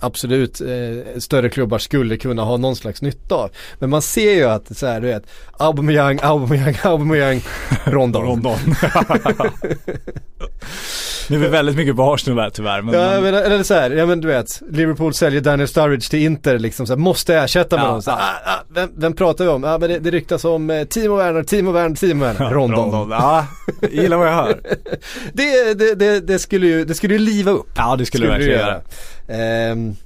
absolut 0.00 0.60
eh, 0.60 1.18
större 1.18 1.48
klubbar 1.48 1.78
skulle 1.78 2.16
kunna 2.16 2.42
ha 2.42 2.56
någon 2.56 2.76
slags 2.76 3.02
nytta 3.02 3.34
av. 3.34 3.50
Men 3.78 3.90
man 3.90 4.02
ser 4.02 4.34
ju 4.34 4.44
att 4.44 4.76
så 4.76 4.86
här, 4.86 5.00
du 5.00 5.06
vet, 5.06 5.22
Aubameyang, 5.58 6.18
Aubameyang, 6.22 6.76
Aubameyang, 6.82 7.40
Rondon. 7.84 8.22
Rondon. 8.22 8.58
nu 11.28 11.36
är 11.36 11.40
vi 11.40 11.48
väldigt 11.48 11.76
mycket 11.76 11.96
på 11.96 12.14
Arsenal 12.14 12.38
här 12.38 12.50
tyvärr. 12.50 12.82
Men, 12.82 12.94
Ja 12.94 13.20
men, 13.20 13.34
eller 13.34 13.62
så 13.62 13.74
här, 13.74 13.90
ja 13.90 14.06
men 14.06 14.20
du 14.20 14.28
vet, 14.28 14.62
Liverpool 14.70 15.14
säljer 15.14 15.40
Daniel 15.40 15.68
Sturridge 15.68 16.10
till 16.10 16.18
Inter 16.18 16.58
liksom 16.58 16.86
så 16.86 16.92
här, 16.92 16.98
måste 16.98 17.34
ersätta 17.34 17.76
med 17.76 17.84
Ja, 17.84 17.90
någon. 17.90 18.02
Så, 18.02 18.10
här, 18.10 18.18
ah, 18.18 18.52
ah, 18.52 18.64
vem, 18.68 18.90
vem 18.96 19.12
pratar 19.12 19.44
vi 19.44 19.50
om? 19.50 19.62
Ja 19.62 19.78
men 19.78 19.90
det, 19.90 19.98
det 19.98 20.10
ryktas 20.10 20.44
om 20.44 20.70
eh, 20.70 20.84
Timo 20.84 21.16
Werner, 21.16 21.42
Timo 21.42 21.72
Werner, 21.72 21.96
Timo 21.96 22.24
Werner, 22.24 22.50
Rondon. 22.54 23.10
Ja, 23.10 23.46
gillar 23.90 24.16
vad 24.16 24.26
jag 24.28 24.34
hör. 24.34 24.60
Det, 25.32 25.74
det, 25.74 25.94
det, 25.94 26.20
det, 26.20 26.38
skulle 26.38 26.66
ju, 26.66 26.84
det 26.84 26.94
skulle 26.94 27.14
ju 27.14 27.20
liva 27.20 27.50
upp. 27.50 27.66
Ja 27.76 27.96
det 27.96 28.06
skulle, 28.06 28.26
det 28.26 28.32
Skulle 28.32 28.56
verkligen 28.56 28.58
det 28.58 28.72
göra. 28.72 28.82
Ehm, 29.30 29.96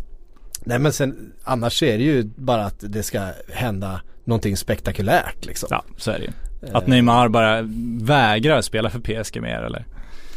nej 0.64 0.78
men 0.78 0.92
sen, 0.92 1.32
annars 1.44 1.82
är 1.82 1.98
det 1.98 2.04
ju 2.04 2.22
bara 2.36 2.64
att 2.64 2.76
det 2.78 3.02
ska 3.02 3.28
hända 3.52 4.00
någonting 4.24 4.56
spektakulärt 4.56 5.44
liksom. 5.44 5.68
Ja, 5.70 5.84
så 5.96 6.10
är 6.10 6.18
det 6.18 6.24
ju. 6.24 6.30
Att 6.72 6.86
Neymar 6.86 7.28
bara 7.28 7.58
vägrar 8.02 8.60
spela 8.60 8.90
för 8.90 9.00
PSG 9.00 9.40
mer 9.40 9.62
eller? 9.62 9.84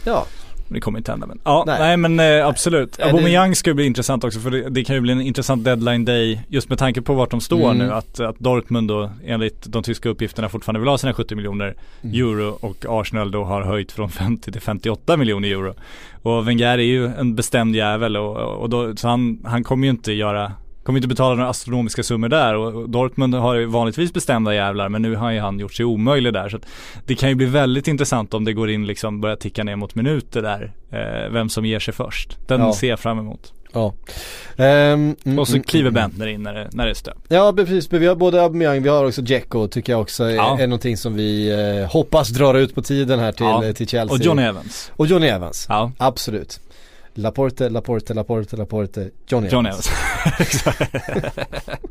Ja. 0.04 0.26
Det 0.70 0.80
kommer 0.80 0.98
inte 1.00 1.12
hända 1.12 1.28
men. 1.28 1.40
Ja, 1.44 1.64
Nej. 1.68 1.80
nej, 1.80 1.98
men 1.98 2.20
eh, 2.40 2.48
absolut. 2.48 2.98
Det- 2.98 3.04
Aubameyang 3.04 3.56
ska 3.56 3.70
ju 3.70 3.74
bli 3.74 3.86
intressant 3.86 4.24
också 4.24 4.40
för 4.40 4.52
det, 4.52 4.70
det 4.70 4.84
kan 4.84 4.96
ju 4.96 5.02
bli 5.02 5.12
en 5.12 5.22
intressant 5.22 5.64
deadline 5.64 6.06
day 6.06 6.42
just 6.48 6.70
med 6.70 6.78
tanke 6.80 7.02
på 7.02 7.14
vart 7.14 7.32
de 7.32 7.42
står 7.42 7.72
Mm. 7.72 7.78
nu. 7.78 7.94
Att, 7.94 8.20
att 8.20 8.40
Dortmund 8.40 8.88
då 8.88 9.10
enligt 9.26 9.64
de 9.66 9.84
tyska 9.84 10.10
uppgifterna 10.10 10.50
fortfarande 10.50 10.80
vill 10.80 10.90
ha 10.90 10.98
sina 10.98 11.14
70 11.14 11.36
miljoner 11.36 11.76
Mm. 12.04 12.16
euro 12.16 12.58
och 12.62 12.86
Arsenal 12.90 13.32
då 13.32 13.44
har 13.44 13.62
höjt 13.62 13.92
från 13.92 14.10
50 14.10 14.52
till 14.52 14.62
58 14.62 15.18
miljoner 15.18 15.48
euro. 15.50 15.74
Och 16.22 16.48
Wenger 16.48 16.66
är 16.68 16.78
ju 16.78 17.06
en 17.08 17.36
bestämd 17.36 17.76
jävel 17.76 18.18
och, 18.18 18.38
och 18.38 18.70
då, 18.70 18.96
så 18.96 19.08
han, 19.08 19.40
han 19.46 19.64
kommer 19.64 19.88
ju 19.88 19.92
inte 19.92 20.12
göra 20.14 20.52
Kommer 20.88 20.98
inte 20.98 21.08
betala 21.08 21.36
några 21.36 21.50
astronomiska 21.50 22.04
summor 22.04 22.30
där 22.30 22.56
och 22.56 22.90
Dortmund 22.90 23.36
har 23.36 23.56
ju 23.56 23.66
vanligtvis 23.66 24.14
bestämda 24.14 24.56
jävlar 24.56 24.90
men 24.90 25.02
nu 25.02 25.16
har 25.16 25.32
ju 25.32 25.40
han 25.40 25.60
gjort 25.60 25.74
sig 25.74 25.86
omöjlig 25.86 26.34
där 26.34 26.50
så 26.50 26.60
det 27.06 27.16
kan 27.16 27.30
ju 27.30 27.36
bli 27.36 27.46
väldigt 27.46 27.88
intressant 27.88 28.34
om 28.34 28.46
det 28.46 28.54
går 28.54 28.70
in 28.70 28.88
liksom 28.88 29.22
börjar 29.22 29.36
ticka 29.36 29.64
ner 29.64 29.76
mot 29.76 29.96
minuter 29.96 30.42
där 30.42 30.72
eh, 30.92 31.32
Vem 31.34 31.50
som 31.50 31.66
ger 31.66 31.80
sig 31.80 31.94
först 31.94 32.38
Den 32.48 32.62
Ja. 32.62 32.74
ser 32.74 32.90
jag 32.90 33.00
fram 33.00 33.20
emot 33.20 33.54
Ja. 33.74 33.94
Mm, 34.58 35.16
Och 35.40 35.48
så 35.48 35.54
mm, 35.54 35.64
kliver 35.64 35.90
mm. 35.90 35.94
Bentner 35.94 36.28
in 36.28 36.44
när 36.44 36.54
det, 36.54 36.70
när 36.72 36.86
det 36.86 36.92
är 36.92 36.96
stöp 36.96 37.18
Ja 37.28 37.54
precis, 37.56 37.94
vi 37.94 38.08
har 38.08 38.16
både 38.16 38.42
Aubameyang, 38.44 38.84
vi 38.84 38.90
har 38.90 39.06
också 39.06 39.22
Dzeko 39.22 39.68
tycker 39.68 39.94
jag 39.94 40.02
också 40.02 40.24
är, 40.24 40.36
Ja. 40.36 40.60
är 40.60 40.68
någonting 40.68 40.98
som 40.98 41.16
vi 41.16 41.52
eh, 41.82 41.92
hoppas 41.92 42.30
drar 42.30 42.54
ut 42.54 42.76
på 42.76 42.82
tiden 42.82 43.20
här 43.20 43.32
till, 43.32 43.46
Ja. 43.46 43.66
eh, 43.66 43.72
till 43.74 43.88
Chelsea. 43.88 44.16
Och 44.18 44.22
Johnny 44.24 44.42
Evans 44.44 44.92
Och 44.96 45.08
Johnny 45.08 45.28
Evans. 45.28 45.66
Ja, 45.70 45.92
Absolut. 45.98 46.60
Laporte, 47.18 47.70
Laporte, 47.70 48.14
Laporte, 48.14 48.56
Laporte, 48.56 49.10
Johnny, 49.28 49.50
Johnny 49.50 49.70
Evans. 49.70 49.90
Evans 50.26 50.66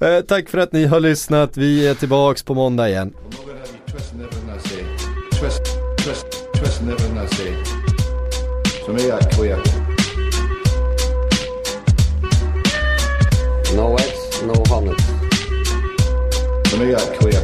Eh, 0.00 0.20
tack 0.20 0.48
för 0.48 0.58
att 0.58 0.72
ni 0.72 0.86
har 0.86 1.00
lyssnat, 1.00 1.56
vi 1.56 1.86
är 1.86 1.94
tillbaks 1.94 2.42
på 2.42 2.54
måndag 2.54 2.88
igen. 2.88 3.14
No 13.76 13.96
eggs, 13.96 14.42
no 14.42 14.64
that 16.92 17.37